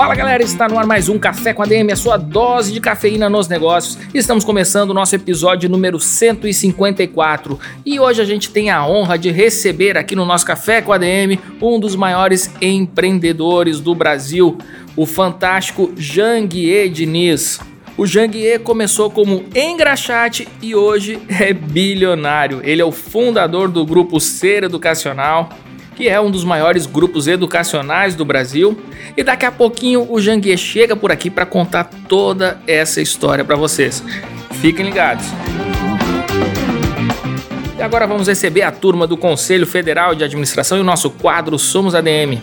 Fala 0.00 0.14
galera, 0.14 0.42
está 0.42 0.66
no 0.66 0.78
ar 0.78 0.86
mais 0.86 1.10
um 1.10 1.18
Café 1.18 1.52
com 1.52 1.62
a 1.62 1.66
DM, 1.66 1.92
a 1.92 1.96
sua 1.96 2.16
dose 2.16 2.72
de 2.72 2.80
cafeína 2.80 3.28
nos 3.28 3.48
negócios. 3.48 3.98
Estamos 4.14 4.46
começando 4.46 4.92
o 4.92 4.94
nosso 4.94 5.14
episódio 5.14 5.68
número 5.68 6.00
154 6.00 7.60
e 7.84 8.00
hoje 8.00 8.22
a 8.22 8.24
gente 8.24 8.48
tem 8.48 8.70
a 8.70 8.86
honra 8.86 9.18
de 9.18 9.30
receber 9.30 9.98
aqui 9.98 10.16
no 10.16 10.24
nosso 10.24 10.46
Café 10.46 10.80
com 10.80 10.90
a 10.90 10.96
DM 10.96 11.38
um 11.60 11.78
dos 11.78 11.96
maiores 11.96 12.50
empreendedores 12.62 13.78
do 13.78 13.94
Brasil, 13.94 14.56
o 14.96 15.04
fantástico 15.04 15.92
Janguier 15.98 16.88
Diniz. 16.88 17.60
O 17.94 18.06
Janguier 18.06 18.60
começou 18.60 19.10
como 19.10 19.44
engraxate 19.54 20.48
e 20.62 20.74
hoje 20.74 21.20
é 21.28 21.52
bilionário. 21.52 22.62
Ele 22.64 22.80
é 22.80 22.84
o 22.86 22.90
fundador 22.90 23.68
do 23.68 23.84
grupo 23.84 24.18
Ser 24.18 24.64
Educacional 24.64 25.50
que 26.00 26.08
é 26.08 26.18
um 26.18 26.30
dos 26.30 26.44
maiores 26.44 26.86
grupos 26.86 27.28
educacionais 27.28 28.14
do 28.14 28.24
Brasil. 28.24 28.74
E 29.14 29.22
daqui 29.22 29.44
a 29.44 29.52
pouquinho 29.52 30.10
o 30.10 30.18
Janguier 30.18 30.56
chega 30.56 30.96
por 30.96 31.12
aqui 31.12 31.28
para 31.28 31.44
contar 31.44 31.90
toda 32.08 32.58
essa 32.66 33.02
história 33.02 33.44
para 33.44 33.54
vocês. 33.54 34.02
Fiquem 34.62 34.86
ligados. 34.86 35.26
E 37.78 37.82
agora 37.82 38.06
vamos 38.06 38.28
receber 38.28 38.62
a 38.62 38.72
turma 38.72 39.06
do 39.06 39.14
Conselho 39.14 39.66
Federal 39.66 40.14
de 40.14 40.24
Administração 40.24 40.78
e 40.78 40.80
o 40.80 40.84
nosso 40.84 41.10
quadro 41.10 41.58
Somos 41.58 41.94
ADM. 41.94 42.40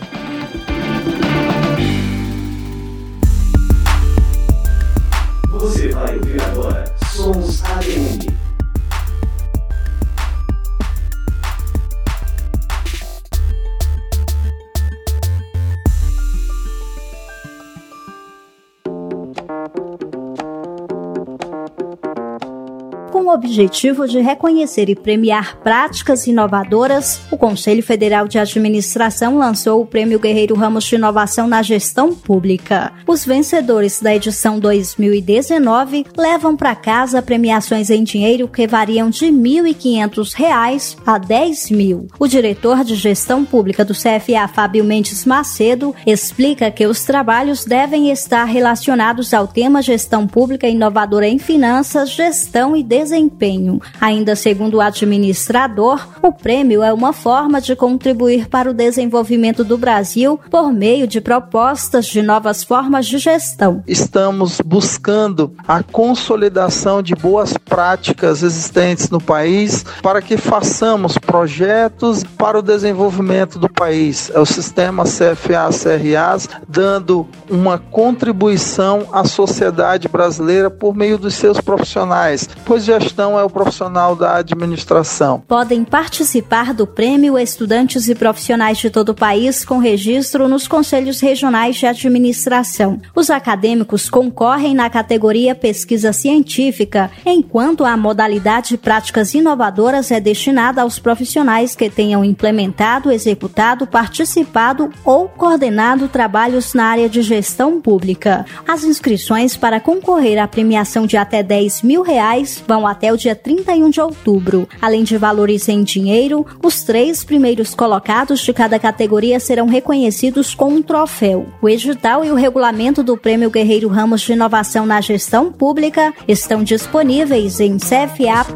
Objetivo 23.48 24.06
de 24.06 24.20
reconhecer 24.20 24.90
e 24.90 24.94
premiar 24.94 25.56
práticas 25.60 26.26
inovadoras, 26.26 27.22
o 27.30 27.36
Conselho 27.36 27.82
Federal 27.82 28.28
de 28.28 28.38
Administração 28.38 29.38
lançou 29.38 29.80
o 29.80 29.86
Prêmio 29.86 30.18
Guerreiro 30.18 30.54
Ramos 30.54 30.84
de 30.84 30.96
Inovação 30.96 31.48
na 31.48 31.62
Gestão 31.62 32.14
Pública. 32.14 32.92
Os 33.06 33.24
vencedores 33.24 34.00
da 34.02 34.14
edição 34.14 34.60
2019 34.60 36.04
levam 36.16 36.56
para 36.56 36.74
casa 36.74 37.22
premiações 37.22 37.88
em 37.88 38.04
dinheiro 38.04 38.48
que 38.48 38.66
variam 38.66 39.08
de 39.08 39.26
R$ 39.26 39.32
1.500 39.32 40.96
a 41.06 41.12
R$ 41.14 41.18
10 41.26 41.70
mil. 41.70 42.06
O 42.18 42.28
diretor 42.28 42.84
de 42.84 42.94
Gestão 42.94 43.46
Pública 43.46 43.82
do 43.82 43.94
CFA, 43.94 44.46
Fábio 44.52 44.84
Mendes 44.84 45.24
Macedo, 45.24 45.94
explica 46.06 46.70
que 46.70 46.86
os 46.86 47.02
trabalhos 47.04 47.64
devem 47.64 48.10
estar 48.10 48.44
relacionados 48.44 49.32
ao 49.32 49.48
tema 49.48 49.80
Gestão 49.80 50.26
Pública 50.26 50.68
Inovadora 50.68 51.26
em 51.26 51.38
Finanças, 51.38 52.10
Gestão 52.10 52.76
e 52.76 52.82
Desenvolvimento 52.82 53.37
desempenho. 53.38 53.80
Ainda 54.00 54.34
segundo 54.34 54.74
o 54.74 54.80
administrador, 54.80 56.06
o 56.20 56.32
prêmio 56.32 56.82
é 56.82 56.92
uma 56.92 57.12
forma 57.12 57.60
de 57.60 57.76
contribuir 57.76 58.48
para 58.48 58.70
o 58.70 58.74
desenvolvimento 58.74 59.62
do 59.62 59.78
Brasil 59.78 60.40
por 60.50 60.72
meio 60.72 61.06
de 61.06 61.20
propostas 61.20 62.06
de 62.06 62.20
novas 62.20 62.64
formas 62.64 63.06
de 63.06 63.18
gestão. 63.18 63.82
Estamos 63.86 64.60
buscando 64.64 65.52
a 65.66 65.82
consolidação 65.82 67.00
de 67.00 67.14
boas 67.14 67.56
práticas 67.56 68.42
existentes 68.42 69.08
no 69.10 69.20
país 69.20 69.84
para 70.02 70.20
que 70.20 70.36
façamos 70.36 71.16
projetos 71.16 72.24
para 72.24 72.58
o 72.58 72.62
desenvolvimento 72.62 73.58
do 73.58 73.68
país. 73.68 74.30
É 74.34 74.40
o 74.40 74.46
sistema 74.46 75.04
CFA-CRAs 75.04 76.48
dando 76.68 77.26
uma 77.48 77.78
contribuição 77.78 79.06
à 79.12 79.24
sociedade 79.24 80.08
brasileira 80.08 80.70
por 80.70 80.94
meio 80.94 81.18
dos 81.18 81.34
seus 81.34 81.60
profissionais, 81.60 82.48
pois 82.64 82.84
já 82.84 82.98
gestão 83.28 83.38
é 83.38 83.44
o 83.44 83.50
profissional 83.50 84.16
da 84.16 84.36
administração. 84.36 85.42
Podem 85.46 85.84
participar 85.84 86.72
do 86.72 86.86
prêmio 86.86 87.38
estudantes 87.38 88.08
e 88.08 88.14
profissionais 88.14 88.78
de 88.78 88.88
todo 88.88 89.10
o 89.10 89.14
país 89.14 89.64
com 89.64 89.78
registro 89.78 90.48
nos 90.48 90.66
conselhos 90.66 91.20
regionais 91.20 91.76
de 91.76 91.86
administração. 91.86 93.00
Os 93.14 93.28
acadêmicos 93.28 94.08
concorrem 94.08 94.74
na 94.74 94.88
categoria 94.88 95.54
pesquisa 95.54 96.12
científica, 96.12 97.10
enquanto 97.26 97.84
a 97.84 97.96
modalidade 97.96 98.70
de 98.70 98.78
práticas 98.78 99.34
inovadoras 99.34 100.10
é 100.10 100.20
destinada 100.20 100.82
aos 100.82 100.98
profissionais 100.98 101.74
que 101.74 101.90
tenham 101.90 102.24
implementado, 102.24 103.10
executado, 103.10 103.86
participado 103.86 104.90
ou 105.04 105.28
coordenado 105.28 106.08
trabalhos 106.08 106.74
na 106.74 106.84
área 106.84 107.08
de 107.08 107.22
gestão 107.22 107.80
pública. 107.80 108.46
As 108.66 108.84
inscrições 108.84 109.56
para 109.56 109.80
concorrer 109.80 110.38
à 110.38 110.46
premiação 110.46 111.06
de 111.06 111.16
até 111.16 111.42
10 111.42 111.82
mil 111.82 112.02
reais 112.02 112.62
vão 112.66 112.86
até 112.86 113.12
o 113.12 113.17
dia 113.18 113.34
31 113.34 113.90
de 113.90 114.00
outubro. 114.00 114.66
Além 114.80 115.04
de 115.04 115.18
valores 115.18 115.68
em 115.68 115.82
dinheiro, 115.82 116.46
os 116.62 116.82
três 116.82 117.22
primeiros 117.22 117.74
colocados 117.74 118.40
de 118.40 118.52
cada 118.54 118.78
categoria 118.78 119.38
serão 119.38 119.66
reconhecidos 119.66 120.54
com 120.54 120.68
um 120.68 120.80
troféu. 120.82 121.46
O 121.60 121.68
edital 121.68 122.24
e 122.24 122.30
o 122.30 122.34
regulamento 122.34 123.02
do 123.02 123.16
Prêmio 123.16 123.50
Guerreiro 123.50 123.88
Ramos 123.88 124.22
de 124.22 124.32
Inovação 124.32 124.86
na 124.86 125.00
Gestão 125.00 125.52
Pública 125.52 126.14
estão 126.26 126.62
disponíveis 126.62 127.60
em 127.60 127.76
cfa.org.br. 127.78 128.48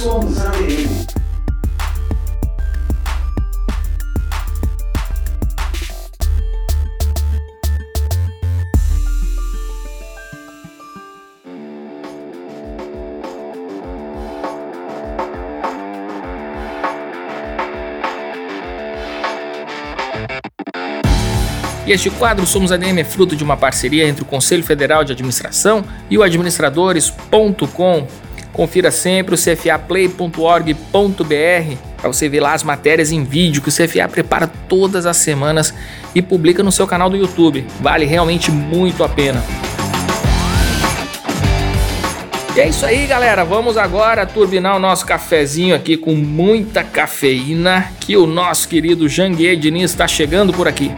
Somos 0.00 0.38
ADM. 0.38 0.59
Este 21.90 22.08
quadro 22.08 22.46
Somos 22.46 22.70
ADM 22.70 23.00
é 23.00 23.04
fruto 23.04 23.34
de 23.34 23.42
uma 23.42 23.56
parceria 23.56 24.06
entre 24.06 24.22
o 24.22 24.24
Conselho 24.24 24.62
Federal 24.62 25.02
de 25.02 25.10
Administração 25.10 25.84
e 26.08 26.16
o 26.16 26.22
administradores.com. 26.22 28.06
Confira 28.52 28.92
sempre 28.92 29.34
o 29.34 29.36
cfaplay.org.br 29.36 31.76
para 31.96 32.08
você 32.08 32.28
ver 32.28 32.38
lá 32.38 32.54
as 32.54 32.62
matérias 32.62 33.10
em 33.10 33.24
vídeo 33.24 33.60
que 33.60 33.70
o 33.70 33.72
CFA 33.72 34.08
prepara 34.08 34.46
todas 34.46 35.04
as 35.04 35.16
semanas 35.16 35.74
e 36.14 36.22
publica 36.22 36.62
no 36.62 36.70
seu 36.70 36.86
canal 36.86 37.10
do 37.10 37.16
YouTube. 37.16 37.66
Vale 37.80 38.06
realmente 38.06 38.52
muito 38.52 39.02
a 39.02 39.08
pena. 39.08 39.42
E 42.54 42.60
é 42.60 42.68
isso 42.68 42.86
aí, 42.86 43.04
galera. 43.04 43.44
Vamos 43.44 43.76
agora 43.76 44.24
turbinar 44.24 44.76
o 44.76 44.78
nosso 44.78 45.04
cafezinho 45.04 45.74
aqui 45.74 45.96
com 45.96 46.14
muita 46.14 46.84
cafeína 46.84 47.90
que 47.98 48.16
o 48.16 48.28
nosso 48.28 48.68
querido 48.68 49.08
Janguier 49.08 49.56
Diniz 49.56 49.90
está 49.90 50.06
chegando 50.06 50.52
por 50.52 50.68
aqui. 50.68 50.92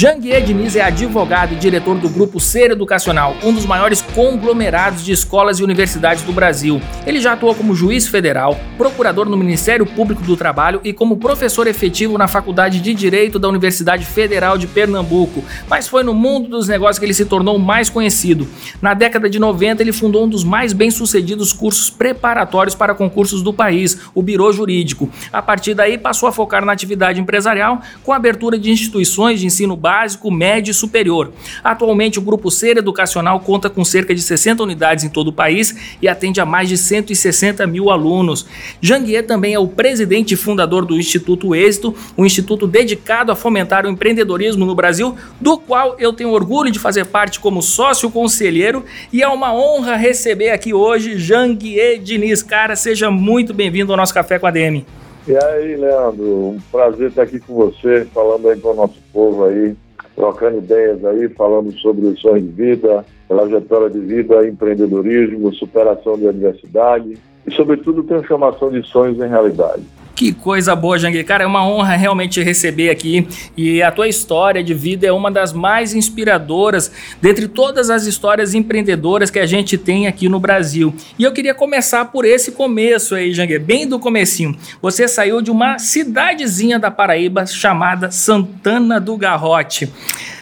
Janguier 0.00 0.42
Diniz 0.42 0.76
é 0.76 0.80
advogado 0.80 1.52
e 1.52 1.56
diretor 1.56 1.98
do 1.98 2.08
Grupo 2.08 2.40
Ser 2.40 2.70
Educacional, 2.70 3.36
um 3.44 3.52
dos 3.52 3.66
maiores 3.66 4.00
conglomerados 4.00 5.04
de 5.04 5.12
escolas 5.12 5.58
e 5.58 5.62
universidades 5.62 6.22
do 6.22 6.32
Brasil. 6.32 6.80
Ele 7.06 7.20
já 7.20 7.34
atuou 7.34 7.54
como 7.54 7.74
juiz 7.74 8.08
federal, 8.08 8.58
procurador 8.78 9.28
no 9.28 9.36
Ministério 9.36 9.84
Público 9.84 10.22
do 10.22 10.38
Trabalho 10.38 10.80
e 10.82 10.94
como 10.94 11.18
professor 11.18 11.66
efetivo 11.66 12.16
na 12.16 12.26
Faculdade 12.26 12.80
de 12.80 12.94
Direito 12.94 13.38
da 13.38 13.46
Universidade 13.46 14.06
Federal 14.06 14.56
de 14.56 14.66
Pernambuco. 14.66 15.44
Mas 15.68 15.86
foi 15.86 16.02
no 16.02 16.14
mundo 16.14 16.48
dos 16.48 16.66
negócios 16.66 16.98
que 16.98 17.04
ele 17.04 17.12
se 17.12 17.26
tornou 17.26 17.58
mais 17.58 17.90
conhecido. 17.90 18.48
Na 18.80 18.94
década 18.94 19.28
de 19.28 19.38
90, 19.38 19.82
ele 19.82 19.92
fundou 19.92 20.24
um 20.24 20.28
dos 20.30 20.44
mais 20.44 20.72
bem-sucedidos 20.72 21.52
cursos 21.52 21.90
preparatórios 21.90 22.74
para 22.74 22.94
concursos 22.94 23.42
do 23.42 23.52
país, 23.52 24.00
o 24.14 24.22
Biro 24.22 24.50
Jurídico. 24.50 25.10
A 25.30 25.42
partir 25.42 25.74
daí, 25.74 25.98
passou 25.98 26.26
a 26.26 26.32
focar 26.32 26.64
na 26.64 26.72
atividade 26.72 27.20
empresarial, 27.20 27.82
com 28.02 28.14
a 28.14 28.16
abertura 28.16 28.58
de 28.58 28.70
instituições 28.70 29.40
de 29.40 29.44
ensino 29.44 29.76
básico 29.76 29.89
básico, 29.90 30.30
médio 30.30 30.70
e 30.70 30.74
superior. 30.74 31.32
Atualmente, 31.64 32.16
o 32.16 32.22
Grupo 32.22 32.48
Ser 32.48 32.76
Educacional 32.76 33.40
conta 33.40 33.68
com 33.68 33.84
cerca 33.84 34.14
de 34.14 34.22
60 34.22 34.62
unidades 34.62 35.02
em 35.02 35.08
todo 35.08 35.28
o 35.28 35.32
país 35.32 35.96
e 36.00 36.06
atende 36.06 36.40
a 36.40 36.46
mais 36.46 36.68
de 36.68 36.78
160 36.78 37.66
mil 37.66 37.90
alunos. 37.90 38.46
Janguier 38.80 39.26
também 39.26 39.52
é 39.52 39.58
o 39.58 39.66
presidente 39.66 40.34
e 40.34 40.36
fundador 40.36 40.84
do 40.84 40.96
Instituto 40.96 41.56
Êxito, 41.56 41.92
um 42.16 42.24
instituto 42.24 42.68
dedicado 42.68 43.32
a 43.32 43.34
fomentar 43.34 43.84
o 43.84 43.88
empreendedorismo 43.88 44.64
no 44.64 44.76
Brasil, 44.76 45.16
do 45.40 45.58
qual 45.58 45.96
eu 45.98 46.12
tenho 46.12 46.30
orgulho 46.30 46.70
de 46.70 46.78
fazer 46.78 47.06
parte 47.06 47.40
como 47.40 47.60
sócio 47.60 48.12
conselheiro 48.12 48.84
e 49.12 49.24
é 49.24 49.28
uma 49.28 49.52
honra 49.52 49.96
receber 49.96 50.50
aqui 50.50 50.72
hoje 50.72 51.18
Janguier 51.18 52.00
Diniz. 52.00 52.44
Cara, 52.44 52.76
seja 52.76 53.10
muito 53.10 53.52
bem-vindo 53.52 53.92
ao 53.92 53.96
nosso 53.96 54.14
Café 54.14 54.38
com 54.38 54.46
a 54.46 54.52
DM. 54.52 54.86
E 55.28 55.36
aí, 55.36 55.76
Leandro, 55.76 56.24
um 56.24 56.58
prazer 56.72 57.10
estar 57.10 57.22
aqui 57.22 57.38
com 57.38 57.54
você, 57.54 58.06
falando 58.06 58.48
aí 58.48 58.58
com 58.58 58.70
o 58.70 58.74
nosso 58.74 58.98
povo 59.12 59.44
aí, 59.44 59.76
trocando 60.16 60.58
ideias 60.58 61.04
aí, 61.04 61.28
falando 61.28 61.72
sobre 61.78 62.06
os 62.06 62.20
sonhos 62.20 62.42
de 62.42 62.50
vida, 62.50 63.04
trajetória 63.28 63.90
de 63.90 64.00
vida, 64.00 64.46
empreendedorismo, 64.48 65.54
superação 65.54 66.18
de 66.18 66.26
adversidade 66.26 67.18
e, 67.46 67.50
sobretudo, 67.52 68.02
transformação 68.02 68.70
de 68.70 68.82
sonhos 68.86 69.18
em 69.18 69.28
realidade. 69.28 69.82
Que 70.20 70.34
coisa 70.34 70.76
boa, 70.76 70.98
Jangue. 70.98 71.24
Cara, 71.24 71.44
é 71.44 71.46
uma 71.46 71.66
honra 71.66 71.96
realmente 71.96 72.42
receber 72.42 72.90
aqui. 72.90 73.26
E 73.56 73.82
a 73.82 73.90
tua 73.90 74.06
história 74.06 74.62
de 74.62 74.74
vida 74.74 75.06
é 75.06 75.10
uma 75.10 75.30
das 75.30 75.50
mais 75.50 75.94
inspiradoras 75.94 76.92
dentre 77.22 77.48
todas 77.48 77.88
as 77.88 78.04
histórias 78.04 78.52
empreendedoras 78.52 79.30
que 79.30 79.38
a 79.38 79.46
gente 79.46 79.78
tem 79.78 80.06
aqui 80.06 80.28
no 80.28 80.38
Brasil. 80.38 80.94
E 81.18 81.24
eu 81.24 81.32
queria 81.32 81.54
começar 81.54 82.04
por 82.04 82.26
esse 82.26 82.52
começo 82.52 83.14
aí, 83.14 83.32
Jangue, 83.32 83.58
bem 83.58 83.88
do 83.88 83.98
comecinho. 83.98 84.54
Você 84.82 85.08
saiu 85.08 85.40
de 85.40 85.50
uma 85.50 85.78
cidadezinha 85.78 86.78
da 86.78 86.90
Paraíba 86.90 87.46
chamada 87.46 88.10
Santana 88.10 89.00
do 89.00 89.16
Garrote. 89.16 89.90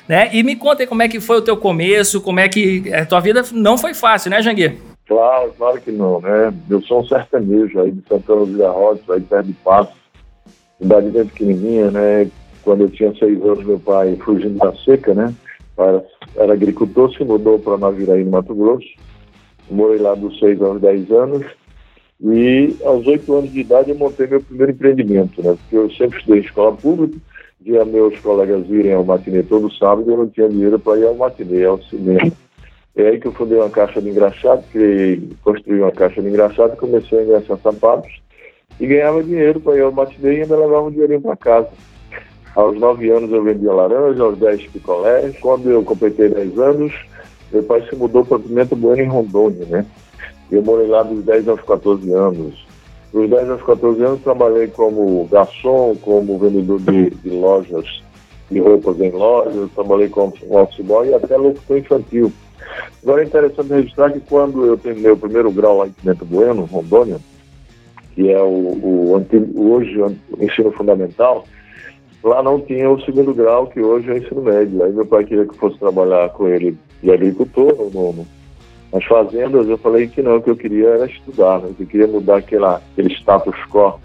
Né? 0.08 0.28
E 0.32 0.42
me 0.42 0.56
conta 0.56 0.82
aí 0.82 0.88
como 0.88 1.02
é 1.02 1.08
que 1.08 1.20
foi 1.20 1.36
o 1.36 1.42
teu 1.42 1.56
começo, 1.56 2.20
como 2.20 2.40
é 2.40 2.48
que 2.48 2.92
a 2.92 3.06
tua 3.06 3.20
vida 3.20 3.44
não 3.52 3.78
foi 3.78 3.94
fácil, 3.94 4.28
né, 4.28 4.42
Jangue? 4.42 4.76
Claro, 5.08 5.54
claro 5.56 5.80
que 5.80 5.90
não, 5.90 6.20
né? 6.20 6.52
Eu 6.68 6.82
sou 6.82 7.00
um 7.00 7.06
sertanejo 7.06 7.80
aí 7.80 7.90
de 7.90 8.06
Santana 8.06 8.44
dos 8.44 8.56
Garrotes, 8.56 9.08
aí 9.08 9.22
perto 9.22 9.46
de 9.46 9.54
Passo, 9.54 9.94
cidade 10.78 11.08
bem 11.08 11.24
pequenininha, 11.24 11.90
né? 11.90 12.30
Quando 12.62 12.82
eu 12.82 12.90
tinha 12.90 13.14
seis 13.14 13.42
anos, 13.42 13.64
meu 13.64 13.80
pai, 13.80 14.16
fugindo 14.16 14.58
da 14.58 14.74
seca, 14.74 15.14
né? 15.14 15.34
Era, 15.78 16.04
era 16.36 16.52
agricultor, 16.52 17.10
se 17.14 17.24
mudou 17.24 17.58
para 17.58 17.78
Naviraí, 17.78 18.22
no 18.22 18.32
Mato 18.32 18.54
Grosso. 18.54 18.86
Morei 19.70 19.98
lá 19.98 20.14
dos 20.14 20.38
seis 20.38 20.60
aos 20.60 20.78
dez 20.78 21.10
anos. 21.10 21.46
E 22.20 22.76
aos 22.84 23.06
oito 23.06 23.32
anos 23.32 23.50
de 23.50 23.60
idade 23.60 23.90
eu 23.90 23.96
montei 23.96 24.26
meu 24.26 24.42
primeiro 24.42 24.72
empreendimento, 24.72 25.42
né? 25.42 25.56
Porque 25.56 25.76
eu 25.76 25.90
sempre 25.92 26.18
estudei 26.18 26.40
em 26.40 26.44
escola 26.44 26.76
pública, 26.76 27.16
via 27.60 27.82
meus 27.86 28.18
colegas 28.20 28.68
irem 28.68 28.92
ao 28.92 29.04
matinê 29.04 29.42
todo 29.42 29.72
sábado 29.72 30.10
e 30.10 30.12
eu 30.12 30.18
não 30.18 30.28
tinha 30.28 30.48
dinheiro 30.50 30.78
para 30.78 30.98
ir 30.98 31.06
ao 31.06 31.14
matinê, 31.14 31.64
ao 31.64 31.80
cinema. 31.84 32.30
É 32.98 33.10
aí 33.10 33.20
que 33.20 33.28
eu 33.28 33.32
fundei 33.32 33.56
uma 33.56 33.70
caixa 33.70 34.02
de 34.02 34.08
engraxado, 34.08 34.64
criei, 34.72 35.22
construí 35.44 35.80
uma 35.80 35.92
caixa 35.92 36.20
de 36.20 36.28
engraxado, 36.28 36.76
comecei 36.76 37.20
a 37.20 37.22
engraxar 37.22 37.56
sapatos 37.58 38.10
e 38.80 38.88
ganhava 38.88 39.22
dinheiro 39.22 39.60
para 39.60 39.76
ir 39.76 39.82
ao 39.82 39.92
matinê 39.92 40.38
e 40.38 40.42
ainda 40.42 40.56
levava 40.56 40.88
um 40.88 40.90
dinheirinho 40.90 41.20
para 41.20 41.36
casa. 41.36 41.68
Aos 42.56 42.76
nove 42.76 43.08
anos 43.08 43.30
eu 43.30 43.44
vendia 43.44 43.72
laranja, 43.72 44.20
aos 44.20 44.36
dez 44.36 44.66
picolés. 44.66 45.38
Quando 45.38 45.70
eu 45.70 45.84
completei 45.84 46.28
dez 46.28 46.58
anos, 46.58 46.92
meu 47.52 47.62
pai 47.62 47.86
se 47.88 47.94
mudou 47.94 48.24
para 48.24 48.40
Pimenta 48.40 48.74
Bueno 48.74 49.00
em 49.00 49.06
Rondônia, 49.06 49.64
né? 49.66 49.86
Eu 50.50 50.62
morei 50.62 50.88
lá 50.88 51.04
dos 51.04 51.24
10 51.24 51.46
aos 51.46 51.60
14 51.60 52.12
anos. 52.12 52.66
Dos 53.12 53.30
10 53.30 53.50
aos 53.50 53.62
14 53.62 54.02
anos 54.02 54.22
trabalhei 54.22 54.66
como 54.66 55.28
garçom, 55.30 55.94
como 56.02 56.36
vendedor 56.36 56.80
de, 56.80 57.10
de 57.10 57.30
lojas, 57.30 58.02
de 58.50 58.58
roupas 58.58 58.98
em 59.00 59.10
lojas, 59.12 59.70
trabalhei 59.72 60.08
como 60.08 60.34
office 60.50 60.84
boy 60.84 61.08
e 61.08 61.14
até 61.14 61.36
locutor 61.36 61.78
infantil. 61.78 62.32
Agora 63.02 63.22
é 63.22 63.26
interessante 63.26 63.72
registrar 63.72 64.12
que 64.12 64.20
quando 64.20 64.64
eu 64.64 64.76
terminei 64.76 65.10
o 65.10 65.16
primeiro 65.16 65.50
grau 65.50 65.78
lá 65.78 65.86
em 65.86 65.92
Pimenta 65.92 66.24
Bueno, 66.24 66.64
Rondônia, 66.64 67.18
que 68.14 68.30
é 68.30 68.42
o, 68.42 68.78
o, 68.82 69.16
antigo, 69.16 69.72
hoje 69.72 69.96
o 70.00 70.16
ensino 70.40 70.72
fundamental, 70.72 71.44
lá 72.22 72.42
não 72.42 72.60
tinha 72.60 72.90
o 72.90 73.00
segundo 73.02 73.32
grau, 73.32 73.68
que 73.68 73.80
hoje 73.80 74.10
é 74.10 74.14
o 74.14 74.18
ensino 74.18 74.42
médio. 74.42 74.82
Aí 74.82 74.92
meu 74.92 75.06
pai 75.06 75.24
queria 75.24 75.44
que 75.44 75.50
eu 75.50 75.58
fosse 75.58 75.78
trabalhar 75.78 76.28
com 76.30 76.48
ele 76.48 76.76
de 77.02 77.10
agricultor 77.12 77.74
no, 77.94 78.12
no, 78.12 78.26
nas 78.92 79.04
fazendas. 79.04 79.68
Eu 79.68 79.78
falei 79.78 80.08
que 80.08 80.20
não, 80.20 80.40
que 80.40 80.50
eu 80.50 80.56
queria 80.56 80.88
era 80.88 81.06
estudar, 81.06 81.60
né? 81.60 81.72
que 81.76 81.84
eu 81.84 81.86
queria 81.86 82.08
mudar 82.08 82.38
aquela, 82.38 82.82
aquele 82.92 83.14
status 83.14 83.54
quo, 83.70 84.00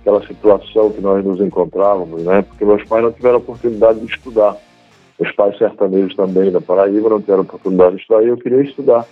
aquela 0.00 0.24
situação 0.26 0.90
que 0.90 1.00
nós 1.00 1.24
nos 1.24 1.40
encontrávamos, 1.40 2.22
né? 2.22 2.42
porque 2.42 2.64
meus 2.64 2.84
pais 2.84 3.02
não 3.02 3.12
tiveram 3.12 3.38
oportunidade 3.38 4.00
de 4.00 4.06
estudar. 4.06 4.56
Os 5.18 5.32
pais 5.32 5.58
sertanejos 5.58 6.14
também 6.14 6.50
da 6.52 6.60
Paraíba 6.60 7.08
não 7.08 7.20
tiveram 7.20 7.42
oportunidade 7.42 7.96
de 7.96 8.02
estudar 8.02 8.22
e 8.22 8.28
eu 8.28 8.36
queria 8.36 8.62
estudar. 8.62 9.04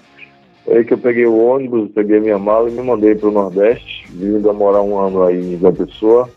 Aí 0.68 0.84
que 0.84 0.94
eu 0.94 0.98
peguei 0.98 1.26
o 1.26 1.36
ônibus, 1.36 1.90
peguei 1.92 2.20
minha 2.20 2.38
mala 2.38 2.68
e 2.68 2.72
me 2.72 2.82
mandei 2.82 3.14
para 3.14 3.28
o 3.28 3.32
Nordeste, 3.32 4.06
vindo 4.10 4.48
a 4.48 4.52
morar 4.52 4.82
um 4.82 4.98
ano 4.98 5.24
aí 5.24 5.54
em 5.54 5.58
João 5.58 5.74
Pessoa. 5.74 6.28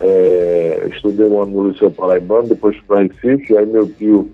É, 0.00 0.88
estudei 0.90 1.26
um 1.26 1.42
ano 1.42 1.62
no 1.62 1.68
Liceu 1.68 1.90
Paraibano, 1.90 2.48
depois 2.48 2.76
fui 2.76 2.84
para 2.86 3.02
Recife, 3.02 3.56
aí 3.56 3.66
meu 3.66 3.86
tio, 3.86 4.30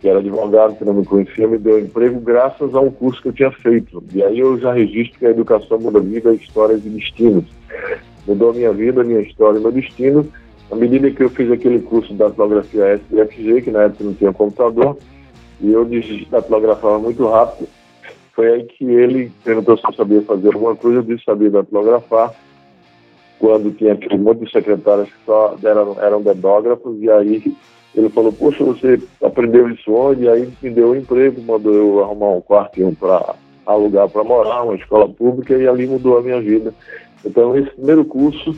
que 0.00 0.08
era 0.08 0.20
advogado, 0.20 0.76
que 0.76 0.84
não 0.84 0.94
me 0.94 1.04
conhecia, 1.04 1.48
me 1.48 1.58
deu 1.58 1.78
emprego 1.78 2.20
graças 2.20 2.72
a 2.74 2.80
um 2.80 2.90
curso 2.90 3.20
que 3.22 3.28
eu 3.28 3.32
tinha 3.32 3.50
feito. 3.50 4.02
E 4.12 4.22
aí 4.22 4.38
eu 4.38 4.58
já 4.58 4.72
registro 4.72 5.18
que 5.18 5.26
a 5.26 5.30
educação 5.30 5.78
muda 5.78 5.98
vida, 5.98 6.32
histórias 6.34 6.84
e 6.84 6.88
destinos. 6.88 7.44
Mudou 8.26 8.50
a 8.50 8.54
minha 8.54 8.72
vida, 8.72 9.00
a 9.00 9.04
minha 9.04 9.20
história 9.20 9.58
e 9.58 9.60
meu 9.60 9.72
destino 9.72 10.24
à 10.70 10.74
medida 10.74 11.10
que 11.10 11.22
eu 11.22 11.30
fiz 11.30 11.50
aquele 11.50 11.80
curso 11.80 12.08
de 12.12 12.18
datilografia 12.18 13.00
SFG, 13.10 13.62
que 13.62 13.70
na 13.70 13.84
época 13.84 14.04
não 14.04 14.14
tinha 14.14 14.32
computador, 14.32 14.96
e 15.60 15.72
eu 15.72 15.86
datilografava 16.30 16.98
muito 16.98 17.26
rápido, 17.26 17.68
foi 18.34 18.52
aí 18.52 18.64
que 18.64 18.84
ele 18.84 19.32
perguntou 19.42 19.76
se 19.76 19.84
eu 19.84 19.94
sabia 19.94 20.22
fazer 20.22 20.54
alguma 20.54 20.76
coisa, 20.76 20.98
eu 20.98 21.02
disse 21.02 21.20
que 21.20 21.24
sabia 21.24 21.50
datilografar, 21.50 22.32
quando 23.38 23.76
tinha 23.76 23.94
aquele 23.94 24.18
monte 24.18 24.44
de 24.44 24.52
secretários 24.52 25.08
que 25.08 25.24
só 25.24 25.56
eram, 25.62 25.96
eram 26.00 26.22
dedógrafos, 26.22 27.00
e 27.00 27.10
aí 27.10 27.56
ele 27.94 28.08
falou, 28.10 28.32
poxa, 28.32 28.62
você 28.64 29.00
aprendeu 29.22 29.68
isso 29.70 29.92
onde? 29.92 30.24
E 30.24 30.28
aí 30.28 30.48
me 30.62 30.70
deu 30.70 30.90
um 30.90 30.96
emprego, 30.96 31.40
mandou 31.42 31.74
eu 31.74 32.04
arrumar 32.04 32.30
um 32.30 32.40
quartinho 32.40 32.94
para 32.94 33.34
alugar 33.66 34.08
para 34.08 34.24
morar, 34.24 34.62
uma 34.62 34.74
escola 34.74 35.08
pública, 35.08 35.56
e 35.56 35.66
ali 35.66 35.86
mudou 35.86 36.18
a 36.18 36.22
minha 36.22 36.40
vida. 36.40 36.72
Então, 37.24 37.56
esse 37.56 37.70
primeiro 37.70 38.04
curso 38.04 38.54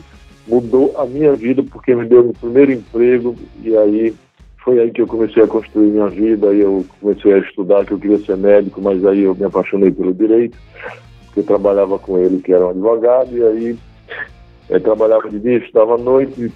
mudou 0.51 0.93
a 0.97 1.05
minha 1.05 1.33
vida 1.33 1.63
porque 1.63 1.95
me 1.95 2.05
deu 2.05 2.25
meu 2.25 2.33
primeiro 2.33 2.73
emprego 2.73 3.35
e 3.63 3.75
aí 3.77 4.13
foi 4.57 4.79
aí 4.79 4.91
que 4.91 5.01
eu 5.01 5.07
comecei 5.07 5.41
a 5.41 5.47
construir 5.47 5.87
minha 5.87 6.09
vida, 6.09 6.49
aí 6.49 6.59
eu 6.59 6.85
comecei 6.99 7.33
a 7.33 7.37
estudar 7.37 7.85
que 7.85 7.93
eu 7.93 7.97
queria 7.97 8.19
ser 8.19 8.35
médico, 8.35 8.81
mas 8.81 9.03
aí 9.05 9.21
eu 9.21 9.33
me 9.33 9.45
apaixonei 9.45 9.89
pelo 9.89 10.13
direito, 10.13 10.57
porque 11.25 11.39
eu 11.39 11.45
trabalhava 11.45 11.97
com 11.97 12.17
ele 12.17 12.41
que 12.41 12.51
era 12.51 12.67
um 12.67 12.69
advogado 12.69 13.35
e 13.35 13.41
aí 13.41 13.77
eu 14.69 14.81
trabalhava 14.81 15.29
de 15.29 15.39
dia, 15.39 15.57
estudava 15.57 15.95
à 15.95 15.97
noite, 15.97 16.51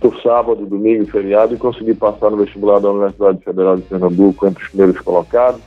do 0.00 0.20
sábado, 0.20 0.66
domingo, 0.66 1.06
feriado 1.06 1.54
e 1.54 1.58
consegui 1.58 1.94
passar 1.94 2.30
no 2.30 2.36
vestibular 2.36 2.80
da 2.80 2.90
Universidade 2.90 3.42
Federal 3.42 3.76
de 3.76 3.82
Pernambuco 3.82 4.46
entre 4.46 4.62
os 4.62 4.68
primeiros 4.68 5.00
colocados. 5.00 5.60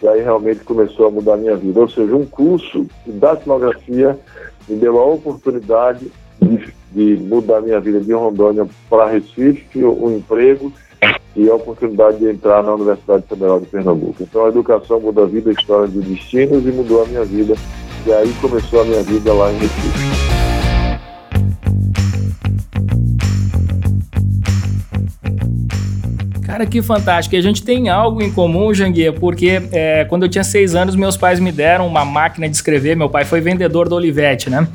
E 0.00 0.08
aí 0.08 0.22
realmente 0.22 0.60
começou 0.60 1.08
a 1.08 1.10
mudar 1.10 1.34
a 1.34 1.36
minha 1.36 1.56
vida. 1.56 1.80
Ou 1.80 1.88
seja, 1.88 2.14
um 2.14 2.24
curso 2.24 2.86
de 3.04 3.12
datilografia 3.12 4.18
me 4.68 4.76
deu 4.76 4.98
a 4.98 5.04
oportunidade 5.04 6.10
de, 6.40 6.72
de 6.92 7.22
mudar 7.22 7.60
minha 7.60 7.80
vida 7.80 8.00
de 8.00 8.12
Rondônia 8.12 8.66
para 8.88 9.10
Recife, 9.10 9.84
um 9.84 10.16
emprego 10.16 10.72
e 11.34 11.48
a 11.48 11.54
oportunidade 11.54 12.18
de 12.18 12.28
entrar 12.28 12.62
na 12.62 12.74
Universidade 12.74 13.24
Federal 13.26 13.60
de 13.60 13.66
Pernambuco. 13.66 14.22
Então 14.22 14.44
a 14.44 14.48
educação 14.48 15.00
muda 15.00 15.22
a 15.22 15.26
vida, 15.26 15.50
a 15.50 15.52
história 15.52 15.88
de 15.88 16.00
destinos 16.00 16.64
e 16.66 16.70
mudou 16.70 17.02
a 17.02 17.06
minha 17.06 17.24
vida. 17.24 17.54
E 18.06 18.12
aí 18.12 18.32
começou 18.40 18.82
a 18.82 18.84
minha 18.84 19.02
vida 19.02 19.32
lá 19.32 19.50
em 19.52 19.58
Recife. 19.58 20.21
Cara, 26.52 26.66
que 26.66 26.82
fantástico. 26.82 27.34
E 27.34 27.38
a 27.38 27.40
gente 27.40 27.62
tem 27.62 27.88
algo 27.88 28.20
em 28.20 28.30
comum, 28.30 28.74
Janguia, 28.74 29.10
porque 29.10 29.62
é, 29.72 30.04
quando 30.04 30.24
eu 30.24 30.28
tinha 30.28 30.44
seis 30.44 30.74
anos, 30.74 30.94
meus 30.94 31.16
pais 31.16 31.40
me 31.40 31.50
deram 31.50 31.86
uma 31.86 32.04
máquina 32.04 32.46
de 32.46 32.54
escrever. 32.54 32.94
Meu 32.94 33.08
pai 33.08 33.24
foi 33.24 33.40
vendedor 33.40 33.88
do 33.88 33.94
Olivetti, 33.94 34.50
né? 34.50 34.68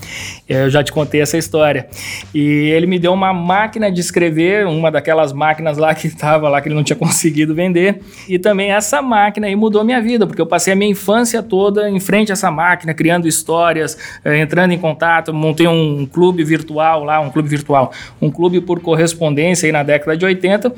Eu 0.50 0.72
já 0.72 0.84
te 0.84 0.92
contei 0.92 1.22
essa 1.22 1.38
história. 1.38 1.88
E 2.34 2.42
ele 2.42 2.88
me 2.88 2.98
deu 2.98 3.14
uma 3.14 3.32
máquina 3.32 3.92
de 3.92 4.02
escrever, 4.02 4.66
uma 4.66 4.90
daquelas 4.90 5.32
máquinas 5.32 5.78
lá 5.78 5.94
que 5.94 6.08
estava 6.08 6.50
lá, 6.50 6.60
que 6.62 6.68
ele 6.68 6.74
não 6.74 6.84
tinha 6.84 6.98
conseguido 6.98 7.54
vender. 7.54 8.02
E 8.28 8.40
também 8.40 8.72
essa 8.72 9.00
máquina 9.00 9.46
aí 9.46 9.56
mudou 9.56 9.84
minha 9.84 10.02
vida, 10.02 10.26
porque 10.26 10.42
eu 10.42 10.48
passei 10.48 10.74
a 10.74 10.76
minha 10.76 10.90
infância 10.90 11.44
toda 11.44 11.88
em 11.88 12.00
frente 12.00 12.32
a 12.32 12.34
essa 12.34 12.50
máquina, 12.50 12.92
criando 12.92 13.28
histórias, 13.28 13.96
é, 14.26 14.40
entrando 14.40 14.72
em 14.72 14.80
contato. 14.80 15.32
Montei 15.32 15.68
um 15.68 16.08
clube 16.08 16.44
virtual 16.44 17.04
lá, 17.04 17.20
um 17.20 17.30
clube 17.30 17.48
virtual, 17.48 17.92
um 18.20 18.32
clube 18.32 18.62
por 18.62 18.80
correspondência 18.80 19.68
aí 19.68 19.72
na 19.72 19.84
década 19.84 20.18
de 20.18 20.26
80 20.26 20.74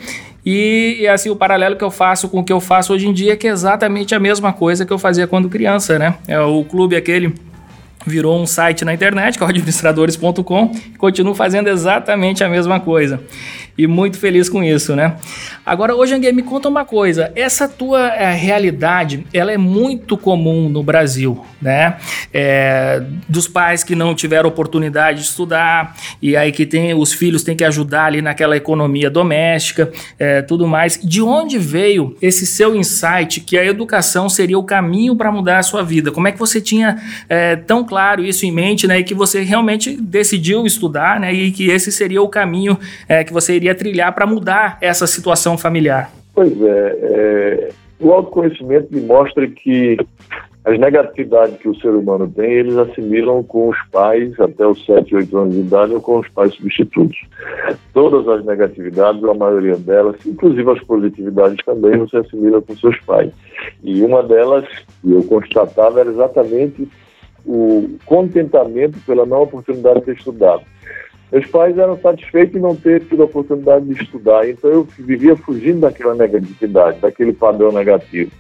e, 0.46 0.98
e, 1.02 1.08
assim, 1.08 1.30
o 1.30 1.36
paralelo 1.36 1.76
que 1.76 1.84
eu 1.84 1.92
faço 1.92 2.30
com 2.30 2.40
o 2.40 2.44
que 2.44 2.54
eu 2.54 2.60
faço 2.60 2.94
hoje 2.94 3.08
em 3.08 3.14
dia 3.14 3.34
é 3.34 3.36
que 3.36 3.48
é 3.48 3.52
exatamente 3.52 4.16
a 4.16 4.20
mesma 4.20 4.54
coisa 4.54 4.86
que 4.86 4.94
eu 4.94 4.98
fazia 4.98 5.28
quando 5.28 5.50
criança, 5.50 6.00
né? 6.00 6.16
É 6.28 6.40
o 6.40 6.64
clube 6.64 6.96
aquele 6.96 7.34
virou 8.06 8.42
um 8.42 8.46
site 8.46 8.86
na 8.86 8.94
internet, 8.94 9.38
que 9.38 9.44
é 9.44 9.46
o 9.46 9.50
administradores.com, 9.50 10.72
e 10.94 10.98
continuo 10.98 11.36
fazendo 11.36 11.68
exatamente 11.68 12.44
a 12.44 12.50
mesma 12.50 12.80
coisa. 12.80 13.22
E 13.78 13.88
muito 13.88 14.20
feliz 14.20 14.50
com 14.50 14.62
isso, 14.62 14.94
né? 14.94 15.16
Agora, 15.66 15.96
hoje, 15.96 16.14
Anguê, 16.14 16.34
me 16.34 16.44
conta 16.44 16.68
uma 16.68 16.84
coisa. 16.84 17.32
Essa 17.34 17.66
tua 17.66 18.10
é, 18.10 18.34
realidade, 18.34 19.26
ela 19.34 19.54
é 19.54 19.58
muito 19.58 20.18
comum 20.18 20.68
no 20.68 20.84
Brasil, 20.84 21.46
né? 21.62 21.96
É, 22.34 23.02
dos 23.30 23.48
pais 23.48 23.82
que 23.82 23.96
não 23.96 24.14
tiveram 24.14 24.50
oportunidade 24.50 25.20
de 25.20 25.26
estudar, 25.28 25.96
e 26.22 26.36
aí 26.36 26.52
que 26.52 26.66
tem 26.66 26.94
os 26.94 27.14
filhos 27.14 27.42
têm 27.42 27.56
que 27.56 27.64
ajudar 27.64 28.06
ali 28.06 28.22
naquela 28.22 28.58
economia 28.58 29.10
doméstica, 29.10 29.90
é, 30.18 30.42
tudo 30.42 30.68
mais. 30.68 31.00
De 31.02 31.22
onde 31.22 31.58
veio 31.58 32.18
esse 32.22 32.46
seu 32.46 32.76
insight 32.76 33.40
que 33.40 33.58
a 33.58 33.66
educação 33.66 34.28
seria 34.28 34.60
o 34.60 34.64
caminho 34.64 35.16
para 35.16 35.32
mudar 35.32 35.58
a 35.58 35.64
sua 35.64 35.84
vida? 35.84 36.12
Como 36.12 36.28
é 36.28 36.34
que 36.34 36.40
você 36.40 36.60
tinha 36.60 36.98
tão 37.66 37.86
claro 37.90 38.24
isso 38.24 38.46
em 38.46 38.52
mente, 38.52 38.86
né? 38.86 39.00
E 39.00 39.04
que 39.04 39.16
você 39.16 39.42
realmente 39.42 40.00
decidiu 40.00 40.64
estudar, 40.66 41.20
né? 41.20 41.34
E 41.34 41.52
que 41.52 41.72
esse 41.72 41.92
seria 41.92 42.22
o 42.22 42.30
caminho 42.30 42.78
é, 43.08 43.24
que 43.24 43.34
você 43.34 43.56
iria 43.56 43.74
trilhar 43.74 44.14
para 44.14 44.28
mudar 44.28 44.78
essa 44.80 45.08
situação 45.08 45.58
familiar? 45.58 46.12
Pois 46.36 46.54
é, 46.62 46.98
é, 47.02 47.70
o 48.00 48.14
autoconhecimento 48.14 48.94
me 48.94 49.02
mostra 49.02 49.48
que 49.48 49.98
as 50.66 50.78
negatividades 50.78 51.58
que 51.58 51.68
o 51.68 51.76
ser 51.80 51.90
humano 51.90 52.32
tem, 52.36 52.52
eles 52.52 52.78
assimilam 52.78 53.42
com 53.42 53.70
os 53.70 53.78
pais 53.92 54.40
até 54.40 54.68
os 54.68 54.86
7, 54.86 55.16
8 55.16 55.38
anos 55.38 55.56
de 55.56 55.62
idade 55.62 55.94
ou 55.94 56.02
com 56.02 56.20
os 56.20 56.28
pais 56.28 56.54
substitutos. 56.54 57.18
Todas 57.92 58.28
as 58.28 58.46
negatividades, 58.46 59.24
a 59.24 59.34
maioria 59.34 59.78
delas, 59.78 60.16
inclusive 60.26 60.70
as 60.70 60.84
positividades 60.84 61.58
também, 61.66 61.98
você 61.98 62.18
assimila 62.18 62.62
com 62.62 62.76
seus 62.76 63.00
pais. 63.00 63.32
E 63.84 64.02
uma 64.02 64.22
delas, 64.22 64.66
que 65.02 65.12
eu 65.12 65.24
constatava, 65.24 66.02
era 66.02 66.10
exatamente 66.10 66.88
o 67.52 67.98
contentamento 68.06 69.00
pela 69.08 69.26
não 69.26 69.42
oportunidade 69.42 70.02
de 70.02 70.06
ter 70.06 70.18
estudado. 70.18 70.62
Meus 71.32 71.48
pais 71.48 71.76
eram 71.80 71.98
satisfeitos 71.98 72.56
em 72.56 72.60
não 72.60 72.76
ter 72.76 73.02
tido 73.06 73.24
a 73.24 73.26
oportunidade 73.26 73.86
de 73.86 74.04
estudar, 74.04 74.48
então 74.48 74.70
eu 74.70 74.88
vivia 75.00 75.36
fugindo 75.36 75.80
daquela 75.80 76.14
negatividade, 76.14 77.00
daquele 77.00 77.34
padrão 77.34 77.72
negativo. 77.72 78.32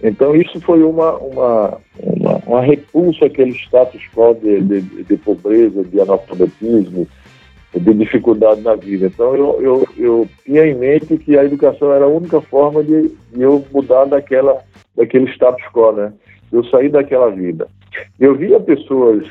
Então 0.00 0.36
isso 0.36 0.60
foi 0.60 0.80
uma, 0.84 1.16
uma, 1.18 1.78
uma, 1.98 2.36
uma 2.46 2.60
repulsa 2.60 3.26
àquele 3.26 3.50
status 3.50 4.00
quo 4.14 4.32
de, 4.34 4.60
de, 4.60 4.80
de, 5.02 5.16
pobreza, 5.16 5.82
de 5.82 6.00
analfabetismo, 6.00 7.08
de 7.74 7.94
dificuldade 7.94 8.60
na 8.60 8.76
vida. 8.76 9.06
Então 9.06 9.34
eu, 9.34 9.60
eu, 9.60 9.88
eu 9.98 10.28
tinha 10.44 10.64
em 10.64 10.74
mente 10.76 11.16
que 11.18 11.36
a 11.36 11.44
educação 11.44 11.92
era 11.92 12.04
a 12.04 12.08
única 12.08 12.40
forma 12.40 12.84
de, 12.84 13.08
de 13.32 13.42
eu 13.42 13.64
mudar 13.72 14.04
daquela, 14.04 14.62
daquele 14.96 15.28
status 15.32 15.64
quo, 15.72 15.90
né? 15.90 16.12
Eu 16.52 16.64
saí 16.64 16.88
daquela 16.88 17.28
vida. 17.30 17.68
Eu 18.18 18.34
via 18.34 18.60
pessoas 18.60 19.26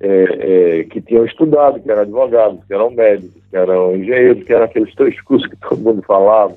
é, 0.00 0.80
é, 0.80 0.84
que 0.84 1.00
tinham 1.00 1.24
estudado, 1.24 1.80
que 1.80 1.90
eram 1.90 2.02
advogados, 2.02 2.64
que 2.64 2.74
eram 2.74 2.90
médicos, 2.90 3.40
que 3.50 3.56
eram 3.56 3.96
engenheiros, 3.96 4.44
que 4.44 4.52
eram 4.52 4.64
aqueles 4.64 4.94
três 4.94 5.20
cursos 5.22 5.48
que 5.48 5.56
todo 5.56 5.80
mundo 5.80 6.02
falava, 6.02 6.56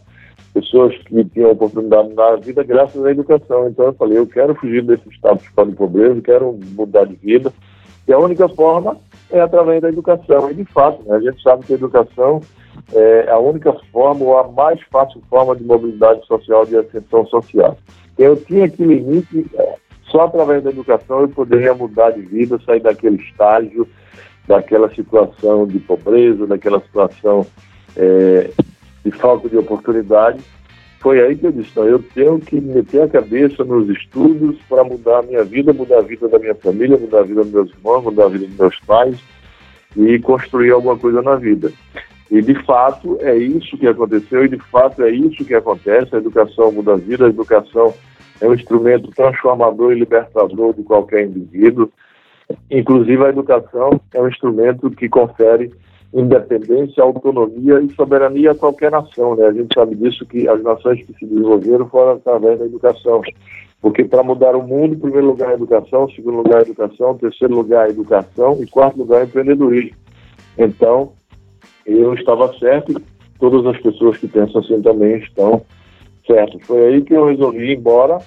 pessoas 0.53 0.97
que 0.99 1.23
tinham 1.25 1.51
oportunidade 1.51 2.13
na 2.13 2.35
vida 2.37 2.63
graças 2.63 3.03
à 3.05 3.11
educação. 3.11 3.67
Então 3.67 3.85
eu 3.85 3.93
falei, 3.93 4.17
eu 4.17 4.27
quero 4.27 4.55
fugir 4.55 4.83
desse 4.83 5.07
status 5.09 5.43
de 5.43 5.75
pobreza, 5.75 6.21
quero 6.21 6.57
mudar 6.75 7.05
de 7.05 7.15
vida. 7.15 7.53
E 8.07 8.13
a 8.13 8.19
única 8.19 8.47
forma 8.49 8.97
é 9.31 9.39
através 9.41 9.81
da 9.81 9.89
educação. 9.89 10.49
E 10.49 10.53
de 10.53 10.65
fato, 10.65 11.03
né, 11.07 11.15
a 11.15 11.19
gente 11.19 11.41
sabe 11.41 11.65
que 11.65 11.73
a 11.73 11.75
educação 11.75 12.41
é 12.93 13.29
a 13.29 13.37
única 13.37 13.73
forma 13.91 14.23
ou 14.23 14.37
a 14.37 14.47
mais 14.47 14.79
fácil 14.91 15.21
forma 15.29 15.55
de 15.55 15.63
mobilidade 15.63 16.25
social, 16.25 16.65
de 16.65 16.77
ascensão 16.77 17.25
social. 17.27 17.77
Eu 18.17 18.35
tinha 18.37 18.65
aquele 18.65 18.95
limite 18.95 19.45
é, 19.55 19.75
só 20.15 20.23
através 20.23 20.63
da 20.63 20.69
educação 20.69 21.21
eu 21.21 21.27
poderia 21.27 21.73
mudar 21.73 22.11
de 22.11 22.21
vida, 22.21 22.57
sair 22.65 22.79
daquele 22.79 23.17
estágio, 23.17 23.85
daquela 24.47 24.89
situação 24.95 25.67
de 25.67 25.77
pobreza, 25.79 26.47
daquela 26.47 26.79
situação 26.79 27.45
é, 27.97 28.49
de 29.03 29.11
falta 29.11 29.49
de 29.49 29.57
oportunidade. 29.57 30.39
Foi 31.01 31.21
aí 31.21 31.35
que 31.35 31.45
eu 31.45 31.51
disse: 31.51 31.71
não, 31.75 31.85
eu 31.85 32.01
tenho 32.13 32.39
que 32.39 32.61
meter 32.61 33.01
a 33.01 33.09
cabeça 33.09 33.65
nos 33.65 33.89
estudos 33.89 34.57
para 34.69 34.85
mudar 34.85 35.19
a 35.19 35.23
minha 35.23 35.43
vida, 35.43 35.73
mudar 35.73 35.97
a 35.97 36.01
vida 36.01 36.29
da 36.29 36.39
minha 36.39 36.55
família, 36.55 36.97
mudar 36.97 37.19
a 37.19 37.23
vida 37.23 37.43
dos 37.43 37.51
meus 37.51 37.69
irmãos, 37.71 38.03
mudar 38.03 38.25
a 38.25 38.29
vida 38.29 38.47
dos 38.47 38.57
meus 38.57 38.79
pais 38.87 39.19
e 39.97 40.17
construir 40.19 40.71
alguma 40.71 40.97
coisa 40.97 41.21
na 41.21 41.35
vida. 41.35 41.73
E 42.31 42.41
de 42.41 42.55
fato 42.63 43.17
é 43.19 43.35
isso 43.35 43.77
que 43.77 43.85
aconteceu, 43.85 44.45
e 44.45 44.49
de 44.49 44.59
fato 44.71 45.03
é 45.03 45.11
isso 45.11 45.43
que 45.43 45.53
acontece. 45.53 46.15
A 46.15 46.19
educação 46.19 46.71
muda 46.71 46.93
a 46.93 46.97
vida, 46.97 47.25
a 47.25 47.29
educação 47.29 47.93
é 48.41 48.47
um 48.47 48.53
instrumento 48.53 49.09
transformador 49.11 49.91
e 49.91 49.99
libertador 49.99 50.73
de 50.73 50.83
qualquer 50.83 51.25
indivíduo. 51.25 51.89
Inclusive, 52.69 53.23
a 53.23 53.29
educação 53.29 53.99
é 54.13 54.21
um 54.21 54.27
instrumento 54.27 54.89
que 54.91 55.09
confere 55.09 55.71
independência, 56.13 57.03
autonomia 57.03 57.81
e 57.81 57.93
soberania 57.93 58.51
a 58.51 58.55
qualquer 58.55 58.91
nação. 58.91 59.35
Né? 59.35 59.45
A 59.47 59.51
gente 59.51 59.73
sabe 59.73 59.95
disso 59.95 60.25
que 60.25 60.47
as 60.47 60.61
nações 60.63 61.05
que 61.05 61.13
se 61.13 61.25
desenvolveram 61.25 61.87
foram 61.89 62.13
através 62.13 62.59
da 62.59 62.65
educação. 62.65 63.21
Porque 63.81 64.03
para 64.03 64.23
mudar 64.23 64.55
o 64.55 64.65
mundo, 64.65 64.95
em 64.95 64.99
primeiro 64.99 65.27
lugar, 65.27 65.49
a 65.49 65.53
educação, 65.53 66.07
em 66.09 66.15
segundo 66.15 66.37
lugar, 66.37 66.59
a 66.59 66.61
educação, 66.61 67.11
em 67.11 67.17
terceiro 67.17 67.53
lugar, 67.53 67.85
a 67.85 67.89
educação 67.89 68.57
e 68.61 68.67
quarto 68.67 68.97
lugar, 68.97 69.25
empreendedorismo. 69.25 69.97
Então, 70.57 71.11
eu 71.85 72.13
estava 72.13 72.51
certo, 72.57 72.99
todas 73.37 73.65
as 73.65 73.81
pessoas 73.81 74.17
que 74.17 74.27
pensam 74.27 74.61
assim 74.61 74.81
também 74.81 75.17
estão 75.17 75.61
certo. 76.25 76.59
Foi 76.65 76.87
aí 76.87 77.01
que 77.01 77.13
eu 77.13 77.27
resolvi 77.27 77.71
ir 77.71 77.77
embora, 77.77 78.19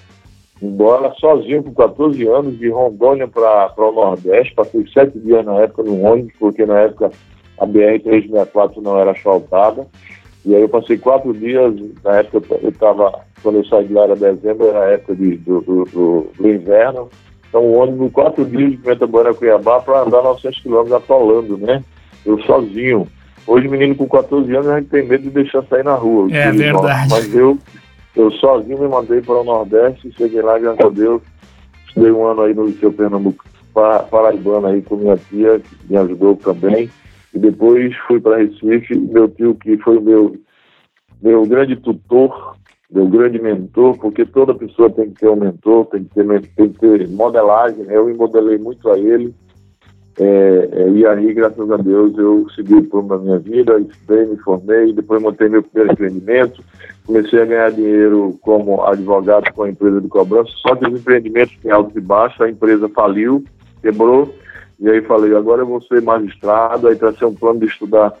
embora 0.61 1.13
sozinho 1.19 1.63
com 1.63 1.73
14 1.73 2.27
anos, 2.27 2.57
de 2.57 2.69
Rondônia 2.69 3.27
para 3.27 3.73
o 3.77 3.91
Nordeste. 3.91 4.55
Passei 4.55 4.85
sete 4.93 5.19
dias 5.19 5.45
na 5.45 5.55
época 5.61 5.83
no 5.83 6.01
ônibus, 6.03 6.33
porque 6.39 6.65
na 6.65 6.79
época 6.79 7.11
a 7.59 7.65
BR-364 7.65 8.81
não 8.81 8.99
era 8.99 9.11
asfaltada. 9.11 9.87
E 10.45 10.55
aí 10.55 10.61
eu 10.61 10.69
passei 10.69 10.97
quatro 10.97 11.33
dias, 11.33 11.73
na 12.03 12.17
época 12.17 12.55
eu 12.61 12.69
estava, 12.69 13.19
quando 13.43 13.57
eu 13.57 13.65
saí 13.65 13.87
de 13.87 13.93
lá 13.93 14.03
era 14.03 14.15
dezembro, 14.15 14.67
era 14.67 14.85
a 14.85 14.91
época 14.91 15.15
de, 15.15 15.37
do, 15.37 15.61
do, 15.61 15.83
do, 15.85 16.27
do 16.37 16.49
inverno. 16.49 17.09
Então 17.49 17.61
o 17.61 17.77
ônibus, 17.77 18.11
quatro 18.11 18.45
dias 18.45 18.71
de 18.71 18.77
Pimenta 18.77 19.05
Bora 19.05 19.33
Cuiabá 19.33 19.81
para 19.81 20.01
andar 20.03 20.23
900 20.23 20.61
quilômetros 20.61 20.93
atolando, 20.93 21.57
né? 21.57 21.83
Eu 22.25 22.39
sozinho. 22.43 23.07
Hoje, 23.45 23.67
menino 23.67 23.95
com 23.95 24.07
14 24.07 24.53
anos, 24.55 24.67
a 24.67 24.79
gente 24.79 24.89
tem 24.89 25.05
medo 25.05 25.23
de 25.23 25.29
deixar 25.31 25.63
sair 25.63 25.83
na 25.83 25.95
rua. 25.95 26.27
É 26.31 26.51
verdade. 26.51 27.09
Mas 27.09 27.33
eu 27.33 27.57
eu 28.15 28.31
sozinho 28.31 28.79
me 28.79 28.87
mandei 28.87 29.21
para 29.21 29.41
o 29.41 29.43
Nordeste, 29.43 30.11
cheguei 30.17 30.41
lá, 30.41 30.57
graças 30.57 30.85
a 30.85 30.89
Deus, 30.89 31.21
estudei 31.87 32.11
um 32.11 32.25
ano 32.25 32.41
aí 32.41 32.53
no 32.53 32.65
Liceu 32.65 32.91
Pernambuco, 32.91 33.43
paraibano 33.73 34.67
aí 34.67 34.81
com 34.81 34.97
minha 34.97 35.17
tia, 35.17 35.59
que 35.59 35.75
me 35.89 35.97
ajudou 35.97 36.35
também, 36.35 36.89
e 37.33 37.39
depois 37.39 37.95
fui 38.07 38.19
para 38.19 38.37
Recife, 38.37 38.97
meu 38.97 39.27
tio 39.29 39.55
que 39.55 39.77
foi 39.77 39.99
meu, 39.99 40.35
meu 41.21 41.45
grande 41.45 41.75
tutor, 41.75 42.55
meu 42.91 43.07
grande 43.07 43.39
mentor, 43.39 43.97
porque 43.97 44.25
toda 44.25 44.55
pessoa 44.55 44.89
tem 44.89 45.11
que 45.11 45.19
ter 45.19 45.29
um 45.29 45.35
mentor, 45.35 45.85
tem 45.85 46.03
que 46.03 46.15
ter, 46.15 46.25
tem 46.55 46.69
que 46.69 46.79
ter 46.79 47.07
modelagem, 47.07 47.83
né? 47.83 47.95
eu 47.95 48.05
me 48.05 48.13
modelei 48.15 48.57
muito 48.57 48.89
a 48.89 48.97
ele, 48.97 49.33
é, 50.17 50.69
é, 50.71 50.89
e 50.89 51.05
aí, 51.05 51.33
graças 51.33 51.71
a 51.71 51.77
Deus, 51.77 52.17
eu 52.17 52.45
segui 52.55 52.75
o 52.75 52.83
plano 52.83 53.07
da 53.07 53.17
minha 53.17 53.39
vida, 53.39 53.79
estudei, 53.79 54.25
me 54.25 54.37
formei, 54.37 54.91
depois 54.91 55.21
montei 55.21 55.47
meu 55.47 55.63
primeiro 55.63 55.93
empreendimento, 55.93 56.63
comecei 57.05 57.41
a 57.41 57.45
ganhar 57.45 57.71
dinheiro 57.71 58.37
como 58.41 58.83
advogado 58.83 59.53
com 59.53 59.63
a 59.63 59.69
empresa 59.69 60.01
de 60.01 60.07
cobrança, 60.07 60.51
só 60.57 60.75
que 60.75 60.87
os 60.87 60.99
empreendimentos 60.99 61.55
têm 61.61 61.71
altos 61.71 61.95
e 61.95 62.01
baixos, 62.01 62.41
a 62.41 62.49
empresa 62.49 62.89
faliu, 62.89 63.43
quebrou, 63.81 64.33
e 64.79 64.89
aí 64.89 65.01
falei, 65.03 65.33
agora 65.35 65.61
eu 65.61 65.67
vou 65.67 65.81
ser 65.81 66.01
magistrado, 66.01 66.87
aí 66.87 66.95
tracei 66.95 67.27
um 67.27 67.35
plano 67.35 67.59
de 67.61 67.67
estudar 67.67 68.13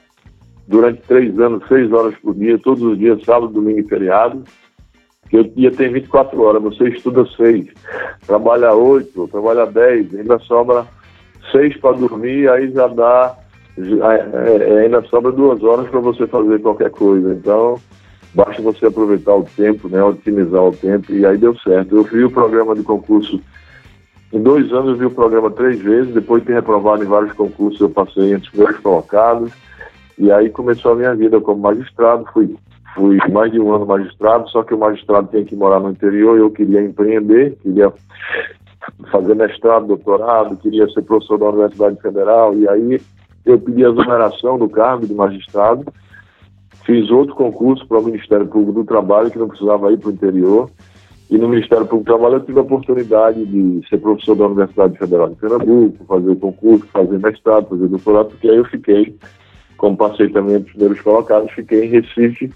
durante 0.67 1.01
três 1.01 1.37
anos, 1.39 1.67
seis 1.67 1.91
horas 1.91 2.15
por 2.19 2.33
dia, 2.35 2.57
todos 2.59 2.81
os 2.81 2.97
dias, 2.97 3.23
sábado, 3.25 3.51
domingo 3.51 3.79
e 3.79 3.87
feriado, 3.87 4.43
que 5.29 5.37
eu 5.37 5.51
ia 5.55 5.71
ter 5.71 5.91
24 5.91 6.41
horas, 6.41 6.61
você 6.61 6.89
estuda 6.89 7.25
seis, 7.35 7.67
trabalha 8.25 8.73
oito, 8.73 9.27
trabalha 9.27 9.65
dez, 9.65 10.13
ainda 10.15 10.39
sobra 10.39 10.85
seis 11.51 11.75
para 11.77 11.97
dormir, 11.97 12.49
aí 12.49 12.71
já 12.71 12.87
dá, 12.87 13.35
já, 13.77 14.13
é, 14.13 14.57
é, 14.57 14.79
ainda 14.83 15.01
sobra 15.03 15.31
duas 15.31 15.63
horas 15.63 15.87
para 15.89 15.99
você 15.99 16.27
fazer 16.27 16.59
qualquer 16.61 16.89
coisa. 16.91 17.33
Então, 17.33 17.79
basta 18.33 18.61
você 18.61 18.85
aproveitar 18.85 19.35
o 19.35 19.43
tempo, 19.43 19.87
né, 19.89 20.03
otimizar 20.03 20.63
o 20.63 20.71
tempo, 20.71 21.11
e 21.11 21.25
aí 21.25 21.37
deu 21.37 21.55
certo. 21.59 21.97
Eu 21.97 22.03
vi 22.03 22.23
o 22.23 22.31
programa 22.31 22.75
de 22.75 22.83
concurso, 22.83 23.39
em 24.31 24.41
dois 24.41 24.71
anos 24.71 24.89
eu 24.89 24.95
vi 24.95 25.05
o 25.05 25.11
programa 25.11 25.49
três 25.49 25.79
vezes, 25.79 26.13
depois 26.13 26.41
de 26.41 26.47
ter 26.47 26.53
reprovado 26.53 27.03
em 27.03 27.07
vários 27.07 27.33
concursos, 27.33 27.79
eu 27.81 27.89
passei 27.89 28.33
entre 28.33 28.43
os 28.43 28.49
primeiros 28.49 28.79
colocados, 28.79 29.51
e 30.17 30.31
aí 30.31 30.49
começou 30.49 30.91
a 30.91 30.95
minha 30.95 31.15
vida 31.15 31.39
como 31.41 31.61
magistrado, 31.61 32.25
fui 32.33 32.55
fui 32.95 33.17
mais 33.31 33.51
de 33.51 33.59
um 33.59 33.73
ano 33.73 33.85
magistrado, 33.85 34.49
só 34.49 34.63
que 34.63 34.73
o 34.73 34.77
magistrado 34.77 35.27
tem 35.27 35.45
que 35.45 35.55
morar 35.55 35.79
no 35.79 35.91
interior, 35.91 36.37
eu 36.37 36.49
queria 36.49 36.81
empreender, 36.81 37.55
queria 37.61 37.93
fazer 39.11 39.35
mestrado, 39.35 39.87
doutorado, 39.87 40.57
queria 40.57 40.87
ser 40.89 41.01
professor 41.03 41.37
da 41.37 41.49
Universidade 41.49 42.01
Federal, 42.01 42.53
e 42.55 42.67
aí 42.67 43.01
eu 43.45 43.59
pedi 43.59 43.85
a 43.85 43.89
exoneração 43.89 44.57
do 44.57 44.69
cargo 44.69 45.07
de 45.07 45.13
magistrado, 45.13 45.85
fiz 46.85 47.09
outro 47.09 47.35
concurso 47.35 47.87
para 47.87 47.99
o 47.99 48.03
Ministério 48.03 48.47
Público 48.47 48.73
do 48.73 48.85
Trabalho, 48.85 49.31
que 49.31 49.39
não 49.39 49.47
precisava 49.47 49.91
ir 49.91 49.97
para 49.97 50.09
o 50.09 50.13
interior, 50.13 50.69
E 51.29 51.37
no 51.37 51.47
Ministério 51.47 51.85
Público 51.85 52.11
do 52.11 52.17
Trabalho 52.17 52.35
eu 52.37 52.45
tive 52.45 52.57
a 52.57 52.63
oportunidade 52.63 53.45
de 53.45 53.87
ser 53.87 53.99
professor 53.99 54.35
da 54.35 54.47
Universidade 54.47 54.97
Federal 54.97 55.29
de 55.29 55.35
Pernambuco, 55.35 56.03
fazer 56.05 56.35
concurso, 56.37 56.87
fazer 56.87 57.19
mestrado, 57.19 57.69
fazer 57.69 57.87
doutorado, 57.87 58.29
porque 58.29 58.49
aí 58.49 58.57
eu 58.57 58.65
fiquei, 58.65 59.15
como 59.77 59.95
passei 59.95 60.27
também 60.29 60.57
os 60.57 60.63
primeiros 60.71 60.99
colocados, 61.01 61.51
fiquei 61.51 61.85
em 61.85 61.89
Recife, 61.89 62.51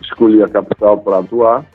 escolhi 0.00 0.42
a 0.42 0.48
capital 0.48 0.96
para 0.98 1.18
atuar, 1.18 1.66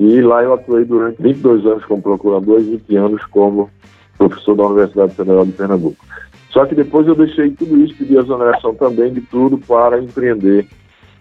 e 0.00 0.20
lá 0.20 0.42
eu 0.42 0.54
atuei 0.54 0.84
durante 0.84 1.22
22 1.22 1.64
anos 1.64 1.84
como 1.84 2.02
procurador 2.02 2.60
e 2.60 2.76
20 2.78 2.96
anos 2.96 3.24
como 3.26 3.70
professor 4.18 4.56
da 4.56 4.66
Universidade 4.66 5.14
Federal 5.14 5.46
de 5.46 5.52
Pernambuco. 5.52 6.04
Só 6.50 6.66
que 6.66 6.74
depois 6.74 7.06
eu 7.06 7.14
deixei 7.14 7.50
tudo 7.50 7.78
isso, 7.84 7.96
pedi 7.96 8.16
exoneração 8.16 8.74
também 8.74 9.12
de 9.12 9.20
tudo 9.20 9.56
para 9.58 10.02
empreender 10.02 10.66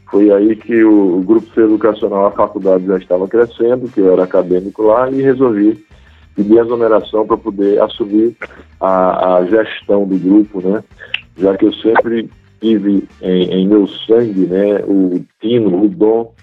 foi 0.09 0.31
aí 0.31 0.55
que 0.55 0.83
o, 0.83 1.21
grupo 1.21 1.48
educacional, 1.59 2.25
a 2.25 2.31
faculdade 2.31 2.86
já 2.86 2.98
estava 2.98 3.27
crescendo, 3.27 3.89
que 3.89 4.00
eu 4.00 4.12
era 4.12 4.24
acadêmico 4.24 4.81
lá, 4.81 5.09
e 5.09 5.21
resolvi 5.21 5.86
pedir 6.36 6.57
exoneração 6.57 7.27
para 7.27 7.38
poder 7.38 7.79
assumir 7.81 8.36
a, 8.79 9.36
a, 9.36 9.45
gestão 9.45 10.07
do 10.07 10.17
grupo, 10.17 10.67
né? 10.67 10.83
Já 11.38 11.55
que 11.55 11.65
eu 11.65 11.74
sempre 11.74 12.29
tive 12.59 13.07
em, 13.21 13.43
em 13.51 13.67
meu 13.67 13.88
sangue, 13.88 14.48
né, 14.48 14.83
o 14.88 15.24
tino, 15.39 15.83
o 15.83 15.88
dom 15.88 16.33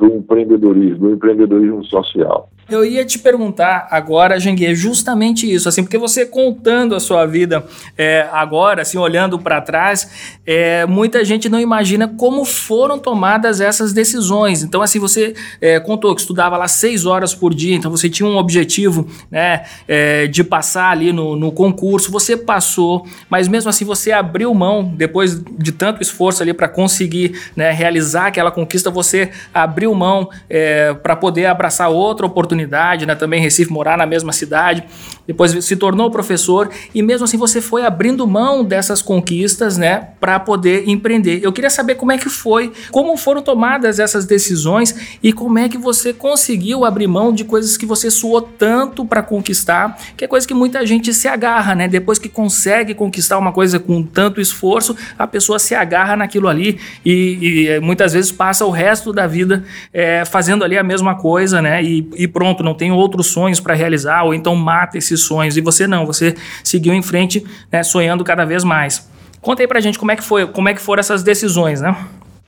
do 0.00 0.06
empreendedorismo, 0.06 0.98
do 0.98 1.12
empreendedorismo 1.12 1.84
social. 1.84 2.49
Eu 2.70 2.84
ia 2.84 3.04
te 3.04 3.18
perguntar 3.18 3.88
agora, 3.90 4.38
Jangue, 4.38 4.72
justamente 4.76 5.52
isso, 5.52 5.68
assim, 5.68 5.82
porque 5.82 5.98
você 5.98 6.24
contando 6.24 6.94
a 6.94 7.00
sua 7.00 7.26
vida 7.26 7.64
é, 7.98 8.28
agora, 8.30 8.82
assim, 8.82 8.96
olhando 8.96 9.40
para 9.40 9.60
trás, 9.60 10.38
é, 10.46 10.86
muita 10.86 11.24
gente 11.24 11.48
não 11.48 11.58
imagina 11.58 12.06
como 12.06 12.44
foram 12.44 12.96
tomadas 12.96 13.60
essas 13.60 13.92
decisões. 13.92 14.62
Então, 14.62 14.82
assim, 14.82 15.00
você 15.00 15.34
é, 15.60 15.80
contou 15.80 16.14
que 16.14 16.20
estudava 16.20 16.56
lá 16.56 16.68
seis 16.68 17.04
horas 17.06 17.34
por 17.34 17.52
dia, 17.52 17.74
então 17.74 17.90
você 17.90 18.08
tinha 18.08 18.28
um 18.28 18.36
objetivo, 18.36 19.08
né, 19.28 19.64
é, 19.88 20.28
de 20.28 20.44
passar 20.44 20.90
ali 20.90 21.12
no, 21.12 21.34
no 21.34 21.50
concurso, 21.50 22.12
você 22.12 22.36
passou, 22.36 23.04
mas 23.28 23.48
mesmo 23.48 23.68
assim 23.68 23.84
você 23.84 24.12
abriu 24.12 24.54
mão, 24.54 24.94
depois 24.94 25.42
de 25.58 25.72
tanto 25.72 26.00
esforço 26.00 26.40
ali 26.40 26.54
para 26.54 26.68
conseguir 26.68 27.36
né, 27.56 27.72
realizar 27.72 28.28
aquela 28.28 28.52
conquista, 28.52 28.92
você 28.92 29.30
abriu 29.52 29.92
mão 29.92 30.30
é, 30.48 30.94
para 30.94 31.16
poder 31.16 31.46
abraçar 31.46 31.90
outra 31.90 32.26
oportunidade 32.26 32.59
oportunidade, 32.60 33.06
né? 33.06 33.14
Também 33.14 33.40
Recife, 33.40 33.72
morar 33.72 33.96
na 33.96 34.06
mesma 34.06 34.32
cidade. 34.32 34.84
Depois 35.26 35.64
se 35.64 35.76
tornou 35.76 36.10
professor 36.10 36.70
e 36.94 37.02
mesmo 37.02 37.24
assim 37.24 37.36
você 37.36 37.60
foi 37.60 37.84
abrindo 37.84 38.26
mão 38.26 38.64
dessas 38.64 39.00
conquistas, 39.00 39.76
né? 39.76 40.08
Para 40.20 40.40
poder 40.40 40.88
empreender. 40.88 41.40
Eu 41.42 41.52
queria 41.52 41.70
saber 41.70 41.94
como 41.94 42.12
é 42.12 42.18
que 42.18 42.28
foi, 42.28 42.72
como 42.90 43.16
foram 43.16 43.40
tomadas 43.40 43.98
essas 43.98 44.26
decisões 44.26 45.18
e 45.22 45.32
como 45.32 45.58
é 45.58 45.68
que 45.68 45.78
você 45.78 46.12
conseguiu 46.12 46.84
abrir 46.84 47.06
mão 47.06 47.32
de 47.32 47.44
coisas 47.44 47.76
que 47.76 47.86
você 47.86 48.10
suou 48.10 48.42
tanto 48.42 49.04
para 49.04 49.22
conquistar, 49.22 49.96
que 50.16 50.24
é 50.24 50.28
coisa 50.28 50.46
que 50.46 50.54
muita 50.54 50.84
gente 50.84 51.14
se 51.14 51.28
agarra, 51.28 51.74
né? 51.74 51.86
Depois 51.86 52.18
que 52.18 52.28
consegue 52.28 52.94
conquistar 52.94 53.38
uma 53.38 53.52
coisa 53.52 53.78
com 53.78 54.02
tanto 54.02 54.40
esforço, 54.40 54.96
a 55.18 55.26
pessoa 55.26 55.58
se 55.58 55.74
agarra 55.74 56.16
naquilo 56.16 56.48
ali 56.48 56.78
e, 57.04 57.38
e 57.40 57.68
eh, 57.68 57.80
muitas 57.80 58.12
vezes 58.12 58.32
passa 58.32 58.64
o 58.64 58.70
resto 58.70 59.12
da 59.12 59.26
vida 59.26 59.64
é, 59.92 60.24
fazendo 60.24 60.64
ali 60.64 60.76
a 60.76 60.82
mesma 60.82 61.14
coisa, 61.14 61.62
né? 61.62 61.82
E, 61.82 62.08
e 62.16 62.26
pronto 62.26 62.49
pronto, 62.50 62.64
não 62.64 62.74
tenho 62.74 62.94
outros 62.94 63.28
sonhos 63.28 63.60
para 63.60 63.74
realizar, 63.74 64.24
ou 64.24 64.34
então 64.34 64.54
mata 64.54 64.98
esses 64.98 65.20
sonhos. 65.20 65.56
E 65.56 65.60
você 65.60 65.86
não, 65.86 66.06
você 66.06 66.34
seguiu 66.64 66.92
em 66.92 67.02
frente, 67.02 67.44
né, 67.70 67.82
sonhando 67.82 68.24
cada 68.24 68.44
vez 68.44 68.64
mais. 68.64 69.08
Conta 69.40 69.62
aí 69.62 69.68
pra 69.68 69.80
gente 69.80 69.98
como 69.98 70.10
é 70.10 70.16
que 70.16 70.24
foi, 70.24 70.46
como 70.46 70.68
é 70.68 70.74
que 70.74 70.80
foram 70.80 71.00
essas 71.00 71.22
decisões, 71.22 71.80
né? 71.80 71.96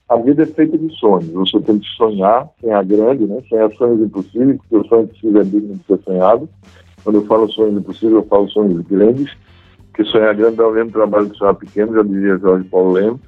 A 0.08 0.16
vida 0.16 0.42
é 0.42 0.46
feita 0.46 0.76
de 0.76 0.94
sonhos. 0.98 1.32
Você 1.32 1.58
tem 1.60 1.78
que 1.78 1.86
sonhar, 1.96 2.46
sonhar 2.60 2.84
grande, 2.84 3.24
né? 3.24 3.40
Sonhar 3.48 3.72
sonhos 3.72 4.00
impossíveis, 4.00 4.58
porque 4.58 4.76
o 4.76 4.88
sonho 4.88 5.04
impossível 5.04 5.40
é 5.40 5.44
digno 5.44 5.74
de 5.74 5.84
ser 5.86 5.98
sonhado. 6.04 6.48
Quando 7.02 7.16
eu 7.16 7.26
falo 7.26 7.50
sonhos 7.50 7.78
impossíveis, 7.78 8.14
eu 8.14 8.26
falo 8.26 8.48
sonhos 8.50 8.84
grandes, 8.86 9.32
porque 9.86 10.04
sonhar 10.04 10.34
grande 10.34 10.60
é 10.60 10.64
o 10.64 10.72
mesmo 10.72 10.90
trabalho 10.90 11.30
que 11.30 11.38
sonhar 11.38 11.54
pequeno, 11.54 11.94
já 11.94 12.02
dizia 12.02 12.38
Jorge 12.38 12.68
Paulo 12.68 12.92
Lemos. 12.92 13.20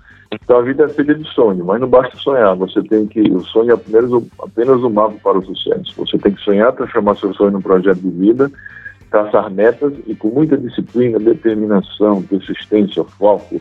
Então 0.42 0.58
a 0.58 0.62
vida 0.62 0.84
é 0.84 0.88
feita 0.88 1.14
de 1.14 1.28
sonho, 1.32 1.64
mas 1.64 1.80
não 1.80 1.88
basta 1.88 2.16
sonhar. 2.16 2.54
Você 2.56 2.82
tem 2.82 3.06
que. 3.06 3.20
O 3.20 3.44
sonho 3.44 3.70
é 3.70 3.74
apenas, 3.74 4.10
apenas 4.38 4.82
um 4.82 4.90
mapa 4.90 5.14
para 5.22 5.38
o 5.38 5.44
sucesso. 5.44 5.94
Você 5.96 6.18
tem 6.18 6.32
que 6.32 6.42
sonhar, 6.42 6.72
transformar 6.72 7.16
seu 7.16 7.32
sonho 7.34 7.52
num 7.52 7.60
projeto 7.60 7.98
de 7.98 8.10
vida, 8.10 8.50
traçar 9.10 9.50
metas 9.50 9.92
e 10.06 10.14
com 10.14 10.28
muita 10.28 10.56
disciplina, 10.56 11.18
determinação, 11.18 12.22
persistência, 12.22 13.04
foco, 13.04 13.60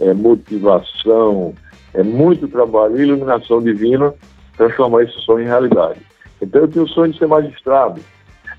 é, 0.00 0.12
motivação, 0.12 1.54
é 1.94 2.02
muito 2.02 2.48
trabalho 2.48 2.98
e 2.98 3.02
iluminação 3.02 3.62
divina, 3.62 4.12
transformar 4.56 5.04
esse 5.04 5.18
sonho 5.20 5.44
em 5.44 5.48
realidade. 5.48 6.00
Então 6.40 6.62
eu 6.62 6.68
tinha 6.68 6.84
o 6.84 6.88
sonho 6.88 7.12
de 7.12 7.18
ser 7.18 7.26
magistrado, 7.26 8.00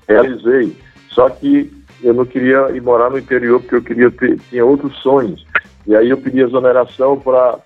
realizei, 0.08 0.76
só 1.08 1.28
que 1.28 1.70
eu 2.02 2.14
não 2.14 2.24
queria 2.24 2.70
ir 2.72 2.80
morar 2.80 3.10
no 3.10 3.18
interior 3.18 3.60
porque 3.60 3.76
eu 3.76 3.82
queria 3.82 4.10
ter, 4.10 4.38
tinha 4.48 4.64
outros 4.64 4.96
sonhos. 5.02 5.44
E 5.90 5.96
aí 5.96 6.08
eu 6.08 6.18
pedi 6.18 6.38
exoneração 6.38 7.18
para 7.18 7.58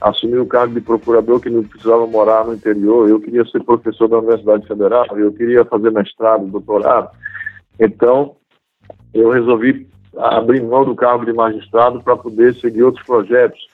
assumir 0.00 0.38
o 0.38 0.46
cargo 0.46 0.74
de 0.74 0.80
procurador 0.80 1.38
que 1.38 1.48
não 1.48 1.62
precisava 1.62 2.04
morar 2.04 2.44
no 2.44 2.52
interior. 2.52 3.08
Eu 3.08 3.20
queria 3.20 3.44
ser 3.44 3.62
professor 3.62 4.08
da 4.08 4.18
Universidade 4.18 4.66
Federal, 4.66 5.06
eu 5.16 5.32
queria 5.32 5.64
fazer 5.64 5.92
mestrado, 5.92 6.48
doutorado. 6.48 7.10
Então, 7.78 8.34
eu 9.14 9.30
resolvi 9.30 9.86
abrir 10.16 10.60
mão 10.60 10.84
do 10.84 10.96
cargo 10.96 11.24
de 11.24 11.32
magistrado 11.32 12.02
para 12.02 12.16
poder 12.16 12.56
seguir 12.56 12.82
outros 12.82 13.06
projetos. 13.06 13.68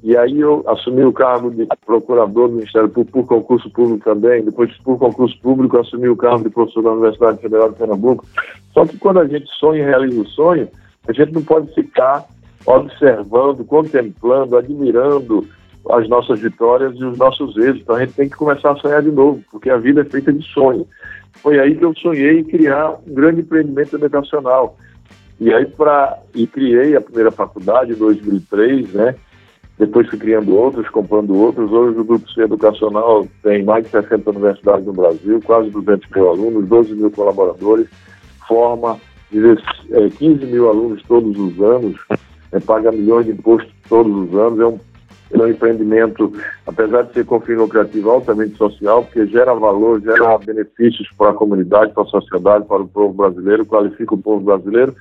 E 0.00 0.16
aí 0.16 0.38
eu 0.38 0.62
assumi 0.68 1.02
o 1.02 1.12
cargo 1.12 1.50
de 1.50 1.66
procurador 1.84 2.46
do 2.46 2.54
Ministério 2.54 2.88
Público 2.88 3.18
por 3.18 3.26
concurso 3.26 3.68
público 3.68 4.04
também. 4.04 4.44
Depois, 4.44 4.72
por 4.84 4.96
concurso 4.96 5.36
público, 5.40 5.76
assumi 5.76 6.08
o 6.08 6.16
cargo 6.16 6.44
de 6.44 6.50
professor 6.50 6.84
da 6.84 6.92
Universidade 6.92 7.42
Federal 7.42 7.68
de 7.68 7.78
Pernambuco. 7.78 8.24
Só 8.72 8.86
que 8.86 8.96
quando 8.96 9.18
a 9.18 9.26
gente 9.26 9.48
sonha 9.58 9.82
e 9.82 9.84
realiza 9.84 10.20
o 10.20 10.28
sonho, 10.28 10.68
a 11.08 11.12
gente 11.12 11.32
não 11.32 11.42
pode 11.42 11.72
ficar 11.74 12.24
observando, 12.66 13.64
contemplando, 13.64 14.56
admirando 14.56 15.46
as 15.90 16.08
nossas 16.08 16.40
vitórias 16.40 16.94
e 16.96 17.04
os 17.04 17.16
nossos 17.16 17.56
êxitos. 17.56 17.82
Então 17.82 17.94
a 17.94 18.00
gente 18.00 18.14
tem 18.14 18.28
que 18.28 18.36
começar 18.36 18.72
a 18.72 18.76
sonhar 18.76 19.02
de 19.02 19.10
novo, 19.10 19.42
porque 19.50 19.70
a 19.70 19.76
vida 19.76 20.00
é 20.00 20.04
feita 20.04 20.32
de 20.32 20.42
sonho. 20.52 20.86
Foi 21.34 21.60
aí 21.60 21.76
que 21.76 21.84
eu 21.84 21.94
sonhei 21.94 22.40
em 22.40 22.44
criar 22.44 22.96
um 23.06 23.14
grande 23.14 23.40
empreendimento 23.40 23.94
educacional. 23.94 24.76
E 25.38 25.52
aí 25.52 25.66
para 25.66 26.18
e 26.34 26.46
criei 26.46 26.96
a 26.96 27.00
primeira 27.00 27.30
faculdade 27.30 27.92
em 27.92 27.96
2003, 27.96 28.92
né? 28.94 29.14
Depois 29.78 30.08
fui 30.08 30.18
criando 30.18 30.56
outros, 30.56 30.88
comprando 30.88 31.36
outros. 31.36 31.70
Hoje 31.70 32.00
o 32.00 32.04
Grupo 32.04 32.28
C 32.32 32.40
Educacional 32.40 33.28
tem 33.42 33.62
mais 33.62 33.84
de 33.84 33.90
60 33.90 34.30
universidades 34.30 34.86
no 34.86 34.94
Brasil, 34.94 35.38
quase 35.44 35.68
200 35.68 36.08
mil 36.10 36.30
alunos, 36.30 36.66
12 36.66 36.94
mil 36.94 37.10
colaboradores, 37.10 37.86
forma 38.48 38.98
15 39.30 40.42
é, 40.42 40.46
mil 40.46 40.70
alunos 40.70 41.02
todos 41.02 41.38
os 41.38 41.60
anos 41.60 41.96
é, 42.52 42.60
paga 42.60 42.92
milhões 42.92 43.26
de 43.26 43.32
impostos 43.32 43.72
todos 43.88 44.28
os 44.28 44.34
anos, 44.38 44.60
é 44.60 44.66
um, 44.66 44.80
é 45.32 45.38
um 45.38 45.48
empreendimento, 45.48 46.32
apesar 46.66 47.02
de 47.02 47.14
ser 47.14 47.24
com 47.24 47.40
fim 47.40 47.54
lucrativo, 47.54 48.10
altamente 48.10 48.56
social, 48.56 49.04
porque 49.04 49.26
gera 49.26 49.54
valor, 49.54 50.00
gera 50.00 50.38
benefícios 50.38 51.08
para 51.16 51.30
a 51.30 51.34
comunidade, 51.34 51.92
para 51.92 52.02
a 52.02 52.06
sociedade, 52.06 52.66
para 52.66 52.82
o 52.82 52.88
povo 52.88 53.14
brasileiro, 53.14 53.66
qualifica 53.66 54.14
o 54.14 54.22
povo 54.22 54.44
brasileiro. 54.44 54.94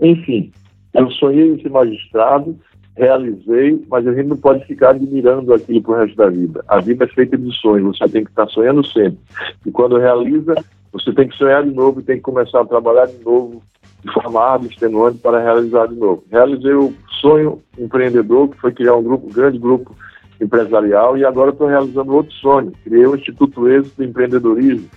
Enfim, 0.00 0.52
eu 0.94 1.10
sonhei 1.12 1.52
em 1.52 1.62
ser 1.62 1.70
magistrado, 1.70 2.56
realizei, 2.96 3.82
mas 3.88 4.06
a 4.06 4.12
gente 4.12 4.26
não 4.26 4.36
pode 4.36 4.64
ficar 4.66 4.90
admirando 4.90 5.54
aquilo 5.54 5.82
para 5.82 5.92
o 5.92 5.96
resto 5.96 6.16
da 6.16 6.28
vida. 6.28 6.64
A 6.68 6.80
vida 6.80 7.04
é 7.04 7.08
feita 7.08 7.38
de 7.38 7.52
sonhos, 7.56 7.96
você 7.96 8.08
tem 8.08 8.24
que 8.24 8.30
estar 8.30 8.46
sonhando 8.48 8.84
sempre. 8.86 9.18
E 9.64 9.70
quando 9.70 9.98
realiza, 9.98 10.54
você 10.92 11.12
tem 11.12 11.28
que 11.28 11.36
sonhar 11.36 11.64
de 11.64 11.72
novo 11.72 12.00
e 12.00 12.02
tem 12.02 12.16
que 12.16 12.22
começar 12.22 12.60
a 12.60 12.66
trabalhar 12.66 13.06
de 13.06 13.22
novo 13.24 13.62
de 14.04 14.12
forma 14.12 14.40
árdua, 14.40 14.68
extenuante 14.68 15.18
para 15.18 15.42
realizar 15.42 15.86
de 15.86 15.94
novo. 15.94 16.24
Realizei 16.30 16.72
o 16.72 16.92
sonho 17.20 17.62
empreendedor, 17.78 18.48
que 18.48 18.60
foi 18.60 18.72
criar 18.72 18.96
um 18.96 19.02
grupo, 19.02 19.26
um 19.26 19.32
grande 19.32 19.58
grupo 19.58 19.94
empresarial, 20.40 21.18
e 21.18 21.24
agora 21.24 21.50
estou 21.50 21.66
realizando 21.66 22.14
outro 22.14 22.32
sonho. 22.34 22.72
Criei 22.82 23.06
o 23.06 23.14
Instituto 23.14 23.68
Êxito 23.68 23.96
do 23.98 24.04
Empreendedorismo, 24.04 24.88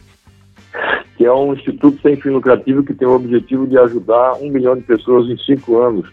que 1.17 1.25
é 1.25 1.33
um 1.33 1.53
instituto 1.53 2.01
sem 2.01 2.15
fim 2.15 2.29
lucrativo 2.29 2.83
que 2.83 2.93
tem 2.93 3.07
o 3.07 3.15
objetivo 3.15 3.67
de 3.67 3.77
ajudar 3.77 4.35
um 4.41 4.49
milhão 4.49 4.75
de 4.75 4.83
pessoas 4.83 5.29
em 5.29 5.37
cinco 5.37 5.77
anos, 5.79 6.09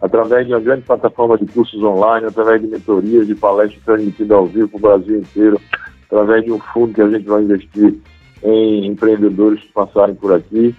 através 0.00 0.46
de 0.46 0.52
uma 0.52 0.60
grande 0.60 0.82
plataforma 0.82 1.38
de 1.38 1.46
cursos 1.46 1.82
online, 1.82 2.26
através 2.26 2.60
de 2.60 2.68
mentorias, 2.68 3.26
de 3.26 3.34
palestras 3.34 3.82
transmitidas 3.84 4.36
ao 4.36 4.46
vivo 4.46 4.68
para 4.68 4.76
o 4.76 4.80
Brasil 4.80 5.18
inteiro, 5.18 5.58
através 6.06 6.44
de 6.44 6.52
um 6.52 6.58
fundo 6.58 6.92
que 6.92 7.00
a 7.00 7.08
gente 7.08 7.24
vai 7.24 7.42
investir 7.42 7.94
em 8.42 8.86
empreendedores 8.86 9.62
que 9.62 9.72
passarem 9.72 10.14
por 10.14 10.34
aqui 10.34 10.74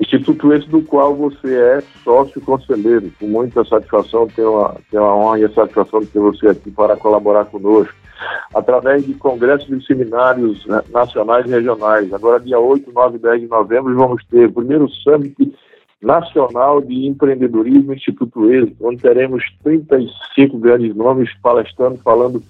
Instituto 0.00 0.52
esse 0.52 0.68
do 0.68 0.80
qual 0.82 1.14
você 1.14 1.54
é 1.54 1.80
sócio 2.04 2.40
conselheiro. 2.40 3.10
Com 3.18 3.26
muita 3.26 3.64
satisfação, 3.64 4.28
tenho 4.28 4.60
a, 4.60 4.76
tenho 4.90 5.02
a 5.02 5.16
honra 5.16 5.40
e 5.40 5.44
a 5.44 5.50
satisfação 5.50 6.00
de 6.00 6.06
ter 6.06 6.20
você 6.20 6.48
aqui 6.48 6.70
para 6.70 6.96
colaborar 6.96 7.46
conosco. 7.46 7.94
Através 8.54 9.04
de 9.04 9.14
congressos 9.14 9.68
e 9.70 9.86
seminários 9.86 10.64
né, 10.66 10.82
nacionais 10.90 11.46
e 11.46 11.50
regionais. 11.50 12.12
Agora, 12.12 12.40
dia 12.40 12.58
8, 12.58 12.92
9 12.92 13.16
e 13.16 13.20
10 13.20 13.40
de 13.42 13.46
novembro, 13.48 13.94
vamos 13.94 14.24
ter 14.26 14.46
o 14.46 14.52
primeiro 14.52 14.88
Summit 14.88 15.52
Nacional 16.00 16.80
de 16.80 17.06
Empreendedorismo 17.06 17.92
Instituto 17.92 18.50
Êxito, 18.52 18.86
onde 18.86 19.02
teremos 19.02 19.42
35 19.64 20.58
grandes 20.58 20.94
nomes 20.94 21.28
palestrando, 21.42 21.98
falando 21.98 22.42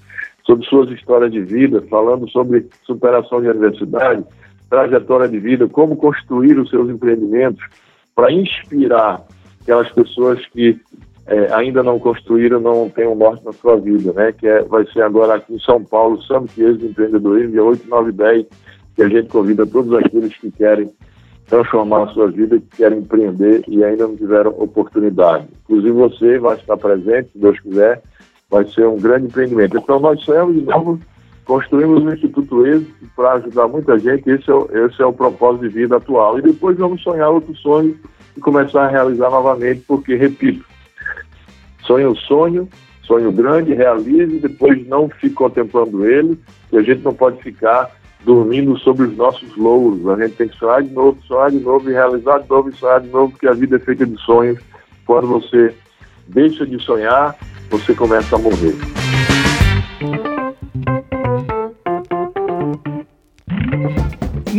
sobre 0.44 0.66
suas 0.66 0.90
histórias 0.90 1.32
de 1.32 1.40
vida, 1.42 1.82
falando 1.90 2.28
sobre 2.30 2.66
superação 2.84 3.40
de 3.40 3.48
adversidade, 3.48 4.24
trajetória 4.68 5.28
de 5.28 5.38
vida, 5.38 5.68
como 5.68 5.96
construir 5.96 6.59
os 6.59 6.70
seus 6.70 6.88
empreendimentos, 6.90 7.64
para 8.14 8.33
inspirar 8.33 9.22
aquelas 9.62 9.90
pessoas 9.92 10.44
que 10.46 10.78
é, 11.26 11.52
ainda 11.52 11.83
não 11.83 11.98
construíram, 11.98 12.59
não 12.59 12.88
têm 12.88 13.07
um 13.07 13.14
norte 13.14 13.44
na 13.44 13.52
sua 13.52 13.76
vida, 13.76 14.12
né? 14.14 14.33
Que 14.33 14.48
é, 14.48 14.62
vai 14.62 14.87
ser 14.87 15.02
agora 15.02 15.35
aqui 15.35 15.54
em 15.54 15.61
São 15.61 15.85
Paulo, 15.85 16.20
Summit 16.22 16.54
de 16.54 16.87
Empreendedorismo, 16.87 17.52
dia 17.52 17.64
8, 17.64 17.87
9 17.87 18.09
e 18.09 18.12
10, 18.12 18.46
que 18.96 19.02
a 19.02 19.09
gente 19.09 19.28
convida 19.28 19.66
todos 19.66 19.92
aqueles 19.92 20.35
que 20.38 20.50
querem 20.50 20.90
transformar 21.46 22.04
a 22.04 22.09
sua 22.09 22.31
vida, 22.31 22.59
que 22.59 22.76
querem 22.78 23.00
empreender 23.00 23.62
e 23.68 23.85
ainda 23.85 24.07
não 24.07 24.16
tiveram 24.16 24.50
oportunidade. 24.52 25.46
Inclusive 25.64 25.92
você 25.92 26.38
vai 26.38 26.57
estar 26.57 26.76
presente, 26.76 27.31
se 27.31 27.38
Deus 27.38 27.61
quiser, 27.61 28.02
vai 28.50 28.64
ser 28.66 28.87
um 28.87 28.96
grande 28.96 29.26
empreendimento. 29.26 29.76
Então 29.76 30.00
nós 30.00 30.22
sonhamos 30.24 30.54
de 30.54 30.62
novo, 30.62 30.98
construímos 31.48 32.04
o 32.04 32.12
Instituto 32.12 32.66
Êxito 32.66 32.94
para 33.16 33.32
ajudar 33.32 33.66
muita 33.68 33.98
gente, 33.98 34.28
esse 34.30 34.50
é, 34.50 34.54
o, 34.54 34.68
esse 34.87 35.00
é 35.00 35.06
o 35.06 35.14
propósito 35.14 35.62
de 35.62 35.70
vida 35.70 35.96
atual. 35.96 36.38
E 36.38 36.42
depois 36.42 36.76
vamos 36.76 37.02
sonhar 37.02 37.30
outros 37.30 37.58
sonhos 37.61 37.96
e 38.37 38.40
começar 38.40 38.84
a 38.84 38.88
realizar 38.88 39.30
novamente, 39.30 39.82
porque, 39.88 40.14
repito, 40.14 40.62
sonho 41.87 42.11
o 42.11 42.16
sonho, 42.16 42.68
sonho 43.02 43.32
grande, 43.32 43.72
realize, 43.72 44.40
depois 44.40 44.87
não 44.87 45.08
fique 45.08 45.34
contemplando 45.34 46.06
ele, 46.06 46.38
e 46.70 46.76
a 46.76 46.82
gente 46.82 47.02
não 47.02 47.14
pode 47.14 47.42
ficar 47.42 47.90
dormindo 48.26 48.78
sobre 48.80 49.06
os 49.06 49.16
nossos 49.16 49.56
louros. 49.56 50.06
A 50.06 50.16
gente 50.16 50.37
tem 50.37 50.48
que 50.48 50.58
sonhar 50.58 50.82
de 50.82 50.92
novo, 50.92 51.18
sonhar 51.22 51.50
de 51.50 51.61
novo 51.61 51.88
e 51.88 51.94
realizar 51.94 52.40
de 52.40 52.48
novo 52.50 52.68
e 52.68 52.74
sonhar 52.74 53.00
de 53.00 53.08
novo, 53.08 53.30
porque 53.32 53.48
a 53.48 53.54
vida 53.54 53.76
é 53.76 53.78
feita 53.78 54.04
de 54.04 54.20
sonhos. 54.20 54.58
Quando 55.06 55.26
você 55.26 55.74
deixa 56.26 56.66
de 56.66 56.78
sonhar, 56.84 57.34
você 57.70 57.94
começa 57.94 58.37
a 58.37 58.38
morrer. 58.38 59.17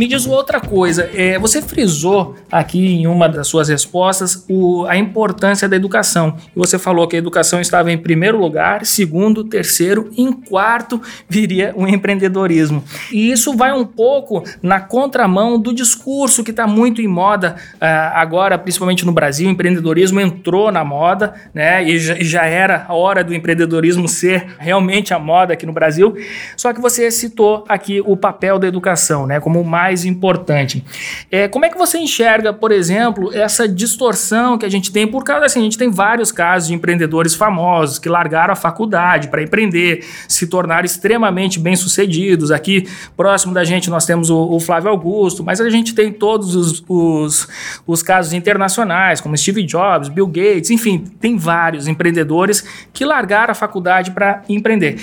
Me 0.00 0.06
diz 0.06 0.26
outra 0.26 0.58
coisa, 0.62 1.10
é, 1.12 1.38
você 1.38 1.60
frisou 1.60 2.34
aqui 2.50 2.86
em 2.86 3.06
uma 3.06 3.28
das 3.28 3.46
suas 3.46 3.68
respostas 3.68 4.46
o, 4.48 4.86
a 4.86 4.96
importância 4.96 5.68
da 5.68 5.76
educação. 5.76 6.38
Você 6.56 6.78
falou 6.78 7.06
que 7.06 7.16
a 7.16 7.18
educação 7.18 7.60
estava 7.60 7.92
em 7.92 7.98
primeiro 7.98 8.38
lugar, 8.38 8.86
segundo, 8.86 9.44
terceiro, 9.44 10.10
em 10.16 10.32
quarto 10.32 11.02
viria 11.28 11.74
o 11.76 11.86
empreendedorismo. 11.86 12.82
E 13.12 13.30
isso 13.30 13.54
vai 13.54 13.74
um 13.74 13.84
pouco 13.84 14.42
na 14.62 14.80
contramão 14.80 15.58
do 15.58 15.70
discurso 15.70 16.42
que 16.42 16.50
está 16.50 16.66
muito 16.66 17.02
em 17.02 17.06
moda 17.06 17.56
uh, 17.74 17.84
agora, 18.14 18.56
principalmente 18.56 19.04
no 19.04 19.12
Brasil. 19.12 19.48
O 19.48 19.52
empreendedorismo 19.52 20.18
entrou 20.18 20.72
na 20.72 20.82
moda, 20.82 21.34
né? 21.52 21.84
E 21.84 21.98
já, 21.98 22.14
já 22.20 22.46
era 22.46 22.86
a 22.88 22.94
hora 22.94 23.22
do 23.22 23.34
empreendedorismo 23.34 24.08
ser 24.08 24.46
realmente 24.58 25.12
a 25.12 25.18
moda 25.18 25.52
aqui 25.52 25.66
no 25.66 25.74
Brasil. 25.74 26.16
Só 26.56 26.72
que 26.72 26.80
você 26.80 27.10
citou 27.10 27.66
aqui 27.68 28.00
o 28.00 28.16
papel 28.16 28.58
da 28.58 28.66
educação, 28.66 29.26
né? 29.26 29.38
Como 29.38 29.62
mais 29.62 29.89
mais 29.90 30.04
importante. 30.04 30.84
É, 31.30 31.48
como 31.48 31.64
é 31.64 31.68
que 31.68 31.76
você 31.76 31.98
enxerga, 31.98 32.52
por 32.52 32.70
exemplo, 32.70 33.34
essa 33.34 33.66
distorção 33.66 34.56
que 34.56 34.64
a 34.64 34.68
gente 34.68 34.92
tem 34.92 35.06
por 35.06 35.24
causa 35.24 35.46
assim, 35.46 35.58
a 35.58 35.62
gente 35.64 35.76
tem 35.76 35.90
vários 35.90 36.30
casos 36.30 36.68
de 36.68 36.74
empreendedores 36.74 37.34
famosos 37.34 37.98
que 37.98 38.08
largaram 38.08 38.52
a 38.52 38.56
faculdade 38.56 39.28
para 39.28 39.42
empreender, 39.42 40.04
se 40.28 40.46
tornaram 40.46 40.84
extremamente 40.84 41.58
bem-sucedidos. 41.58 42.52
Aqui 42.52 42.86
próximo 43.16 43.52
da 43.52 43.64
gente 43.64 43.90
nós 43.90 44.06
temos 44.06 44.30
o, 44.30 44.38
o, 44.38 44.60
Flávio 44.60 44.90
Augusto, 44.90 45.42
mas 45.42 45.60
a 45.60 45.68
gente 45.68 45.92
tem 45.92 46.12
todos 46.12 46.54
os, 46.54 46.84
os, 46.88 47.48
os 47.84 48.02
casos 48.02 48.32
internacionais, 48.32 49.20
como 49.20 49.36
Steve 49.36 49.64
Jobs, 49.64 50.08
Bill 50.08 50.26
Gates, 50.28 50.70
enfim, 50.70 50.98
tem 51.20 51.36
vários 51.36 51.88
empreendedores 51.88 52.64
que 52.92 53.04
largaram 53.04 53.50
a 53.50 53.54
faculdade 53.54 54.12
para 54.12 54.42
empreender. 54.48 54.98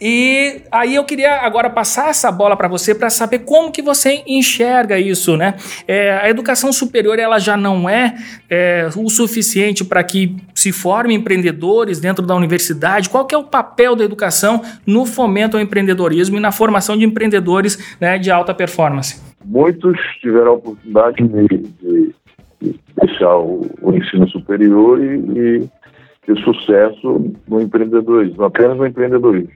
E 0.00 0.62
aí 0.72 0.94
eu 0.94 1.04
queria 1.04 1.40
agora 1.40 1.68
passar 1.68 2.08
essa 2.08 2.32
bola 2.32 2.56
para 2.56 2.68
você 2.68 2.94
para 2.94 3.10
saber 3.10 3.40
como 3.40 3.70
que 3.70 3.82
você 3.82 4.22
enxerga 4.26 4.98
isso, 4.98 5.36
né? 5.36 5.54
É, 5.86 6.12
a 6.12 6.30
educação 6.30 6.72
superior 6.72 7.18
ela 7.18 7.38
já 7.38 7.56
não 7.56 7.88
é, 7.88 8.14
é 8.48 8.88
o 8.96 9.10
suficiente 9.10 9.84
para 9.84 10.02
que 10.02 10.34
se 10.54 10.72
formem 10.72 11.18
empreendedores 11.18 12.00
dentro 12.00 12.24
da 12.24 12.34
universidade. 12.34 13.10
Qual 13.10 13.26
que 13.26 13.34
é 13.34 13.38
o 13.38 13.44
papel 13.44 13.94
da 13.94 14.02
educação 14.04 14.62
no 14.86 15.04
fomento 15.04 15.56
ao 15.56 15.62
empreendedorismo 15.62 16.38
e 16.38 16.40
na 16.40 16.50
formação 16.50 16.96
de 16.96 17.04
empreendedores 17.04 17.96
né, 18.00 18.18
de 18.18 18.30
alta 18.30 18.54
performance? 18.54 19.20
Muitos 19.44 19.98
tiveram 20.20 20.52
a 20.52 20.54
oportunidade 20.54 21.22
de, 21.26 21.48
de, 21.48 22.14
de 22.60 22.80
deixar 23.02 23.36
o, 23.36 23.66
o, 23.80 23.94
ensino 23.94 24.28
superior 24.28 25.02
e, 25.02 25.16
e 25.16 25.68
ter 26.26 26.36
sucesso 26.38 27.32
no 27.48 27.60
empreendedorismo, 27.60 28.44
apenas 28.44 28.76
no 28.76 28.86
empreendedorismo. 28.86 29.50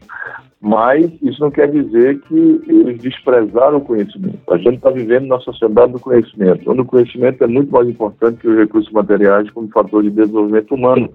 Mas 0.60 1.12
isso 1.20 1.40
não 1.42 1.50
quer 1.50 1.70
dizer 1.70 2.20
que 2.22 2.62
eles 2.66 2.98
desprezaram 2.98 3.76
o 3.76 3.80
conhecimento. 3.82 4.38
A 4.50 4.56
gente 4.56 4.76
está 4.76 4.88
vivendo 4.88 5.26
na 5.26 5.38
sociedade 5.40 5.92
do 5.92 6.00
conhecimento, 6.00 6.70
onde 6.70 6.80
o 6.80 6.86
conhecimento 6.86 7.44
é 7.44 7.46
muito 7.46 7.70
mais 7.70 7.86
importante 7.86 8.38
que 8.38 8.48
os 8.48 8.56
recursos 8.56 8.90
materiais 8.90 9.50
como 9.50 9.68
fator 9.68 10.02
de 10.02 10.10
desenvolvimento 10.10 10.74
humano, 10.74 11.10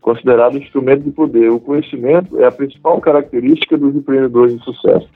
considerado 0.00 0.58
instrumento 0.58 1.02
de 1.02 1.10
poder. 1.10 1.50
O 1.50 1.58
conhecimento 1.58 2.38
é 2.38 2.46
a 2.46 2.52
principal 2.52 3.00
característica 3.00 3.76
dos 3.76 3.96
empreendedores 3.96 4.56
de 4.56 4.62
sucesso. 4.62 5.08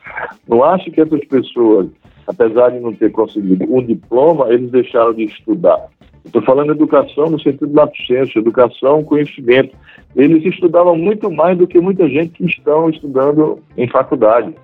Não 0.48 0.64
acho 0.64 0.90
que 0.90 1.00
essas 1.00 1.24
pessoas, 1.26 1.86
apesar 2.26 2.70
de 2.70 2.80
não 2.80 2.92
ter 2.92 3.12
conseguido 3.12 3.64
um 3.72 3.84
diploma, 3.84 4.52
eles 4.52 4.72
deixaram 4.72 5.14
de 5.14 5.22
estudar. 5.22 5.86
Estou 6.24 6.42
falando 6.42 6.72
educação 6.72 7.30
no 7.30 7.40
sentido 7.40 7.68
da 7.68 7.88
ciência, 8.06 8.38
educação, 8.38 9.02
conhecimento. 9.02 9.74
Eles 10.14 10.44
estudavam 10.44 10.96
muito 10.96 11.30
mais 11.30 11.56
do 11.56 11.66
que 11.66 11.80
muita 11.80 12.08
gente 12.08 12.32
que 12.32 12.44
estão 12.44 12.90
estudando 12.90 13.60
em 13.76 13.88
faculdade. 13.88 14.54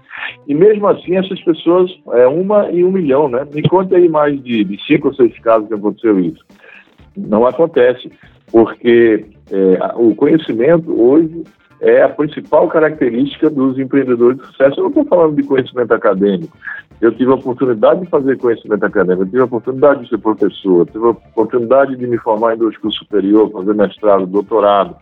E 0.46 0.54
mesmo 0.54 0.86
assim, 0.86 1.16
essas 1.16 1.40
pessoas, 1.42 1.90
é 2.12 2.26
uma 2.26 2.70
em 2.70 2.84
um 2.84 2.92
milhão, 2.92 3.28
né? 3.28 3.46
Me 3.52 3.62
conta 3.62 3.96
aí 3.96 4.08
mais 4.08 4.42
de, 4.42 4.64
de 4.64 4.84
cinco 4.86 5.08
ou 5.08 5.14
seis 5.14 5.38
casos 5.40 5.68
que 5.68 5.74
aconteceu 5.74 6.18
isso. 6.20 6.44
Não 7.16 7.46
acontece, 7.46 8.10
porque 8.50 9.24
é, 9.50 9.92
o 9.96 10.14
conhecimento 10.14 10.92
hoje 11.00 11.44
é 11.84 12.02
a 12.02 12.08
principal 12.08 12.66
característica 12.68 13.50
dos 13.50 13.78
empreendedores 13.78 14.38
de 14.38 14.46
sucesso. 14.46 14.80
Eu 14.80 14.84
não 14.84 14.88
estou 14.88 15.04
falando 15.04 15.36
de 15.36 15.42
conhecimento 15.42 15.92
acadêmico. 15.92 16.56
Eu 16.98 17.12
tive 17.12 17.30
a 17.30 17.34
oportunidade 17.34 18.00
de 18.00 18.08
fazer 18.08 18.38
conhecimento 18.38 18.84
acadêmico, 18.84 19.24
eu 19.24 19.26
tive 19.26 19.40
a 19.42 19.44
oportunidade 19.44 20.02
de 20.02 20.08
ser 20.08 20.18
professor, 20.18 20.86
tive 20.86 21.04
a 21.04 21.10
oportunidade 21.10 21.96
de 21.96 22.06
me 22.06 22.16
formar 22.16 22.54
em 22.54 22.58
dois 22.58 22.76
cursos 22.78 22.98
superiores, 23.00 23.52
fazer 23.52 23.74
mestrado, 23.74 24.26
doutorado. 24.26 24.96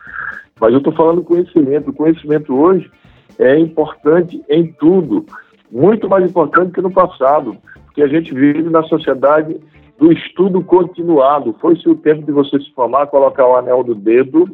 Mas 0.60 0.72
eu 0.72 0.78
estou 0.78 0.92
falando 0.92 1.22
conhecimento. 1.22 1.90
O 1.90 1.94
conhecimento 1.94 2.52
hoje 2.52 2.90
é 3.38 3.56
importante 3.56 4.42
em 4.48 4.72
tudo, 4.72 5.24
muito 5.70 6.08
mais 6.08 6.28
importante 6.28 6.72
que 6.72 6.80
no 6.80 6.90
passado, 6.90 7.56
porque 7.84 8.02
a 8.02 8.08
gente 8.08 8.34
vive 8.34 8.68
na 8.68 8.82
sociedade 8.84 9.56
do 10.00 10.12
estudo 10.12 10.64
continuado. 10.64 11.54
Foi-se 11.60 11.88
o 11.88 11.94
tempo 11.94 12.26
de 12.26 12.32
você 12.32 12.58
se 12.58 12.72
formar, 12.72 13.06
colocar 13.06 13.46
o 13.46 13.54
anel 13.54 13.84
do 13.84 13.94
dedo 13.94 14.50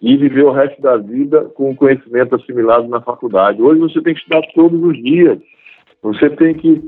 e 0.00 0.16
viver 0.16 0.44
o 0.44 0.52
resto 0.52 0.80
da 0.80 0.96
vida 0.96 1.44
com 1.54 1.70
o 1.70 1.76
conhecimento 1.76 2.34
assimilado 2.34 2.88
na 2.88 3.00
faculdade. 3.00 3.60
Hoje 3.60 3.80
você 3.80 4.00
tem 4.00 4.14
que 4.14 4.20
estudar 4.20 4.42
todos 4.54 4.82
os 4.82 4.96
dias. 5.02 5.38
Você 6.02 6.30
tem 6.30 6.54
que 6.54 6.80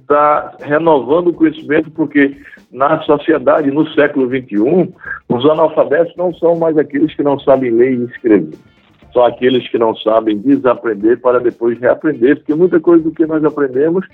estar 0.00 0.56
renovando 0.60 1.28
o 1.28 1.34
conhecimento, 1.34 1.90
porque 1.90 2.36
na 2.72 3.00
sociedade, 3.02 3.70
no 3.70 3.88
século 3.90 4.26
XXI, 4.26 4.92
os 5.28 5.44
analfabetos 5.46 6.14
não 6.16 6.34
são 6.34 6.56
mais 6.56 6.76
aqueles 6.76 7.14
que 7.14 7.22
não 7.22 7.38
sabem 7.38 7.70
ler 7.70 7.92
e 7.92 8.04
escrever. 8.04 8.58
São 9.12 9.24
aqueles 9.24 9.66
que 9.68 9.78
não 9.78 9.94
sabem 9.96 10.38
desaprender 10.38 11.20
para 11.20 11.40
depois 11.40 11.78
reaprender, 11.78 12.36
porque 12.38 12.54
muita 12.54 12.80
coisa 12.80 13.04
do 13.04 13.12
que 13.12 13.26
nós 13.26 13.44
aprendemos 13.44 14.06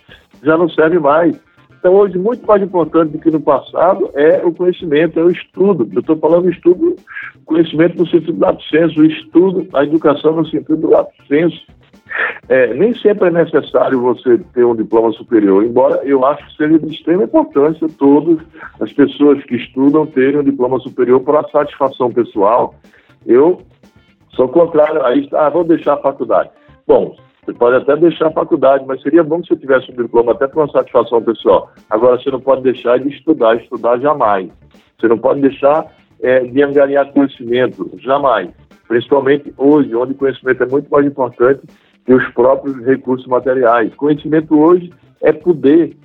já 0.43 0.57
não 0.57 0.69
serve 0.69 0.99
mais. 0.99 1.41
Então, 1.85 1.97
hoje, 1.97 2.17
muito 2.17 2.47
mais 2.47 2.63
importante 2.63 3.13
do 3.13 3.19
que 3.19 3.31
no 3.31 3.43
passado 3.43 4.11
é 4.15 4.43
o 4.43 4.55
conhecimento, 4.55 5.21
é 5.21 5.23
o 5.23 5.31
estudo. 5.31 5.87
Eu 5.93 6.01
estou 6.01 6.17
falando 6.17 6.49
estudo, 6.49 6.97
conhecimento 7.45 7.99
no 7.99 8.07
sentido 8.09 8.39
do 8.39 8.63
senso, 8.63 9.03
o 9.03 9.05
estudo, 9.05 9.69
a 9.75 9.85
educação 9.85 10.35
no 10.35 10.47
sentido 10.47 10.79
do 10.79 11.07
senso. 11.29 11.61
É, 12.49 12.73
nem 12.73 12.95
sempre 12.95 13.29
é 13.29 13.31
necessário 13.31 14.01
você 14.01 14.39
ter 14.55 14.65
um 14.65 14.75
diploma 14.75 15.13
superior, 15.13 15.63
embora 15.63 16.01
eu 16.05 16.25
acho 16.25 16.47
que 16.47 16.57
seja 16.57 16.79
de 16.79 16.95
extrema 16.95 17.25
importância 17.25 17.87
todas 17.99 18.39
as 18.81 18.91
pessoas 18.95 19.45
que 19.45 19.57
estudam 19.57 20.07
terem 20.07 20.41
um 20.41 20.45
diploma 20.45 20.81
superior 20.81 21.21
para 21.21 21.47
satisfação 21.51 22.11
pessoal. 22.11 22.75
Eu 23.27 23.61
sou 24.31 24.49
contrário 24.49 25.05
a 25.05 25.15
isso, 25.15 25.37
ah, 25.37 25.51
vou 25.51 25.65
deixar 25.65 25.95
a 25.95 25.99
faculdade. 25.99 26.49
Bom, 26.87 27.15
você 27.45 27.53
pode 27.53 27.77
até 27.77 27.97
deixar 27.97 28.29
a 28.29 28.33
faculdade, 28.33 28.85
mas 28.87 29.03
seria 29.03 29.23
bom 29.23 29.41
que 29.41 29.49
você 29.49 29.57
tivesse 29.57 29.91
um 29.93 29.97
diploma 29.97 30.33
até 30.33 30.47
para 30.47 30.61
uma 30.61 30.73
satisfação 30.73 31.23
pessoal. 31.23 31.71
Agora, 31.91 32.19
você 32.19 32.31
não 32.31 32.41
pode 32.41 32.63
deixar 32.63 32.99
de 32.99 33.09
estudar, 33.09 33.57
estudar 33.57 33.99
jamais. 33.99 34.51
Você 34.99 35.09
não 35.09 35.19
pode 35.19 35.41
deixar 35.41 35.87
é, 36.23 36.41
de 36.41 36.63
angariar 36.63 37.13
conhecimento, 37.13 37.91
jamais. 37.99 38.51
Principalmente 38.89 39.53
hoje, 39.57 39.95
onde 39.95 40.15
conhecimento 40.15 40.63
é 40.63 40.67
muito 40.67 40.91
mais 40.91 41.07
importante 41.07 41.61
que 42.05 42.15
os 42.15 42.27
próprios 42.33 42.77
recursos 42.85 43.27
materiais. 43.27 43.95
Conhecimento 43.95 44.59
hoje 44.59 44.93
é 45.21 45.33
poder. 45.33 45.97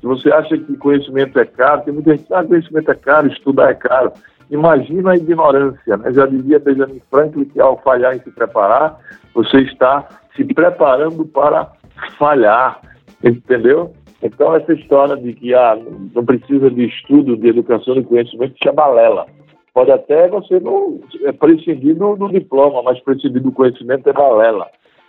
Se 0.00 0.06
você 0.06 0.30
acha 0.30 0.56
que 0.56 0.76
conhecimento 0.76 1.38
é 1.38 1.44
caro, 1.44 1.82
tem 1.82 1.94
muita 1.94 2.12
gente 2.12 2.26
que 2.26 2.34
ah, 2.34 2.44
conhecimento 2.44 2.90
é 2.90 2.94
caro, 2.94 3.28
estudar 3.28 3.70
é 3.70 3.74
caro. 3.74 4.12
Imagina 4.50 5.12
a 5.12 5.16
ignorância. 5.16 5.96
Né? 5.96 6.12
Já 6.12 6.26
dizia 6.26 6.58
Benjamin 6.58 7.00
Franklin 7.10 7.44
que 7.44 7.60
ao 7.60 7.78
falhar 7.82 8.16
em 8.16 8.20
se 8.20 8.30
preparar, 8.30 8.98
você 9.34 9.58
está 9.60 10.06
se 10.34 10.44
preparando 10.44 11.24
para 11.26 11.70
falhar, 12.18 12.80
entendeu? 13.22 13.92
Então, 14.22 14.54
essa 14.54 14.72
história 14.72 15.16
de 15.16 15.32
que 15.32 15.54
ah, 15.54 15.78
não 16.14 16.24
precisa 16.24 16.70
de 16.70 16.86
estudo, 16.86 17.36
de 17.36 17.48
educação 17.48 17.96
e 17.96 18.04
conhecimento, 18.04 18.54
isso 18.58 18.68
é 18.68 18.72
balela. 18.72 19.26
Pode 19.72 19.92
até 19.92 20.28
você 20.28 20.58
não 20.58 21.00
é 21.24 21.30
prescindir 21.30 21.94
do, 21.94 22.16
do 22.16 22.28
diploma, 22.28 22.82
mas 22.82 22.98
prescindir 23.00 23.40
do 23.40 23.52
conhecimento 23.52 24.08
é 24.08 24.12
balela 24.12 24.66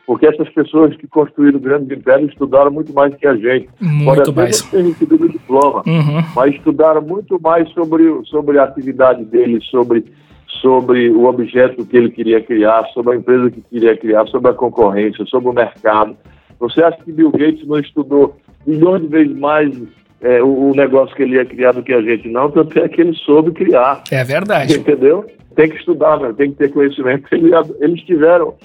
porque 0.10 0.26
essas 0.26 0.50
pessoas 0.50 0.98
que 0.98 1.06
construíram 1.06 1.60
grandes 1.60 1.96
impérios 1.96 2.32
estudaram 2.32 2.72
muito 2.72 2.92
mais 2.94 3.14
que 3.14 3.28
a 3.28 3.36
gente. 3.36 3.70
Muito 3.80 4.06
Pode 4.06 4.36
mais. 4.36 4.60
ter 4.64 4.82
recebido 4.82 5.24
o 5.24 5.30
diploma, 5.30 5.84
uhum. 5.86 6.24
mas 6.36 6.56
estudaram 6.56 7.00
muito 7.00 7.40
mais 7.40 7.70
sobre, 7.74 8.20
sobre 8.26 8.58
a 8.58 8.64
atividade 8.64 9.24
dele, 9.24 9.62
sobre, 9.70 10.04
sobre 10.64 11.12
o 11.12 11.26
objeto 11.26 11.86
que 11.86 11.96
ele 11.96 12.10
queria 12.10 12.42
criar, 12.42 12.86
sobre 12.92 13.14
a 13.14 13.18
empresa 13.18 13.52
que 13.52 13.62
queria 13.62 13.96
criar, 13.96 14.26
sobre 14.30 14.50
a 14.50 14.54
concorrência, 14.56 15.24
sobre 15.28 15.48
o 15.48 15.54
mercado. 15.54 16.18
Você 16.60 16.82
acha 16.82 16.98
que 17.04 17.12
Bill 17.12 17.30
Gates 17.30 17.68
não 17.68 17.78
estudou 17.78 18.36
milhões 18.66 19.04
de 19.04 19.08
vezes 19.10 19.38
mais 19.38 19.72
é, 20.22 20.42
o, 20.42 20.72
o, 20.72 20.76
negócio 20.76 21.16
que 21.16 21.22
ele 21.22 21.36
ia 21.36 21.46
criar 21.46 21.74
do 21.74 21.84
que 21.84 21.94
a 21.94 22.02
gente? 22.02 22.28
Não, 22.30 22.50
tanto 22.50 22.80
é 22.80 22.90
que 22.90 23.00
ele 23.00 23.14
soube 23.14 23.52
criar. 23.52 24.02
É 24.10 24.24
verdade. 24.24 24.76
Entendeu? 24.76 25.28
Tem 25.56 25.70
que 25.70 25.78
estudar, 25.78 26.20
né? 26.20 26.34
tem 26.36 26.50
que 26.50 26.58
ter 26.58 26.74
conhecimento. 26.74 27.28
Eles 27.80 28.02
tiveram 28.02 28.56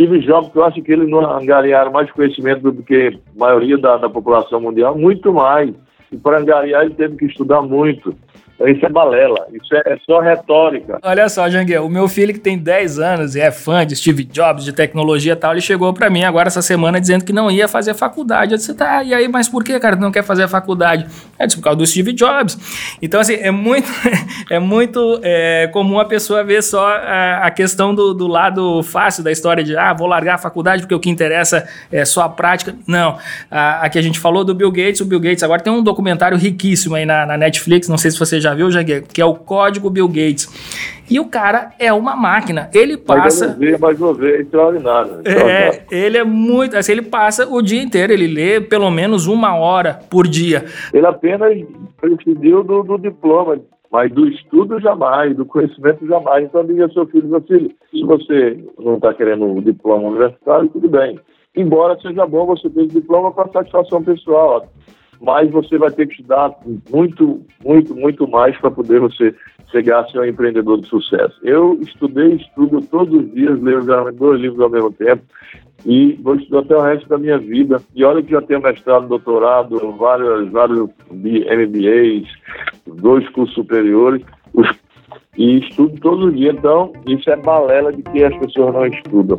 Steve 0.00 0.20
Jobs, 0.20 0.50
eu 0.54 0.64
acho 0.64 0.80
que 0.80 0.92
eles 0.92 1.10
não 1.10 1.20
angariaram 1.30 1.92
mais 1.92 2.10
conhecimento 2.10 2.72
do 2.72 2.82
que 2.82 3.20
a 3.36 3.38
maioria 3.38 3.76
da, 3.76 3.98
da 3.98 4.08
população 4.08 4.58
mundial, 4.58 4.96
muito 4.96 5.30
mais. 5.30 5.74
E 6.10 6.16
para 6.16 6.38
angariar 6.38 6.86
ele 6.86 6.94
teve 6.94 7.16
que 7.16 7.26
estudar 7.26 7.60
muito. 7.60 8.16
Isso 8.68 8.84
é 8.84 8.88
balela, 8.88 9.46
isso 9.52 9.74
é, 9.74 9.82
é 9.86 9.96
só 10.04 10.20
retórica. 10.20 10.98
Olha 11.02 11.28
só, 11.28 11.48
Janguel, 11.48 11.86
o 11.86 11.88
meu 11.88 12.06
filho 12.08 12.34
que 12.34 12.40
tem 12.40 12.58
10 12.58 12.98
anos 12.98 13.34
e 13.34 13.40
é 13.40 13.50
fã 13.50 13.86
de 13.86 13.96
Steve 13.96 14.24
Jobs, 14.24 14.64
de 14.64 14.72
tecnologia 14.72 15.32
e 15.32 15.36
tal, 15.36 15.52
ele 15.52 15.62
chegou 15.62 15.92
para 15.94 16.10
mim 16.10 16.24
agora 16.24 16.48
essa 16.48 16.60
semana 16.60 17.00
dizendo 17.00 17.24
que 17.24 17.32
não 17.32 17.50
ia 17.50 17.66
fazer 17.66 17.94
faculdade. 17.94 18.52
Eu 18.52 18.58
disse, 18.58 18.74
tá, 18.74 19.02
e 19.02 19.14
aí, 19.14 19.28
mas 19.28 19.48
por 19.48 19.64
que, 19.64 19.78
cara, 19.80 19.96
não 19.96 20.12
quer 20.12 20.22
fazer 20.22 20.42
a 20.42 20.48
faculdade? 20.48 21.06
É 21.38 21.46
por 21.46 21.62
causa 21.62 21.78
do 21.78 21.86
Steve 21.86 22.12
Jobs. 22.12 22.58
Então, 23.00 23.20
assim, 23.20 23.34
é 23.34 23.50
muito, 23.50 23.88
é 24.50 24.58
muito 24.58 25.20
é, 25.22 25.68
comum 25.72 25.98
a 25.98 26.04
pessoa 26.04 26.44
ver 26.44 26.62
só 26.62 26.86
a, 26.86 27.46
a 27.46 27.50
questão 27.50 27.94
do, 27.94 28.12
do, 28.12 28.26
lado 28.26 28.82
fácil 28.82 29.24
da 29.24 29.32
história 29.32 29.64
de, 29.64 29.76
ah, 29.76 29.92
vou 29.94 30.06
largar 30.06 30.34
a 30.34 30.38
faculdade 30.38 30.82
porque 30.82 30.94
o 30.94 31.00
que 31.00 31.08
interessa 31.08 31.66
é 31.90 32.04
só 32.04 32.22
a 32.22 32.28
prática. 32.28 32.74
Não. 32.86 33.18
A, 33.50 33.86
aqui 33.86 33.98
a 33.98 34.02
gente 34.02 34.18
falou 34.18 34.44
do 34.44 34.54
Bill 34.54 34.70
Gates, 34.70 35.00
o 35.00 35.04
Bill 35.06 35.20
Gates 35.20 35.42
agora 35.42 35.62
tem 35.62 35.72
um 35.72 35.82
documentário 35.82 36.36
riquíssimo 36.36 36.94
aí 36.94 37.06
na, 37.06 37.24
na 37.24 37.36
Netflix, 37.36 37.88
não 37.88 37.98
sei 37.98 38.10
se 38.10 38.18
você 38.18 38.40
já 38.40 38.49
já 38.50 38.54
viu, 38.54 38.70
Jaguar? 38.70 39.02
Que 39.02 39.20
é 39.20 39.24
o 39.24 39.34
código 39.34 39.90
Bill 39.90 40.08
Gates. 40.08 40.48
E 41.10 41.18
o 41.18 41.26
cara 41.26 41.72
é 41.78 41.92
uma 41.92 42.14
máquina. 42.14 42.70
Ele 42.72 42.96
passa. 42.96 43.56
É 43.60 44.40
extraordinário. 44.40 45.22
É, 45.24 45.82
ele 45.90 46.18
é 46.18 46.24
muito. 46.24 46.76
Assim, 46.76 46.92
ele 46.92 47.02
passa 47.02 47.48
o 47.48 47.60
dia 47.60 47.82
inteiro, 47.82 48.12
ele 48.12 48.26
lê 48.26 48.60
pelo 48.60 48.90
menos 48.90 49.26
uma 49.26 49.56
hora 49.56 50.00
por 50.08 50.26
dia. 50.26 50.64
Ele 50.92 51.06
apenas 51.06 51.56
prescindiu 52.00 52.62
do, 52.62 52.82
do 52.82 52.98
diploma, 52.98 53.58
mas 53.90 54.12
do 54.12 54.28
estudo 54.28 54.80
jamais, 54.80 55.36
do 55.36 55.44
conhecimento 55.44 56.06
jamais. 56.06 56.44
Então 56.44 56.64
diga 56.64 56.84
ao 56.84 56.92
seu 56.92 57.06
filho, 57.06 57.28
meu 57.28 57.40
filho, 57.42 57.70
se 57.90 58.04
você 58.04 58.64
não 58.78 58.94
está 58.94 59.12
querendo 59.12 59.46
o 59.46 59.60
diploma 59.60 60.08
universitário, 60.08 60.68
tudo 60.68 60.88
bem. 60.88 61.18
Embora 61.56 61.98
seja 62.00 62.24
bom 62.26 62.46
você 62.46 62.70
ter 62.70 62.82
o 62.82 62.86
diploma 62.86 63.32
para 63.32 63.50
satisfação 63.50 64.02
pessoal 64.04 64.68
mas 65.20 65.50
você 65.50 65.76
vai 65.76 65.90
ter 65.90 66.06
que 66.06 66.14
estudar 66.14 66.54
muito, 66.90 67.42
muito, 67.64 67.94
muito 67.94 68.26
mais 68.28 68.56
para 68.58 68.70
poder 68.70 69.00
você 69.00 69.34
chegar 69.70 70.00
a 70.00 70.08
ser 70.08 70.18
um 70.18 70.24
empreendedor 70.24 70.80
de 70.80 70.88
sucesso. 70.88 71.38
Eu 71.42 71.78
estudei, 71.80 72.34
estudo 72.34 72.80
todos 72.82 73.14
os 73.14 73.32
dias, 73.32 73.60
leio 73.60 73.82
dois 74.12 74.40
livros 74.40 74.60
ao 74.60 74.70
mesmo 74.70 74.92
tempo 74.92 75.22
e 75.84 76.18
vou 76.22 76.34
estudar 76.34 76.60
até 76.60 76.76
o 76.76 76.80
resto 76.80 77.08
da 77.08 77.18
minha 77.18 77.38
vida. 77.38 77.80
E 77.94 78.04
olha 78.04 78.22
que 78.22 78.32
já 78.32 78.42
tenho 78.42 78.62
mestrado, 78.62 79.08
doutorado, 79.08 79.92
vários, 79.92 80.50
vários 80.50 80.90
MBAs, 81.10 82.28
dois 82.86 83.28
cursos 83.30 83.54
superiores, 83.54 84.22
os, 84.54 84.68
e 85.36 85.58
estudo 85.58 85.98
todos 86.00 86.26
os 86.26 86.36
dias. 86.36 86.56
Então, 86.56 86.92
isso 87.06 87.30
é 87.30 87.36
balela 87.36 87.92
de 87.92 88.02
que 88.02 88.24
as 88.24 88.36
pessoas 88.38 88.74
não 88.74 88.86
estudam. 88.86 89.38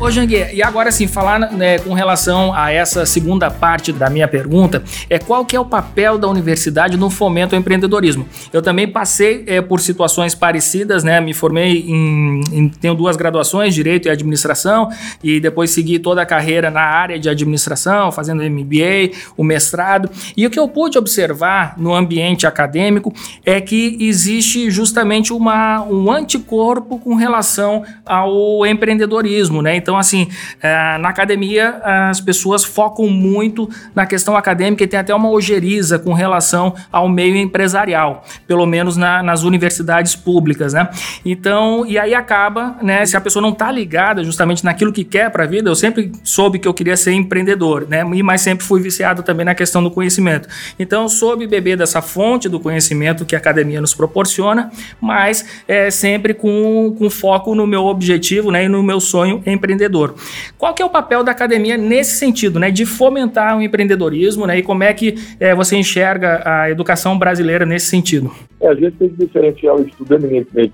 Ô 0.00 0.12
Janguê, 0.12 0.54
e 0.54 0.62
agora 0.62 0.92
sim, 0.92 1.08
falar 1.08 1.40
né, 1.40 1.80
com 1.80 1.92
relação 1.92 2.54
a 2.54 2.70
essa 2.70 3.04
segunda 3.04 3.50
parte 3.50 3.92
da 3.92 4.08
minha 4.08 4.28
pergunta, 4.28 4.80
é 5.10 5.18
qual 5.18 5.44
que 5.44 5.56
é 5.56 5.60
o 5.60 5.64
papel 5.64 6.16
da 6.16 6.28
universidade 6.28 6.96
no 6.96 7.10
fomento 7.10 7.56
ao 7.56 7.60
empreendedorismo? 7.60 8.24
Eu 8.52 8.62
também 8.62 8.86
passei 8.86 9.42
é, 9.48 9.60
por 9.60 9.80
situações 9.80 10.36
parecidas, 10.36 11.02
né? 11.02 11.20
Me 11.20 11.34
formei 11.34 11.80
em, 11.80 12.40
em, 12.52 12.68
tenho 12.68 12.94
duas 12.94 13.16
graduações, 13.16 13.74
Direito 13.74 14.06
e 14.06 14.10
Administração, 14.10 14.88
e 15.22 15.40
depois 15.40 15.70
segui 15.70 15.98
toda 15.98 16.22
a 16.22 16.26
carreira 16.26 16.70
na 16.70 16.82
área 16.82 17.18
de 17.18 17.28
administração, 17.28 18.12
fazendo 18.12 18.44
MBA, 18.48 19.16
o 19.36 19.42
mestrado. 19.42 20.08
E 20.36 20.46
o 20.46 20.50
que 20.50 20.60
eu 20.60 20.68
pude 20.68 20.96
observar 20.96 21.74
no 21.76 21.92
ambiente 21.92 22.46
acadêmico 22.46 23.12
é 23.44 23.60
que 23.60 23.96
existe 23.98 24.70
justamente 24.70 25.32
uma, 25.32 25.82
um 25.82 26.08
anticorpo 26.08 27.00
com 27.00 27.16
relação 27.16 27.82
ao 28.06 28.64
empreendedorismo, 28.64 29.60
né? 29.60 29.87
Então, 29.88 29.96
assim, 29.96 30.28
é, 30.62 30.98
na 30.98 31.08
academia 31.08 31.80
as 31.82 32.20
pessoas 32.20 32.62
focam 32.62 33.08
muito 33.08 33.70
na 33.94 34.04
questão 34.04 34.36
acadêmica 34.36 34.84
e 34.84 34.86
tem 34.86 35.00
até 35.00 35.14
uma 35.14 35.30
ojeriza 35.30 35.98
com 35.98 36.12
relação 36.12 36.74
ao 36.92 37.08
meio 37.08 37.34
empresarial, 37.36 38.22
pelo 38.46 38.66
menos 38.66 38.98
na, 38.98 39.22
nas 39.22 39.44
universidades 39.44 40.14
públicas, 40.14 40.74
né? 40.74 40.90
Então, 41.24 41.86
e 41.86 41.98
aí 41.98 42.14
acaba, 42.14 42.76
né? 42.82 43.06
Se 43.06 43.16
a 43.16 43.20
pessoa 43.22 43.40
não 43.40 43.48
está 43.48 43.72
ligada 43.72 44.22
justamente 44.22 44.62
naquilo 44.62 44.92
que 44.92 45.04
quer 45.04 45.30
para 45.30 45.44
a 45.44 45.46
vida, 45.46 45.70
eu 45.70 45.74
sempre 45.74 46.12
soube 46.22 46.58
que 46.58 46.68
eu 46.68 46.74
queria 46.74 46.94
ser 46.94 47.12
empreendedor, 47.12 47.86
né? 47.88 48.04
E 48.12 48.22
mas 48.22 48.42
sempre 48.42 48.66
fui 48.66 48.82
viciado 48.82 49.22
também 49.22 49.46
na 49.46 49.54
questão 49.54 49.82
do 49.82 49.90
conhecimento. 49.90 50.50
Então, 50.78 51.08
soube 51.08 51.46
beber 51.46 51.78
dessa 51.78 52.02
fonte 52.02 52.46
do 52.46 52.60
conhecimento 52.60 53.24
que 53.24 53.34
a 53.34 53.38
academia 53.38 53.80
nos 53.80 53.94
proporciona, 53.94 54.70
mas 55.00 55.46
é 55.66 55.90
sempre 55.90 56.34
com, 56.34 56.94
com 56.98 57.08
foco 57.08 57.54
no 57.54 57.66
meu 57.66 57.86
objetivo, 57.86 58.50
né? 58.50 58.66
E 58.66 58.68
no 58.68 58.82
meu 58.82 59.00
sonho 59.00 59.42
empreendedor 59.46 59.77
empreendedor. 59.78 60.14
Qual 60.58 60.74
que 60.74 60.82
é 60.82 60.84
o 60.84 60.90
papel 60.90 61.22
da 61.22 61.30
academia 61.30 61.76
nesse 61.76 62.16
sentido, 62.16 62.58
né, 62.58 62.70
de 62.70 62.84
fomentar 62.84 63.56
o 63.56 63.62
empreendedorismo, 63.62 64.46
né, 64.46 64.58
e 64.58 64.62
como 64.62 64.82
é 64.82 64.92
que 64.92 65.14
é, 65.38 65.54
você 65.54 65.76
enxerga 65.76 66.42
a 66.44 66.70
educação 66.70 67.18
brasileira 67.18 67.64
nesse 67.64 67.86
sentido? 67.86 68.30
É, 68.60 68.68
a 68.68 68.74
gente 68.74 68.92
tem 68.92 69.08
que 69.08 69.24
diferenciar 69.24 69.76
o 69.76 69.82
estudo 69.82 70.16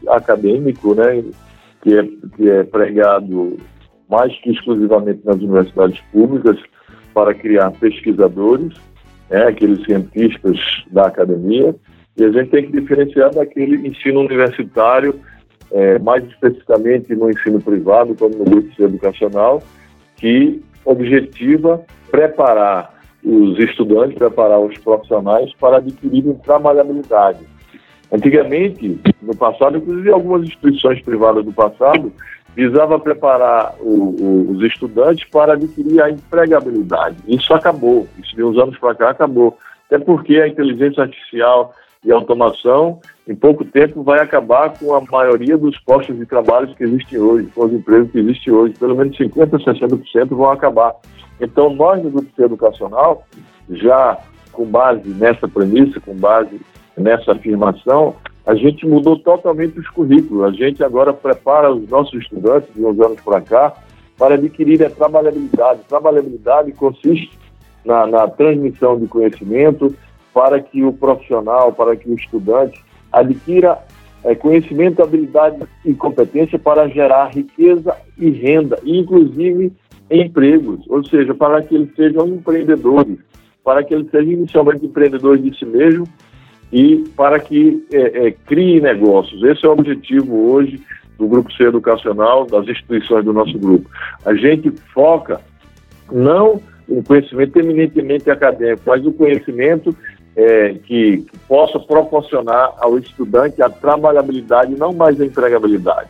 acadêmico, 0.08 0.94
né, 0.94 1.22
que 1.82 1.98
é, 1.98 2.02
que 2.36 2.48
é 2.48 2.64
pregado 2.64 3.58
mais 4.08 4.34
que 4.40 4.50
exclusivamente 4.50 5.20
nas 5.24 5.36
universidades 5.36 6.00
públicas 6.12 6.56
para 7.12 7.34
criar 7.34 7.70
pesquisadores, 7.72 8.74
né, 9.30 9.44
aqueles 9.44 9.84
cientistas 9.84 10.58
da 10.90 11.06
academia, 11.06 11.74
e 12.16 12.24
a 12.24 12.30
gente 12.30 12.50
tem 12.50 12.66
que 12.66 12.80
diferenciar 12.80 13.34
daquele 13.34 13.88
ensino 13.88 14.20
universitário 14.20 15.20
é, 15.74 15.98
mais 15.98 16.24
especificamente 16.24 17.14
no 17.16 17.28
ensino 17.28 17.60
privado, 17.60 18.14
como 18.14 18.36
no 18.36 18.44
grupo 18.44 18.70
educacional, 18.82 19.60
que 20.16 20.62
objetiva 20.84 21.84
preparar 22.10 22.94
os 23.24 23.58
estudantes, 23.58 24.16
preparar 24.16 24.60
os 24.60 24.78
profissionais 24.78 25.52
para 25.54 25.78
adquirirem 25.78 26.34
trabalhabilidade. 26.34 27.40
Antigamente, 28.12 29.00
no 29.20 29.34
passado, 29.34 29.78
inclusive 29.78 30.10
algumas 30.10 30.42
instituições 30.44 31.02
privadas 31.02 31.44
do 31.44 31.52
passado, 31.52 32.12
visava 32.54 32.96
preparar 33.00 33.74
o, 33.80 34.14
o, 34.20 34.50
os 34.52 34.62
estudantes 34.62 35.28
para 35.28 35.54
adquirir 35.54 36.00
a 36.00 36.08
empregabilidade. 36.08 37.16
Isso 37.26 37.52
acabou, 37.52 38.06
isso 38.22 38.36
de 38.36 38.44
uns 38.44 38.56
anos 38.56 38.78
para 38.78 38.94
cá 38.94 39.10
acabou. 39.10 39.58
Até 39.86 39.98
porque 39.98 40.36
a 40.36 40.46
inteligência 40.46 41.02
artificial 41.02 41.74
e 42.04 42.12
automação 42.12 43.00
em 43.26 43.34
pouco 43.34 43.64
tempo 43.64 44.02
vai 44.02 44.20
acabar 44.20 44.78
com 44.78 44.94
a 44.94 45.00
maioria 45.00 45.56
dos 45.56 45.78
postos 45.78 46.16
de 46.16 46.26
trabalho 46.26 46.74
que 46.74 46.84
existem 46.84 47.18
hoje, 47.18 47.48
com 47.54 47.64
os 47.64 47.72
empregos 47.72 48.10
que 48.10 48.18
existem 48.18 48.52
hoje. 48.52 48.74
Pelo 48.74 48.94
menos 48.94 49.16
50%, 49.16 49.48
60% 49.48 50.28
vão 50.28 50.50
acabar. 50.50 50.94
Então, 51.40 51.74
nós 51.74 52.02
no 52.02 52.10
Grupo 52.10 52.42
Educacional, 52.42 53.24
já 53.70 54.18
com 54.52 54.66
base 54.66 55.08
nessa 55.08 55.48
premissa, 55.48 55.98
com 56.00 56.14
base 56.14 56.60
nessa 56.96 57.32
afirmação, 57.32 58.14
a 58.46 58.54
gente 58.54 58.86
mudou 58.86 59.18
totalmente 59.18 59.78
os 59.80 59.88
currículos. 59.88 60.44
A 60.44 60.50
gente 60.50 60.84
agora 60.84 61.12
prepara 61.12 61.72
os 61.72 61.88
nossos 61.88 62.20
estudantes, 62.20 62.68
de 62.74 62.84
uns 62.84 63.00
anos 63.00 63.20
para 63.22 63.40
cá, 63.40 63.72
para 64.18 64.34
adquirir 64.34 64.84
a 64.84 64.90
trabalhabilidade. 64.90 65.80
Trabalhabilidade 65.88 66.72
consiste 66.72 67.30
na, 67.84 68.06
na 68.06 68.28
transmissão 68.28 68.98
de 68.98 69.06
conhecimento 69.06 69.94
para 70.34 70.60
que 70.60 70.82
o 70.82 70.92
profissional, 70.92 71.72
para 71.72 71.94
que 71.94 72.10
o 72.10 72.14
estudante 72.14 72.84
adquira 73.12 73.78
é, 74.24 74.34
conhecimento, 74.34 75.02
habilidade 75.02 75.58
e 75.84 75.94
competência 75.94 76.58
para 76.58 76.88
gerar 76.88 77.28
riqueza 77.28 77.96
e 78.18 78.30
renda, 78.30 78.78
inclusive 78.84 79.72
empregos, 80.10 80.84
ou 80.88 81.04
seja, 81.04 81.34
para 81.34 81.62
que 81.62 81.74
eles 81.74 81.94
sejam 81.94 82.26
empreendedores, 82.26 83.18
para 83.62 83.84
que 83.84 83.94
eles 83.94 84.10
sejam 84.10 84.32
inicialmente 84.32 84.84
empreendedores 84.84 85.42
de 85.42 85.56
si 85.56 85.64
mesmo 85.64 86.06
e 86.72 87.04
para 87.16 87.38
que 87.38 87.86
é, 87.92 88.28
é, 88.28 88.80
negócios. 88.80 89.42
Esse 89.42 89.64
é 89.64 89.68
o 89.68 89.72
objetivo 89.72 90.50
hoje 90.50 90.82
do 91.18 91.28
Grupo 91.28 91.52
C 91.52 91.64
Educacional, 91.64 92.46
das 92.46 92.66
instituições 92.66 93.24
do 93.24 93.32
nosso 93.32 93.56
grupo. 93.58 93.88
A 94.24 94.34
gente 94.34 94.72
foca 94.92 95.40
não 96.10 96.60
no 96.88 97.02
conhecimento 97.02 97.58
eminentemente 97.58 98.30
acadêmico, 98.30 98.82
mas 98.86 99.06
o 99.06 99.12
conhecimento 99.12 99.96
é, 100.36 100.74
que, 100.74 101.18
que, 101.18 101.38
possa 101.46 101.78
proporcionar 101.78 102.74
ao 102.78 102.98
estudante 102.98 103.62
a 103.62 103.70
trabalhabilidade, 103.70 104.74
não 104.74 104.92
mais 104.92 105.20
a 105.20 105.24
empregabilidade. 105.24 106.08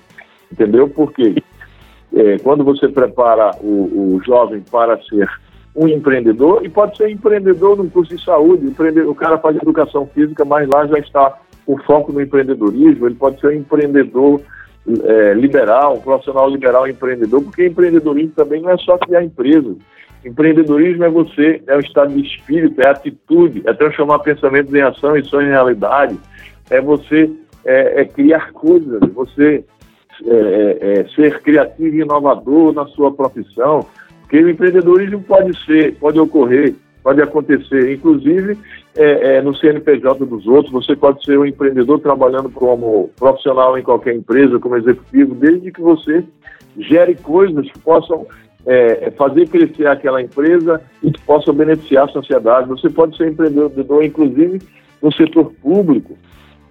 Entendeu? 0.50 0.88
Porque 0.88 1.42
é, 2.14 2.38
quando 2.38 2.64
você 2.64 2.88
prepara 2.88 3.50
o, 3.60 4.14
o, 4.16 4.20
jovem 4.24 4.62
para 4.70 5.00
ser 5.02 5.28
um 5.74 5.88
empreendedor, 5.88 6.64
e 6.64 6.68
pode 6.68 6.96
ser 6.96 7.10
empreendedor 7.10 7.76
no 7.76 7.90
curso 7.90 8.16
de 8.16 8.24
saúde, 8.24 8.72
o 9.06 9.14
cara 9.14 9.38
faz 9.38 9.56
educação 9.56 10.06
física, 10.06 10.44
mas 10.44 10.68
lá 10.68 10.86
já 10.86 10.98
está 10.98 11.38
o 11.66 11.76
foco 11.78 12.12
no 12.12 12.20
empreendedorismo, 12.20 13.06
ele 13.06 13.16
pode 13.16 13.40
ser 13.40 13.48
um 13.48 13.52
empreendedor 13.52 14.40
é, 14.86 15.34
liberal, 15.34 15.96
um 15.96 16.00
profissional 16.00 16.48
liberal 16.48 16.86
empreendedor, 16.86 17.42
porque 17.42 17.66
empreendedorismo 17.66 18.32
também 18.36 18.62
não 18.62 18.70
é 18.70 18.76
só 18.78 18.96
criar 18.98 19.24
empresas. 19.24 19.76
Empreendedorismo 20.24 21.04
é 21.04 21.08
você, 21.10 21.62
é 21.66 21.76
o 21.76 21.80
estado 21.80 22.14
de 22.14 22.26
espírito, 22.26 22.80
é 22.80 22.88
atitude, 22.88 23.62
é 23.66 23.72
transformar 23.74 24.20
pensamentos 24.20 24.72
em 24.74 24.80
ação 24.80 25.16
e 25.16 25.24
sonhos 25.24 25.48
em 25.48 25.52
realidade, 25.52 26.18
é 26.70 26.80
você 26.80 27.30
é, 27.64 28.02
é 28.02 28.04
criar 28.04 28.52
coisas, 28.52 29.00
você 29.12 29.64
é, 30.26 30.34
é, 30.34 31.00
é, 31.00 31.08
ser 31.08 31.40
criativo 31.42 31.96
e 31.96 32.00
inovador 32.00 32.72
na 32.72 32.86
sua 32.86 33.12
profissão, 33.12 33.86
porque 34.20 34.38
o 34.38 34.48
empreendedorismo 34.48 35.22
pode 35.22 35.58
ser, 35.64 35.96
pode 35.96 36.18
ocorrer, 36.18 36.74
pode 37.02 37.20
acontecer, 37.20 37.92
inclusive 37.92 38.56
é, 38.96 39.42
no 39.42 39.54
CNPJ 39.54 40.24
dos 40.24 40.46
outros, 40.46 40.72
você 40.72 40.96
pode 40.96 41.22
ser 41.24 41.38
um 41.38 41.44
empreendedor 41.44 41.98
trabalhando 42.00 42.48
como 42.48 43.10
profissional 43.16 43.76
em 43.76 43.82
qualquer 43.82 44.14
empresa, 44.14 44.58
como 44.58 44.76
executivo, 44.76 45.34
desde 45.34 45.70
que 45.70 45.82
você 45.82 46.24
gere 46.78 47.14
coisas 47.16 47.70
que 47.70 47.78
possam 47.80 48.26
é, 48.66 49.10
fazer 49.12 49.48
crescer 49.48 49.86
aquela 49.86 50.22
empresa 50.22 50.80
e 51.02 51.10
que 51.10 51.20
possam 51.22 51.54
beneficiar 51.54 52.04
a 52.04 52.12
sociedade. 52.12 52.68
Você 52.68 52.88
pode 52.88 53.16
ser 53.16 53.28
empreendedor, 53.28 54.02
inclusive, 54.04 54.60
no 55.02 55.12
setor 55.12 55.52
público, 55.62 56.16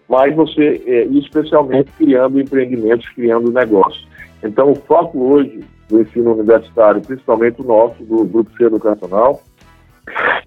mas 0.09 0.35
você, 0.35 0.81
é, 0.85 1.03
especialmente, 1.05 1.91
criando 1.97 2.39
empreendimentos, 2.39 3.07
criando 3.09 3.51
negócios. 3.51 4.07
Então, 4.43 4.71
o 4.71 4.75
foco 4.75 5.19
hoje 5.19 5.63
do 5.87 6.01
ensino 6.01 6.33
universitário, 6.33 7.01
principalmente 7.01 7.61
o 7.61 7.65
nosso, 7.65 8.03
do 8.03 8.25
Grupo 8.25 8.51
C 8.57 8.65
Educacional, 8.65 9.41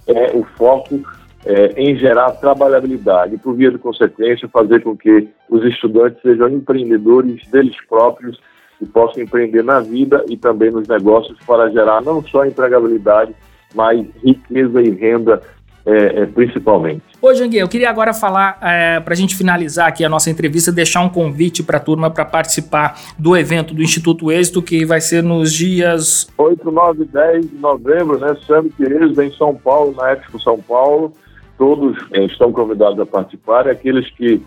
é 0.06 0.36
o 0.36 0.44
foco 0.56 1.00
é, 1.46 1.72
em 1.76 1.96
gerar 1.96 2.32
trabalhabilidade, 2.32 3.38
por 3.38 3.54
via 3.54 3.70
de 3.70 3.78
consequência, 3.78 4.48
fazer 4.48 4.82
com 4.82 4.96
que 4.96 5.28
os 5.48 5.64
estudantes 5.64 6.20
sejam 6.20 6.48
empreendedores 6.48 7.46
deles 7.48 7.76
próprios 7.88 8.38
e 8.80 8.86
possam 8.86 9.22
empreender 9.22 9.62
na 9.62 9.80
vida 9.80 10.24
e 10.28 10.36
também 10.36 10.70
nos 10.70 10.86
negócios 10.86 11.38
para 11.46 11.70
gerar 11.70 12.02
não 12.02 12.22
só 12.22 12.44
empregabilidade, 12.44 13.34
mas 13.74 14.06
riqueza 14.22 14.82
e 14.82 14.90
renda 14.90 15.42
é, 15.86 16.22
é, 16.22 16.26
principalmente. 16.26 17.02
Ô, 17.22 17.32
Jangue, 17.32 17.58
eu 17.58 17.68
queria 17.68 17.88
agora 17.88 18.12
falar, 18.12 18.58
é, 18.60 18.98
para 18.98 19.14
a 19.14 19.16
gente 19.16 19.36
finalizar 19.36 19.86
aqui 19.86 20.04
a 20.04 20.08
nossa 20.08 20.28
entrevista, 20.28 20.72
deixar 20.72 21.00
um 21.00 21.08
convite 21.08 21.62
para 21.62 21.76
a 21.76 21.80
turma 21.80 22.10
para 22.10 22.24
participar 22.24 22.98
do 23.16 23.36
evento 23.36 23.72
do 23.72 23.80
Instituto 23.80 24.32
Êxito, 24.32 24.60
que 24.60 24.84
vai 24.84 25.00
ser 25.00 25.22
nos 25.22 25.52
dias 25.52 26.28
8, 26.36 26.72
9 26.72 27.04
e 27.04 27.06
10 27.06 27.50
de 27.50 27.56
novembro, 27.56 28.18
né? 28.18 28.36
Summit 28.46 28.74
Êxito 28.82 29.22
em 29.22 29.30
São 29.32 29.54
Paulo, 29.54 29.94
na 29.96 30.12
Expo 30.12 30.40
São 30.40 30.58
Paulo. 30.60 31.12
Todos 31.56 31.96
é, 32.12 32.24
estão 32.24 32.52
convidados 32.52 32.98
a 32.98 33.06
participar. 33.06 33.68
Aqueles 33.68 34.10
que, 34.10 34.42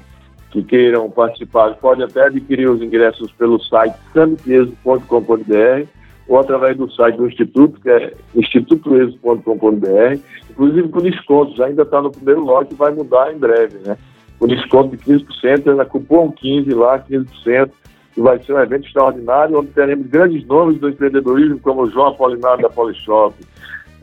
que 0.51 0.63
queiram 0.63 1.09
participar 1.09 1.75
podem 1.75 2.05
até 2.05 2.25
adquirir 2.25 2.69
os 2.69 2.81
ingressos 2.81 3.31
pelo 3.33 3.61
site 3.61 3.95
summitexo.com.br 4.13 5.87
ou 6.27 6.39
através 6.39 6.77
do 6.77 6.89
site 6.91 7.17
do 7.17 7.27
Instituto, 7.27 7.81
que 7.81 7.89
é 7.89 8.13
institutoexo.com.br, 8.35 10.19
inclusive 10.49 10.87
com 10.89 11.01
descontos, 11.01 11.59
ainda 11.59 11.81
está 11.81 12.01
no 12.01 12.11
primeiro 12.11 12.41
lote 12.41 12.75
vai 12.75 12.93
mudar 12.93 13.33
em 13.33 13.37
breve, 13.37 13.79
né? 13.79 13.97
Com 14.37 14.47
desconto 14.47 14.95
de 14.95 15.03
15%, 15.03 15.75
na 15.75 15.85
cupom 15.85 16.31
15 16.31 16.71
lá, 16.73 16.99
15%, 16.99 17.71
e 18.15 18.21
vai 18.21 18.37
ser 18.43 18.53
um 18.53 18.59
evento 18.59 18.85
extraordinário, 18.85 19.57
onde 19.57 19.69
teremos 19.69 20.05
grandes 20.07 20.45
nomes 20.45 20.79
do 20.79 20.89
empreendedorismo, 20.89 21.59
como 21.59 21.89
João 21.89 22.09
Apolinário 22.09 22.61
da 22.61 22.69
Polishop, 22.69 23.35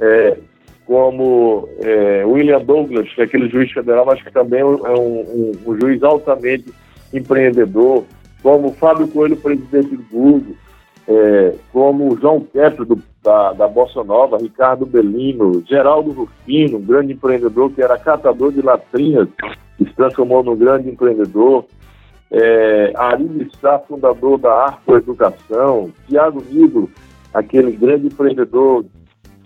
é, 0.00 0.36
como 0.86 1.68
é, 1.80 2.24
William 2.24 2.60
Douglas, 2.60 3.12
que 3.12 3.20
é 3.20 3.24
aquele 3.24 3.48
juiz 3.48 3.70
federal, 3.72 4.06
mas 4.06 4.22
que 4.22 4.32
também 4.32 4.60
é 4.60 4.64
um, 4.64 4.76
um, 4.76 5.52
um 5.66 5.80
juiz 5.80 6.02
altamente 6.02 6.72
empreendedor, 7.12 8.04
como 8.42 8.72
Fábio 8.72 9.08
Coelho, 9.08 9.36
presidente 9.36 9.96
do 9.96 10.04
Google, 10.10 10.54
é, 11.08 11.54
como 11.72 12.16
João 12.18 12.46
do, 12.86 13.02
da, 13.22 13.52
da 13.52 13.68
Bossa 13.68 14.04
Nova, 14.04 14.38
Ricardo 14.38 14.86
Bellino, 14.86 15.62
Geraldo 15.66 16.12
Rufino, 16.12 16.78
um 16.78 16.84
grande 16.84 17.12
empreendedor 17.12 17.70
que 17.72 17.82
era 17.82 17.98
catador 17.98 18.52
de 18.52 18.62
latrinhas, 18.62 19.28
que 19.76 19.84
se 19.84 19.92
transformou 19.94 20.44
num 20.44 20.56
grande 20.56 20.88
empreendedor, 20.88 21.64
é, 22.30 22.92
Ari 22.94 23.48
Sá, 23.60 23.78
fundador 23.80 24.38
da 24.38 24.52
Arco 24.52 24.96
Educação, 24.96 25.90
Tiago 26.08 26.42
Nigro, 26.48 26.90
aquele 27.34 27.72
grande 27.72 28.06
empreendedor 28.06 28.84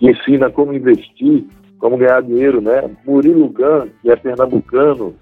que 0.01 0.09
ensina 0.09 0.49
como 0.49 0.73
investir, 0.73 1.45
como 1.77 1.95
ganhar 1.95 2.23
dinheiro, 2.23 2.59
né? 2.59 2.89
Murilo 3.05 3.47
Gan, 3.49 3.87
que 4.01 4.09
é 4.09 4.15
pernambucano, 4.15 5.13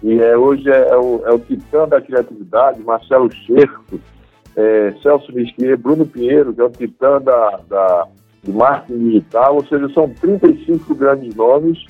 e 0.00 0.16
é, 0.20 0.38
hoje 0.38 0.70
é, 0.70 0.90
é, 0.90 0.96
o, 0.96 1.22
é 1.26 1.32
o 1.32 1.40
titã 1.40 1.88
da 1.88 2.00
criatividade, 2.00 2.80
Marcelo 2.84 3.28
Cherco, 3.34 3.98
é, 4.54 4.94
Celso 5.02 5.34
Mesquita, 5.34 5.76
Bruno 5.76 6.06
Pinheiro, 6.06 6.54
que 6.54 6.60
é 6.60 6.64
o 6.64 6.70
titã 6.70 7.20
da, 7.20 7.60
da, 7.68 8.06
do 8.44 8.52
marketing 8.52 9.10
digital, 9.10 9.56
ou 9.56 9.66
seja, 9.66 9.88
são 9.92 10.08
35 10.08 10.94
grandes 10.94 11.34
nomes 11.34 11.84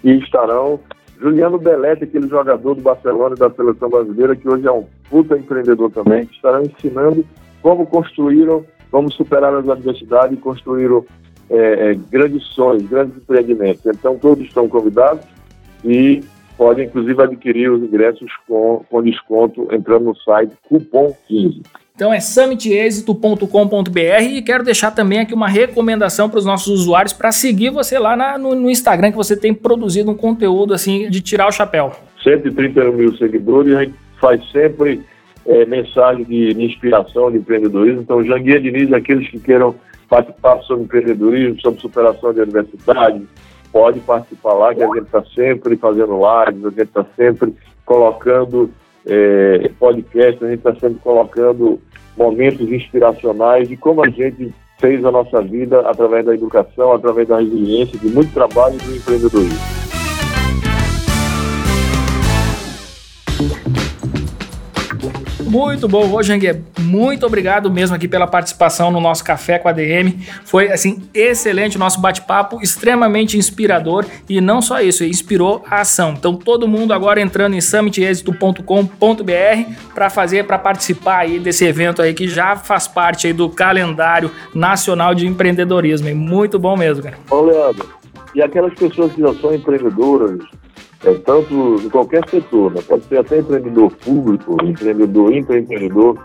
que 0.00 0.10
estarão. 0.10 0.80
Juliano 1.20 1.56
Belete, 1.56 2.02
aquele 2.02 2.26
jogador 2.26 2.74
do 2.74 2.82
Barcelona 2.82 3.36
e 3.36 3.38
da 3.38 3.48
seleção 3.50 3.88
brasileira, 3.88 4.34
que 4.34 4.48
hoje 4.48 4.66
é 4.66 4.72
um 4.72 4.84
puta 5.08 5.38
empreendedor 5.38 5.92
também, 5.92 6.26
que 6.26 6.34
estarão 6.34 6.62
ensinando 6.62 7.24
como 7.62 7.86
construíram, 7.86 8.64
como 8.90 9.10
superaram 9.12 9.58
as 9.58 9.68
adversidades 9.68 10.36
e 10.36 10.40
construíram 10.40 11.06
é, 11.50 11.90
é, 11.90 11.94
grandes 12.10 12.44
sonhos, 12.48 12.88
grandes 12.88 13.16
empreendimentos. 13.16 13.84
Então, 13.86 14.18
todos 14.18 14.44
estão 14.44 14.68
convidados 14.68 15.24
e 15.84 16.22
podem, 16.56 16.86
inclusive, 16.86 17.22
adquirir 17.22 17.70
os 17.70 17.82
ingressos 17.82 18.30
com, 18.46 18.84
com 18.88 19.02
desconto 19.02 19.68
entrando 19.72 20.06
no 20.06 20.16
site 20.16 20.52
Cupom 20.68 21.14
15. 21.28 21.62
Então 21.96 22.12
é 22.12 22.20
summitexito.com.br 22.20 24.22
e 24.22 24.42
quero 24.42 24.62
deixar 24.62 24.90
também 24.90 25.20
aqui 25.20 25.32
uma 25.32 25.48
recomendação 25.48 26.28
para 26.28 26.38
os 26.38 26.44
nossos 26.44 26.80
usuários 26.80 27.14
para 27.14 27.32
seguir 27.32 27.70
você 27.70 27.98
lá 27.98 28.14
na, 28.14 28.36
no, 28.36 28.54
no, 28.54 28.70
Instagram, 28.70 29.12
que 29.12 29.16
você 29.16 29.34
tem 29.34 29.54
produzido 29.54 30.10
um 30.10 30.14
conteúdo 30.14 30.74
assim 30.74 31.08
de 31.08 31.22
tirar 31.22 31.48
o 31.48 31.52
chapéu. 31.52 31.92
130 32.22 32.84
mil 32.92 33.16
seguidores, 33.16 33.74
a 33.74 33.84
gente 33.84 33.94
faz 34.20 34.46
sempre 34.50 35.00
é, 35.46 35.64
mensagem 35.64 36.24
de, 36.24 36.52
de, 36.52 36.64
inspiração, 36.64 37.30
de 37.30 37.38
empreendedorismo. 37.38 38.02
Então, 38.02 38.22
Janguia 38.22 38.60
Diniz, 38.60 38.92
aqueles 38.92 39.30
que 39.30 39.40
queiram 39.40 39.74
participar 40.08 40.60
sobre 40.62 40.84
empreendedorismo, 40.84 41.60
sobre 41.60 41.80
superação 41.80 42.32
de 42.32 42.40
adversidade, 42.40 43.26
pode 43.72 44.00
participar 44.00 44.54
lá, 44.54 44.74
que 44.74 44.82
a 44.82 44.86
gente 44.86 45.04
está 45.04 45.22
sempre 45.34 45.76
fazendo 45.76 46.18
lives, 46.18 46.64
a 46.64 46.70
gente 46.70 46.82
está 46.82 47.04
sempre 47.16 47.54
colocando 47.84 48.70
é, 49.06 49.70
podcast, 49.78 50.44
a 50.44 50.48
gente 50.48 50.58
está 50.58 50.74
sempre 50.74 50.98
colocando 51.00 51.80
momentos 52.16 52.70
inspiracionais 52.70 53.68
de 53.68 53.76
como 53.76 54.04
a 54.04 54.08
gente 54.08 54.52
fez 54.78 55.04
a 55.04 55.10
nossa 55.10 55.40
vida 55.42 55.80
através 55.80 56.24
da 56.24 56.34
educação, 56.34 56.92
através 56.92 57.28
da 57.28 57.38
resiliência, 57.38 57.98
de 57.98 58.08
muito 58.08 58.32
trabalho 58.32 58.74
e 58.76 58.78
do 58.78 58.96
empreendedorismo. 58.96 59.85
Muito 65.46 65.86
bom, 65.88 66.04
Rojanger. 66.06 66.60
Muito 66.80 67.24
obrigado 67.24 67.70
mesmo 67.70 67.94
aqui 67.94 68.08
pela 68.08 68.26
participação 68.26 68.90
no 68.90 69.00
nosso 69.00 69.24
Café 69.24 69.58
com 69.58 69.68
a 69.68 69.72
DM. 69.72 70.18
Foi, 70.44 70.72
assim, 70.72 71.08
excelente 71.14 71.76
o 71.76 71.78
nosso 71.78 72.00
bate-papo, 72.00 72.60
extremamente 72.60 73.38
inspirador 73.38 74.04
e 74.28 74.40
não 74.40 74.60
só 74.60 74.80
isso, 74.80 75.04
inspirou 75.04 75.64
a 75.70 75.80
ação. 75.82 76.14
Então, 76.18 76.34
todo 76.34 76.66
mundo 76.66 76.92
agora 76.92 77.20
entrando 77.20 77.54
em 77.54 77.60
summitexito.com.br 77.60 78.62
para 79.94 80.10
fazer, 80.10 80.44
para 80.44 80.58
participar 80.58 81.18
aí 81.18 81.38
desse 81.38 81.64
evento 81.64 82.02
aí 82.02 82.12
que 82.12 82.26
já 82.28 82.56
faz 82.56 82.88
parte 82.88 83.28
aí 83.28 83.32
do 83.32 83.48
calendário 83.48 84.30
nacional 84.54 85.14
de 85.14 85.26
empreendedorismo. 85.26 86.12
Muito 86.14 86.58
bom 86.58 86.76
mesmo, 86.76 87.02
cara. 87.02 87.18
Ô, 87.30 87.42
Leandro, 87.42 87.86
e 88.34 88.42
aquelas 88.42 88.74
pessoas 88.74 89.12
que 89.12 89.20
já 89.20 89.32
são 89.34 89.54
empreendedoras, 89.54 90.40
é, 91.04 91.14
tanto 91.14 91.76
em 91.82 91.88
qualquer 91.88 92.28
setor, 92.28 92.72
né? 92.72 92.80
pode 92.86 93.04
ser 93.04 93.18
até 93.18 93.38
empreendedor 93.38 93.92
público, 93.96 94.56
empreendedor, 94.64 95.34
empreendedor, 95.34 96.18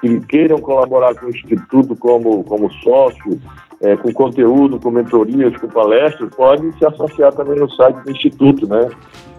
que 0.00 0.20
queiram 0.20 0.58
colaborar 0.58 1.14
com 1.14 1.26
o 1.26 1.30
Instituto 1.30 1.96
como, 1.96 2.44
como 2.44 2.70
sócio, 2.82 3.40
é, 3.80 3.96
com 3.96 4.12
conteúdo, 4.12 4.80
com 4.80 4.90
mentorias, 4.90 5.56
com 5.56 5.68
palestras, 5.68 6.34
podem 6.34 6.72
se 6.72 6.84
associar 6.86 7.32
também 7.32 7.58
no 7.58 7.70
site 7.70 7.96
do 8.04 8.10
Instituto, 8.10 8.66
né? 8.66 8.88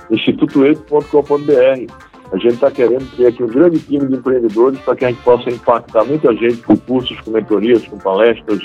institutoeito.com.br. 0.10 1.94
A 2.32 2.38
gente 2.38 2.56
está 2.56 2.70
querendo 2.70 3.10
ter 3.16 3.28
aqui 3.28 3.42
um 3.42 3.48
grande 3.48 3.80
time 3.80 4.06
de 4.06 4.16
empreendedores 4.16 4.80
para 4.82 4.96
que 4.96 5.06
a 5.06 5.10
gente 5.10 5.24
possa 5.24 5.50
impactar 5.50 6.04
muita 6.04 6.34
gente 6.36 6.58
com 6.58 6.76
cursos, 6.76 7.20
com 7.22 7.32
mentorias, 7.32 7.88
com 7.88 7.98
palestras, 7.98 8.62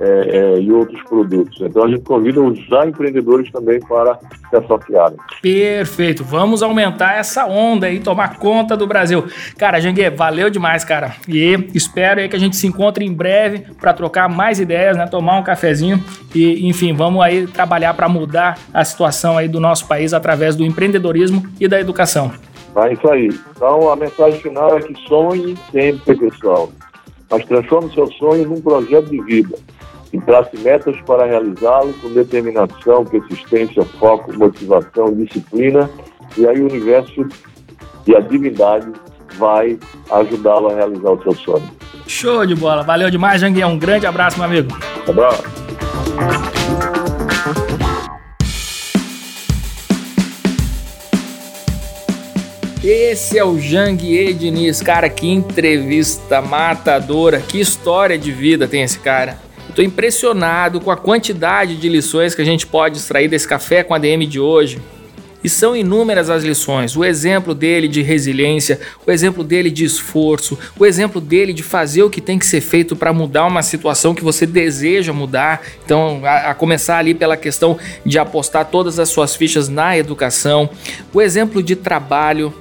é, 0.00 0.54
é, 0.56 0.60
e 0.60 0.70
outros 0.72 1.02
produtos. 1.04 1.60
Então 1.60 1.84
a 1.84 1.88
gente 1.88 2.02
convida 2.02 2.40
os 2.40 2.58
já 2.66 2.86
empreendedores 2.86 3.50
também 3.50 3.80
para 3.80 4.18
se 4.48 4.56
associarem. 4.56 5.16
Perfeito, 5.42 6.24
vamos 6.24 6.62
aumentar 6.62 7.16
essa 7.16 7.46
onda 7.46 7.90
e 7.90 8.00
tomar 8.00 8.38
conta 8.38 8.76
do 8.76 8.86
Brasil. 8.86 9.24
Cara, 9.56 9.80
Jangue, 9.80 10.08
valeu 10.10 10.50
demais, 10.50 10.84
cara. 10.84 11.14
E 11.28 11.68
espero 11.74 12.20
aí 12.20 12.28
que 12.28 12.36
a 12.36 12.40
gente 12.40 12.56
se 12.56 12.66
encontre 12.66 13.04
em 13.04 13.12
breve 13.12 13.66
para 13.80 13.92
trocar 13.92 14.28
mais 14.28 14.60
ideias, 14.60 14.96
né? 14.96 15.06
Tomar 15.06 15.38
um 15.38 15.42
cafezinho 15.42 16.02
e, 16.34 16.68
enfim, 16.68 16.92
vamos 16.94 17.22
aí 17.22 17.46
trabalhar 17.46 17.94
para 17.94 18.08
mudar 18.08 18.58
a 18.72 18.84
situação 18.84 19.36
aí 19.36 19.48
do 19.48 19.60
nosso 19.60 19.86
país 19.88 20.12
através 20.14 20.54
do 20.54 20.64
empreendedorismo 20.64 21.42
e 21.60 21.66
da 21.66 21.80
educação. 21.80 22.30
É 22.76 22.92
isso 22.92 23.08
aí. 23.08 23.28
Então 23.56 23.90
a 23.90 23.96
mensagem 23.96 24.40
final 24.40 24.76
é 24.76 24.82
que 24.82 24.94
sonhe 25.08 25.56
sempre, 25.72 26.16
pessoal. 26.16 26.70
Mas 27.30 27.44
transforme 27.44 27.92
seu 27.92 28.06
sonho 28.12 28.48
num 28.48 28.60
projeto 28.60 29.10
de 29.10 29.20
vida 29.22 29.56
e 30.12 30.20
trace 30.20 30.56
metas 30.58 30.96
para 31.02 31.26
realizá-lo 31.26 31.92
com 31.94 32.12
determinação, 32.12 33.04
persistência, 33.04 33.84
foco, 33.98 34.36
motivação, 34.36 35.12
disciplina, 35.14 35.88
e 36.36 36.46
aí 36.46 36.60
o 36.60 36.66
universo 36.66 37.26
e 38.06 38.16
a 38.16 38.20
divindade 38.20 38.90
vai 39.36 39.78
ajudá-lo 40.10 40.68
a 40.68 40.74
realizar 40.74 41.10
o 41.10 41.22
seu 41.22 41.34
sonho. 41.34 41.70
Show 42.06 42.46
de 42.46 42.54
bola, 42.54 42.82
valeu 42.82 43.10
demais, 43.10 43.40
Janguier. 43.40 43.68
Um 43.68 43.78
grande 43.78 44.06
abraço, 44.06 44.38
meu 44.38 44.46
amigo. 44.46 44.74
Um 45.06 45.10
abraço. 45.10 46.57
Esse 52.90 53.36
é 53.36 53.44
o 53.44 53.60
Janguier 53.60 54.32
Diniz, 54.32 54.80
cara, 54.80 55.10
que 55.10 55.28
entrevista 55.28 56.40
matadora, 56.40 57.38
que 57.38 57.60
história 57.60 58.16
de 58.16 58.32
vida 58.32 58.66
tem 58.66 58.82
esse 58.82 58.98
cara. 58.98 59.38
Estou 59.68 59.84
impressionado 59.84 60.80
com 60.80 60.90
a 60.90 60.96
quantidade 60.96 61.76
de 61.76 61.86
lições 61.86 62.34
que 62.34 62.40
a 62.40 62.44
gente 62.46 62.66
pode 62.66 62.96
extrair 62.96 63.28
desse 63.28 63.46
café 63.46 63.82
com 63.82 63.92
a 63.92 63.98
DM 63.98 64.26
de 64.26 64.40
hoje. 64.40 64.78
E 65.44 65.50
são 65.50 65.76
inúmeras 65.76 66.30
as 66.30 66.42
lições. 66.42 66.96
O 66.96 67.04
exemplo 67.04 67.54
dele 67.54 67.88
de 67.88 68.00
resiliência, 68.00 68.80
o 69.06 69.10
exemplo 69.10 69.44
dele 69.44 69.70
de 69.70 69.84
esforço, 69.84 70.58
o 70.78 70.86
exemplo 70.86 71.20
dele 71.20 71.52
de 71.52 71.62
fazer 71.62 72.04
o 72.04 72.10
que 72.10 72.22
tem 72.22 72.38
que 72.38 72.46
ser 72.46 72.62
feito 72.62 72.96
para 72.96 73.12
mudar 73.12 73.44
uma 73.44 73.62
situação 73.62 74.14
que 74.14 74.24
você 74.24 74.46
deseja 74.46 75.12
mudar. 75.12 75.60
Então, 75.84 76.22
a, 76.24 76.52
a, 76.52 76.54
começar 76.54 76.96
ali 76.96 77.12
pela 77.12 77.36
questão 77.36 77.76
de 78.04 78.18
apostar 78.18 78.64
todas 78.64 78.98
as 78.98 79.10
suas 79.10 79.36
fichas 79.36 79.68
na 79.68 79.94
educação, 79.94 80.70
o 81.12 81.20
exemplo 81.20 81.62
de 81.62 81.76
trabalho, 81.76 82.52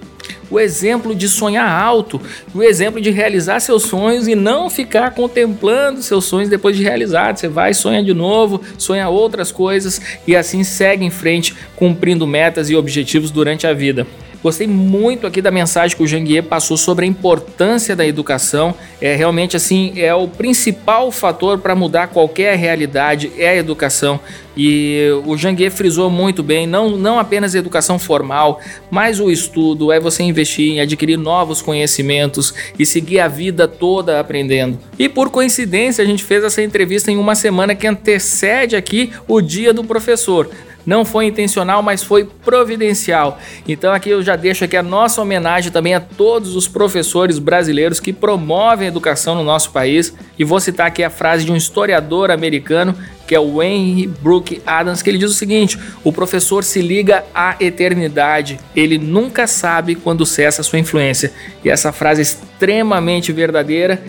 o 0.50 0.60
exemplo 0.60 1.14
de 1.14 1.28
sonhar 1.28 1.70
alto, 1.70 2.22
o 2.54 2.64
exemplo 2.64 3.00
de 3.02 3.10
realizar 3.10 3.60
seus 3.60 3.84
sonhos 3.84 4.28
e 4.28 4.36
não 4.36 4.70
ficar 4.70 5.12
contemplando 5.12 6.02
seus 6.02 6.26
sonhos 6.26 6.50
depois 6.50 6.76
de 6.76 6.84
realizados. 6.84 7.42
Você 7.42 7.48
vai, 7.48 7.74
sonha 7.74 8.04
de 8.04 8.14
novo, 8.14 8.62
sonha 8.78 9.10
outras 9.10 9.52
coisas 9.52 10.02
e 10.26 10.36
assim 10.36 10.64
segue 10.64 11.06
em 11.06 11.10
frente, 11.10 11.56
cumprindo 11.76 12.26
metas 12.28 12.70
e 12.70 12.76
objetivos 12.76 13.32
durante 13.32 13.66
a 13.66 13.74
vida. 13.74 14.06
Gostei 14.48 14.66
muito 14.66 15.28
aqui 15.28 15.42
da 15.42 15.52
mensagem 15.52 15.98
que 15.98 16.02
o 16.02 16.08
Janguier 16.08 16.42
passou 16.42 16.78
sobre 16.78 17.04
a 17.04 17.08
importância 17.08 17.94
da 17.98 18.08
educação. 18.08 18.74
É 19.02 19.14
realmente 19.14 19.58
assim, 19.58 19.92
é 19.98 20.16
o 20.16 20.26
principal 20.26 21.12
fator 21.12 21.58
para 21.58 21.76
mudar 21.76 22.08
qualquer 22.08 22.56
realidade 22.56 23.30
é 23.38 23.50
a 23.50 23.56
educação. 23.58 24.18
E 24.56 25.10
o 25.26 25.36
Janguier 25.36 25.70
frisou 25.70 26.10
muito 26.10 26.42
bem, 26.42 26.66
não, 26.66 26.92
não 26.92 27.20
apenas 27.20 27.54
a 27.54 27.60
educação 27.60 28.00
formal, 28.00 28.62
mas 28.90 29.20
o 29.20 29.30
estudo, 29.30 29.92
é 29.92 30.00
você 30.00 30.24
investir 30.24 30.72
em 30.72 30.80
adquirir 30.80 31.18
novos 31.18 31.62
conhecimentos 31.62 32.54
e 32.80 32.86
seguir 32.86 33.20
a 33.20 33.28
vida 33.28 33.68
toda 33.68 34.18
aprendendo. 34.18 34.80
E 34.98 35.10
por 35.10 35.30
coincidência, 35.30 36.02
a 36.02 36.08
gente 36.08 36.24
fez 36.24 36.42
essa 36.42 36.64
entrevista 36.64 37.12
em 37.12 37.18
uma 37.18 37.36
semana 37.36 37.76
que 37.76 37.86
antecede 37.86 38.78
aqui 38.78 39.12
o 39.28 39.42
dia 39.42 39.74
do 39.74 39.84
professor 39.84 40.50
não 40.88 41.04
foi 41.04 41.26
intencional, 41.26 41.84
mas 41.84 42.02
foi 42.02 42.24
providencial. 42.24 43.38
Então 43.68 43.94
aqui 43.94 44.10
eu 44.10 44.24
já 44.24 44.38
deixo 44.38 44.64
aqui 44.64 44.78
a 44.78 44.82
nossa 44.82 45.22
homenagem 45.22 45.70
também 45.70 45.94
a 45.94 46.00
todos 46.00 46.56
os 46.56 46.66
professores 46.66 47.38
brasileiros 47.38 48.00
que 48.00 48.14
promovem 48.14 48.88
a 48.88 48.90
educação 48.90 49.36
no 49.36 49.44
nosso 49.44 49.72
país. 49.72 50.14
E 50.40 50.46
vou 50.46 50.62
citar 50.62 50.88
aqui 50.88 51.04
a 51.04 51.10
frase 51.10 51.44
de 51.44 51.52
um 51.52 51.58
historiador 51.58 52.32
americano 52.32 52.96
que 53.28 53.36
é 53.36 53.40
o 53.40 53.62
Henry 53.62 54.08
Brooke 54.08 54.62
Adams, 54.66 55.02
que 55.02 55.10
ele 55.10 55.18
diz 55.18 55.30
o 55.30 55.34
seguinte: 55.34 55.78
o 56.02 56.14
professor 56.14 56.64
se 56.64 56.82
liga 56.82 57.26
à 57.36 57.58
eternidade, 57.60 58.58
ele 58.74 58.98
nunca 58.98 59.46
sabe 59.46 59.96
quando 59.96 60.26
cessa 60.26 60.64
sua 60.64 60.80
influência. 60.80 61.34
E 61.62 61.70
essa 61.70 61.92
frase 61.92 62.22
é 62.22 62.24
extremamente 62.24 63.34
verdadeira. 63.34 64.02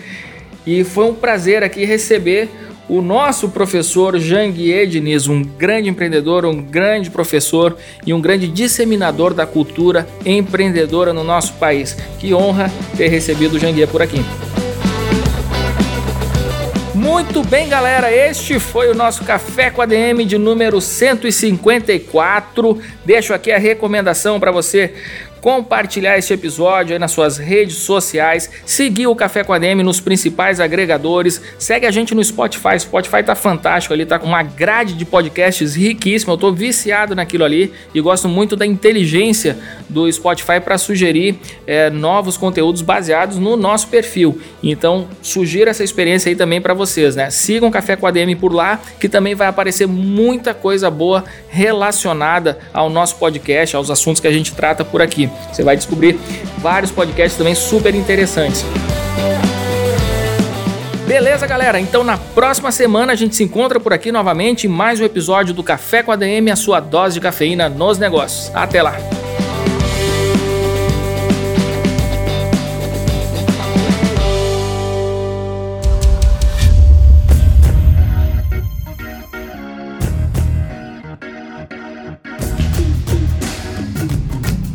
E 0.65 0.83
foi 0.83 1.05
um 1.05 1.15
prazer 1.15 1.63
aqui 1.63 1.83
receber 1.83 2.49
o 2.89 3.01
nosso 3.01 3.49
professor 3.49 4.19
Janguier 4.19 4.87
Diniz, 4.87 5.27
um 5.27 5.43
grande 5.43 5.87
empreendedor, 5.87 6.43
um 6.43 6.59
grande 6.59 7.11
professor 7.11 7.77
e 8.05 8.13
um 8.13 8.19
grande 8.19 8.47
disseminador 8.47 9.33
da 9.33 9.45
cultura 9.45 10.07
empreendedora 10.25 11.13
no 11.13 11.23
nosso 11.23 11.53
país. 11.53 11.95
Que 12.17 12.33
honra 12.33 12.71
ter 12.97 13.07
recebido 13.07 13.55
o 13.55 13.59
Janguier 13.59 13.87
por 13.87 14.01
aqui. 14.01 14.25
Muito 16.95 17.43
bem, 17.43 17.69
galera, 17.69 18.11
este 18.11 18.59
foi 18.59 18.91
o 18.91 18.95
nosso 18.95 19.23
Café 19.23 19.69
com 19.69 19.81
a 19.81 19.85
DM 19.85 20.25
de 20.25 20.37
número 20.37 20.81
154. 20.81 22.81
Deixo 23.05 23.33
aqui 23.33 23.51
a 23.51 23.57
recomendação 23.57 24.39
para 24.39 24.51
você 24.51 24.93
compartilhar 25.41 26.17
este 26.17 26.33
episódio 26.33 26.93
aí 26.93 26.99
nas 26.99 27.11
suas 27.11 27.37
redes 27.37 27.77
sociais, 27.77 28.49
seguir 28.65 29.07
o 29.07 29.15
Café 29.15 29.43
com 29.43 29.53
a 29.53 29.59
DM 29.59 29.83
nos 29.83 29.99
principais 29.99 30.59
agregadores, 30.59 31.41
segue 31.57 31.85
a 31.85 31.91
gente 31.91 32.13
no 32.13 32.23
Spotify, 32.23 32.79
Spotify 32.79 33.23
tá 33.23 33.35
fantástico 33.35 33.93
ali, 33.93 34.05
tá 34.05 34.19
com 34.19 34.27
uma 34.27 34.43
grade 34.43 34.93
de 34.93 35.05
podcasts 35.05 35.75
riquíssima, 35.75 36.33
eu 36.33 36.37
tô 36.37 36.51
viciado 36.51 37.15
naquilo 37.15 37.43
ali 37.43 37.71
e 37.93 38.01
gosto 38.01 38.27
muito 38.27 38.55
da 38.55 38.65
inteligência 38.65 39.57
do 39.87 40.11
Spotify 40.11 40.59
para 40.63 40.77
sugerir 40.77 41.39
é, 41.65 41.89
novos 41.89 42.37
conteúdos 42.37 42.81
baseados 42.81 43.37
no 43.37 43.55
nosso 43.55 43.87
perfil. 43.87 44.39
Então, 44.61 45.07
sugiro 45.21 45.69
essa 45.69 45.83
experiência 45.83 46.29
aí 46.29 46.35
também 46.35 46.61
para 46.61 46.73
vocês, 46.73 47.15
né? 47.15 47.29
Sigam 47.29 47.69
o 47.69 47.71
Café 47.71 47.95
com 47.95 48.07
a 48.07 48.11
DM 48.11 48.35
por 48.35 48.53
lá, 48.53 48.79
que 48.99 49.07
também 49.07 49.35
vai 49.35 49.47
aparecer 49.47 49.87
muita 49.87 50.53
coisa 50.53 50.89
boa 50.89 51.23
relacionada 51.49 52.59
ao 52.73 52.89
nosso 52.89 53.15
podcast, 53.15 53.75
aos 53.75 53.89
assuntos 53.89 54.21
que 54.21 54.27
a 54.27 54.31
gente 54.31 54.53
trata 54.53 54.83
por 54.83 55.01
aqui. 55.01 55.28
Você 55.51 55.63
vai 55.63 55.75
descobrir 55.75 56.19
vários 56.57 56.91
podcasts 56.91 57.37
também 57.37 57.55
super 57.55 57.93
interessantes. 57.95 58.65
Beleza, 61.07 61.47
galera? 61.47 61.79
Então 61.79 62.03
na 62.03 62.17
próxima 62.17 62.71
semana 62.71 63.13
a 63.13 63.15
gente 63.15 63.35
se 63.35 63.43
encontra 63.43 63.79
por 63.79 63.91
aqui 63.91 64.11
novamente 64.11 64.67
em 64.67 64.69
mais 64.69 65.01
um 65.01 65.05
episódio 65.05 65.55
do 65.55 65.63
Café 65.63 66.03
com 66.03 66.11
a 66.11 66.15
DM, 66.15 66.51
a 66.51 66.55
sua 66.55 66.79
dose 66.79 67.15
de 67.15 67.19
cafeína 67.19 67.67
nos 67.67 67.97
negócios. 67.97 68.51
Até 68.53 68.83
lá! 68.83 68.95